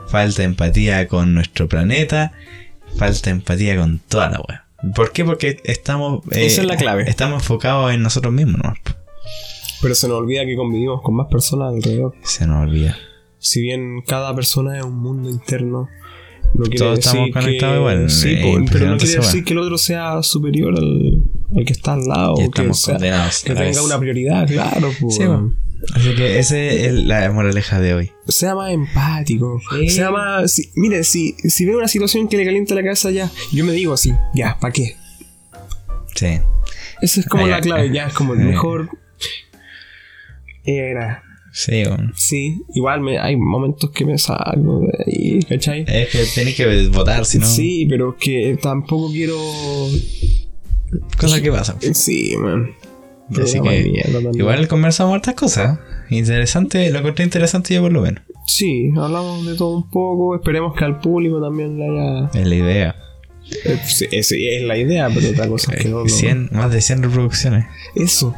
falta 0.10 0.44
empatía 0.44 1.08
con 1.08 1.34
nuestro 1.34 1.70
planeta, 1.70 2.34
falta 2.98 3.30
empatía 3.30 3.78
con 3.78 4.00
toda 4.00 4.30
la 4.30 4.40
web. 4.42 4.60
¿Por 4.96 5.14
qué? 5.14 5.24
Porque 5.24 5.62
estamos. 5.64 6.22
eh, 6.32 6.46
Esa 6.48 6.62
es 6.62 6.68
la 6.68 6.76
clave. 6.76 7.10
Estamos 7.10 7.42
enfocados 7.44 7.94
en 7.94 8.02
nosotros 8.02 8.34
mismos, 8.34 8.62
¿no? 8.64 8.74
Pero 9.82 9.96
se 9.96 10.08
nos 10.08 10.18
olvida 10.18 10.46
que 10.46 10.56
convivimos 10.56 11.02
con 11.02 11.16
más 11.16 11.28
personas 11.28 11.74
alrededor. 11.74 12.14
Se 12.24 12.46
nos 12.46 12.64
olvida. 12.68 12.98
Si 13.38 13.62
bien 13.62 14.02
cada 14.06 14.36
persona 14.36 14.78
es 14.78 14.84
un 14.84 14.98
mundo 15.00 15.30
interno, 15.30 15.88
no 16.54 16.64
quiere 16.64 16.78
Todos 16.80 16.96
decir 16.98 17.10
estamos 17.12 17.30
conectados 17.32 17.74
que, 17.76 17.80
igual, 17.80 18.10
Sí, 18.10 18.36
po, 18.42 18.66
pero 18.72 18.88
no 18.88 18.98
quiere 18.98 19.16
decir 19.16 19.44
que 19.46 19.54
el 19.54 19.60
otro 19.60 19.78
sea 19.78 20.22
superior 20.24 20.76
al, 20.78 21.24
al 21.56 21.66
que 21.66 21.72
está 21.74 21.94
al 21.94 22.06
lado. 22.06 22.34
Y 22.38 22.42
o 22.42 22.46
estamos 22.46 22.86
que, 22.86 22.98
sea- 23.00 23.56
tenga 23.56 23.82
una 23.84 24.00
prioridad, 24.00 24.48
claro. 24.48 24.90
Sí, 25.10 25.26
bueno. 25.26 25.56
Así 25.94 26.14
que 26.14 26.40
esa 26.40 26.58
es 26.58 26.92
la 26.94 27.32
moraleja 27.32 27.80
de 27.80 27.94
hoy. 27.94 28.12
Sea 28.28 28.54
más 28.56 28.74
empático. 28.74 29.62
Sea 29.88 30.12
más. 30.12 30.52
si- 30.52 30.72
mire, 30.76 31.06
si, 31.06 31.34
si 31.36 31.66
ve 31.66 31.74
una 31.78 31.88
situación 31.88 32.28
que 32.28 32.36
le 32.36 32.44
calienta 32.44 32.76
la 32.76 32.84
cabeza 32.84 33.12
ya, 33.12 33.32
yo 33.54 33.64
me 33.64 33.72
digo 33.72 33.94
así, 33.94 34.14
ya, 34.34 34.58
¿para 34.60 34.74
qué? 34.74 34.98
Sí. 36.16 36.40
Esa 37.02 37.20
es 37.22 37.28
como 37.28 37.46
Ah, 37.46 37.50
la 37.50 37.62
clave, 37.62 37.94
ya 37.94 38.08
es 38.08 38.14
como 38.14 38.34
el 38.34 38.42
Eh. 38.42 38.44
mejor. 38.44 38.90
Era. 40.64 41.24
Sí, 41.52 41.84
bueno. 41.84 42.12
Sí, 42.16 42.62
igual 42.76 43.02
me, 43.02 43.18
hay 43.18 43.36
momentos 43.36 43.90
que 43.90 44.06
me 44.06 44.18
salgo 44.18 44.82
de 44.82 45.04
ahí, 45.06 45.40
¿cachai? 45.44 45.84
Es 45.88 46.10
que 46.10 46.24
tenéis 46.36 46.56
que 46.56 46.88
votar, 46.90 47.26
si 47.26 47.40
no. 47.40 47.46
Sí, 47.46 47.88
pero 47.90 48.16
que 48.18 48.58
tampoco 48.62 49.12
quiero. 49.12 49.36
Cosas 51.18 51.42
que 51.42 51.52
pasan. 51.52 51.78
Sí, 51.94 52.36
man. 52.38 52.72
Así 53.42 53.60
que 53.62 53.84
mierda 53.84 54.32
igual 54.34 54.68
conversamos 54.68 55.16
hartas 55.16 55.36
cosas. 55.36 55.80
Interesante, 56.10 56.90
lo 56.90 57.00
encontré 57.00 57.26
interesante 57.26 57.76
yo 57.76 57.82
por 57.82 57.92
lo 57.92 58.02
menos. 58.02 58.24
Sí, 58.48 58.92
hablamos 58.98 59.46
de 59.46 59.56
todo 59.56 59.78
un 59.78 59.90
poco. 59.90 60.36
Esperemos 60.36 60.74
que 60.76 60.84
al 60.84 61.00
público 61.00 61.40
también 61.40 61.78
le 61.78 61.86
haya. 61.86 62.30
Es 62.34 62.48
la 62.48 62.56
idea. 62.56 62.96
Eh, 63.66 63.80
sí, 63.86 64.08
esa 64.12 64.36
es 64.36 64.64
la 64.64 64.78
idea, 64.78 65.10
pero 65.14 65.30
otra 65.30 65.48
cosa 65.48 65.74
es 65.74 65.84
que 65.84 65.90
no. 65.90 66.02
no. 66.02 66.10
100, 66.10 66.50
más 66.52 66.72
de 66.72 66.82
100 66.82 67.04
reproducciones. 67.04 67.66
Eso. 67.96 68.36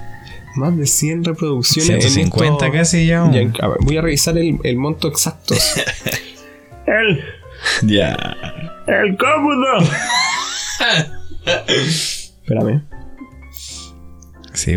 Más 0.56 0.76
de 0.78 0.86
100 0.86 1.24
reproducciones. 1.24 1.90
en 2.06 2.12
150 2.12 2.66
esto- 2.66 2.78
casi 2.78 3.06
ya. 3.08 3.30
Ya, 3.32 3.42
a 3.64 3.68
ver, 3.70 3.78
voy 3.82 3.98
a 3.98 4.02
revisar 4.02 4.38
el, 4.38 4.58
el 4.64 4.78
monto 4.78 5.08
exacto. 5.08 5.56
el. 6.88 7.24
Ya. 7.84 8.16
¡El 8.88 9.18
cómodo! 9.18 9.88
Espérame. 11.78 12.84
Sí, 14.54 14.76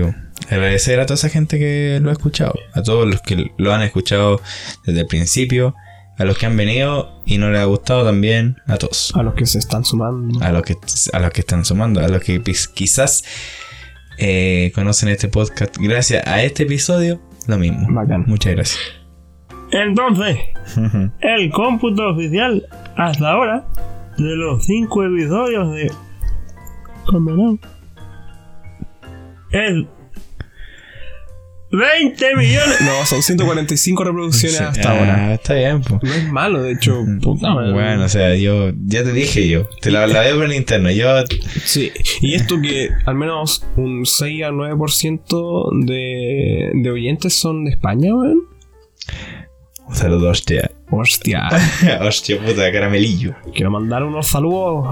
agradecer 0.51 1.01
a 1.01 1.07
toda 1.07 1.15
esa 1.15 1.29
gente 1.29 1.59
que 1.59 1.99
lo 2.01 2.11
ha 2.11 2.13
escuchado. 2.13 2.55
A 2.73 2.83
todos 2.83 3.07
los 3.09 3.21
que 3.23 3.51
lo 3.57 3.73
han 3.73 3.83
escuchado 3.83 4.41
desde 4.87 5.01
el 5.01 5.07
principio. 5.07 5.75
A 6.17 6.25
los 6.25 6.39
que 6.39 6.47
han 6.47 6.57
venido 6.57 7.21
y 7.27 7.39
no 7.39 7.51
les 7.51 7.61
ha 7.61 7.65
gustado 7.65 8.05
también. 8.05 8.59
A 8.69 8.77
todos. 8.77 9.13
A 9.17 9.23
los 9.25 9.35
que 9.35 9.47
se 9.47 9.59
están 9.59 9.85
sumando. 9.85 10.41
a 10.45 10.53
los 10.53 10.63
que 10.63 10.77
a 11.13 11.19
los 11.19 11.31
que 11.33 11.41
están 11.41 11.65
sumando, 11.65 12.01
a 12.01 12.07
los 12.09 12.23
que 12.23 12.41
quizás 12.75 13.25
eh, 14.19 14.73
conocen 14.75 15.09
este 15.09 15.29
podcast 15.29 15.77
gracias 15.79 16.27
a 16.27 16.43
este 16.43 16.65
episodio, 16.65 17.21
lo 17.47 17.59
mismo. 17.59 17.87
Bacán. 17.91 18.25
Muchas 18.27 18.55
gracias. 18.55 18.83
Entonces, 19.71 20.39
el 21.21 21.51
cómputo 21.51 22.11
oficial 22.11 22.67
hasta 22.97 23.31
ahora 23.31 23.65
de 24.17 24.37
los 24.37 24.65
5 24.65 25.05
episodios 25.05 25.75
de 25.75 25.93
Condenado 27.07 27.59
es 29.51 29.87
20 31.75 32.37
millones. 32.37 32.81
No, 32.81 33.05
son 33.07 33.23
145 33.23 34.05
reproducciones 34.05 34.59
Sí, 34.59 34.65
hasta 34.65 34.91
ah, 34.91 34.99
ahora. 34.99 35.35
Está 35.35 35.55
bien, 35.55 35.81
pues. 35.83 36.03
No 36.03 36.13
es 36.13 36.31
malo, 36.31 36.63
de 36.63 36.73
hecho. 36.73 37.05
puta 37.21 37.53
madre. 37.53 37.73
Bueno, 37.73 38.05
o 38.05 38.09
sea, 38.09 38.35
yo 38.37 38.71
ya 38.87 39.03
te 39.03 39.13
dije 39.13 39.49
yo, 39.49 39.69
te 39.81 39.91
la, 39.91 40.07
la 40.07 40.21
veo 40.21 40.37
por 40.37 40.45
el 40.45 40.53
interno. 40.55 40.91
Yo 40.91 41.09
Sí, 41.65 41.91
y 42.21 42.35
esto 42.35 42.61
que 42.61 42.91
al 43.07 43.15
menos 43.17 43.65
un 43.77 44.07
6 44.07 44.45
al 44.45 44.53
9% 44.53 45.85
de, 45.87 46.71
de 46.75 46.91
oyentes 46.91 47.35
son 47.35 47.65
de 47.65 47.73
España, 47.73 48.15
weón. 48.15 48.39
un 49.87 49.95
saludo, 49.95 50.31
hostia. 50.31 50.71
Hostia. 50.91 51.49
hostia 52.03 52.39
puta, 52.39 52.71
caramelillo. 52.71 53.35
Quiero 53.53 53.71
mandar 53.71 54.05
unos 54.05 54.29
saludos 54.29 54.87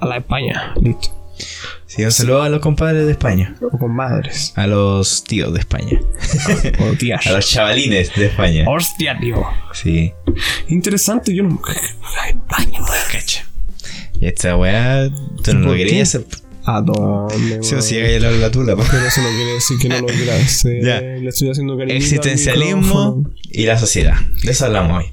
a 0.00 0.06
la 0.06 0.16
España. 0.18 0.74
Listo. 0.82 1.15
Sí, 1.86 2.04
un 2.04 2.12
saludo 2.12 2.42
a 2.42 2.48
los 2.48 2.60
compadres 2.60 3.06
de 3.06 3.12
España, 3.12 3.56
O 3.60 3.78
con 3.78 3.94
madres. 3.94 4.52
a 4.56 4.66
los 4.66 5.24
tíos 5.24 5.52
de 5.52 5.60
España, 5.60 6.00
O 6.80 6.92
tías. 6.96 7.26
a 7.26 7.32
los 7.32 7.48
chavalines 7.50 8.14
de 8.14 8.26
España. 8.26 8.64
Hostia, 8.68 9.18
tío. 9.20 9.42
Sí, 9.72 10.12
Interesante, 10.68 11.34
yo 11.34 11.42
no. 11.42 11.60
España, 12.28 12.80
cacha. 13.12 13.46
Y 14.20 14.26
esta 14.26 14.56
weá, 14.56 15.08
tú 15.44 15.52
no 15.54 15.60
lo 15.60 15.66
¿Por 15.68 15.76
querías 15.76 16.14
hacer. 16.14 16.26
¿A 16.68 16.80
dónde, 16.80 17.62
Sí, 17.62 17.74
o 17.76 17.80
sí, 17.82 17.94
la, 18.18 18.30
la 18.32 18.50
tula. 18.50 18.74
Pero 18.74 19.06
eso 19.06 19.20
no 19.22 19.28
quiere 19.28 19.52
decir 19.52 19.76
que 19.80 19.88
no 19.88 20.00
lo 20.00 20.06
quiera 20.08 20.34
hacer. 20.36 20.84
Ya. 20.84 21.00
Le 21.00 21.28
estoy 21.28 21.50
haciendo 21.50 21.78
cariño. 21.78 21.96
Existencialismo 21.96 23.22
y 23.44 23.66
la 23.66 23.78
sociedad. 23.78 24.16
De 24.42 24.50
eso 24.50 24.64
hablamos 24.66 25.04
hoy. 25.04 25.12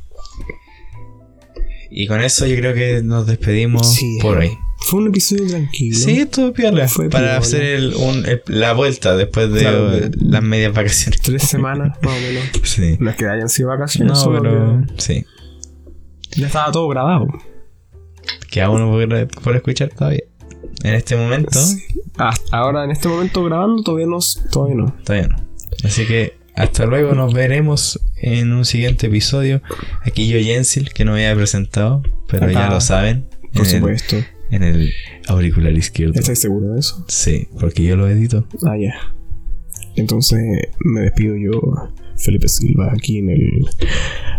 Y 1.91 2.07
con 2.07 2.21
eso 2.21 2.47
yo 2.47 2.55
creo 2.55 2.73
que 2.73 3.01
nos 3.03 3.27
despedimos 3.27 3.93
Sí. 3.93 4.17
por 4.21 4.39
hoy. 4.39 4.57
Fue 4.83 4.99
un 4.99 5.07
episodio 5.07 5.47
tranquilo. 5.47 5.97
Sí, 5.97 6.19
estuvo 6.19 6.51
piola. 6.53 6.87
Fue 6.87 7.09
para 7.09 7.23
piola. 7.25 7.37
hacer 7.37 7.61
el- 7.63 7.93
un- 7.95 8.25
el- 8.25 8.41
la 8.47 8.73
vuelta 8.73 9.15
después 9.15 9.51
de 9.51 9.59
Claro. 9.61 9.91
las 10.19 10.43
medias 10.43 10.73
vacaciones. 10.73 11.21
Tres 11.21 11.43
semanas, 11.43 11.97
más 12.01 12.17
o 12.17 12.21
menos. 12.21 12.43
Sí. 12.63 12.97
Es 12.99 13.15
que 13.15 13.27
hayan 13.27 13.49
sido 13.49 13.69
vacaciones, 13.69 14.17
No, 14.25 14.31
pero 14.41 14.83
sí. 14.97 15.25
ya 16.35 16.47
estaba 16.47 16.71
todo 16.71 16.87
grabado. 16.89 17.27
Queda 18.51 18.69
uno 18.69 18.91
por, 18.91 19.27
por 19.41 19.55
escuchar 19.55 19.89
todavía. 19.89 20.23
En 20.83 20.93
este 20.95 21.15
momento, 21.15 21.59
Sí. 21.59 21.81
Hasta 22.17 22.57
ahora, 22.57 22.83
en 22.83 22.91
este 22.91 23.07
momento 23.07 23.43
grabando, 23.43 23.81
todavía 23.83 24.05
no. 24.07 24.19
Todavía 24.51 24.75
no. 24.75 24.95
todavía 25.03 25.27
no. 25.29 25.37
Así 25.83 26.05
que 26.05 26.37
hasta 26.55 26.85
luego, 26.85 27.13
nos 27.15 27.33
veremos 27.33 27.99
en 28.17 28.51
un 28.53 28.65
siguiente 28.65 29.07
episodio. 29.07 29.61
Aquí 30.05 30.27
yo, 30.27 30.37
Jensil, 30.39 30.93
que 30.93 31.05
no 31.05 31.13
me 31.13 31.25
había 31.25 31.35
presentado, 31.37 32.03
pero 32.27 32.51
ya 32.51 32.69
lo 32.69 32.79
saben. 32.81 33.27
Por 33.53 33.61
en 33.65 33.73
el- 33.73 33.79
supuesto. 33.79 34.17
En 34.53 34.63
el 34.63 34.93
auricular 35.27 35.73
izquierdo. 35.73 36.19
¿Estás 36.19 36.39
seguro 36.39 36.73
de 36.73 36.79
eso? 36.79 37.03
Sí, 37.07 37.47
porque 37.59 37.83
yo 37.83 37.95
lo 37.95 38.07
edito. 38.07 38.47
Ah, 38.65 38.77
ya. 38.77 38.93
Entonces 39.95 40.39
me 40.79 41.01
despido 41.01 41.35
yo, 41.37 41.61
Felipe 42.17 42.47
Silva, 42.47 42.91
aquí 42.95 43.19
en 43.19 43.29
el 43.29 43.65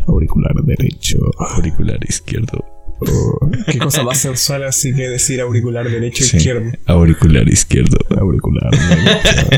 auricular 0.06 0.54
derecho. 0.64 1.18
Auricular 1.38 1.98
izquierdo. 2.08 2.64
Oh, 3.00 3.50
qué 3.66 3.78
cosa 3.78 4.04
más 4.04 4.18
sensual 4.18 4.62
así 4.62 4.94
que 4.94 5.08
decir 5.08 5.40
auricular 5.40 5.88
derecho 5.90 6.24
Sí, 6.24 6.36
izquierdo. 6.36 6.70
Auricular 6.86 7.48
izquierdo. 7.48 7.98
Auricular 8.16 8.70
derecho. 8.70 9.48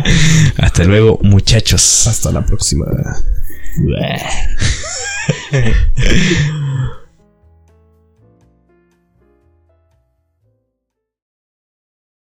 Hasta 0.57 0.85
luego, 0.85 1.19
muchachos. 1.23 2.07
Hasta 2.07 2.33
la 2.33 2.45
próxima. 2.45 2.87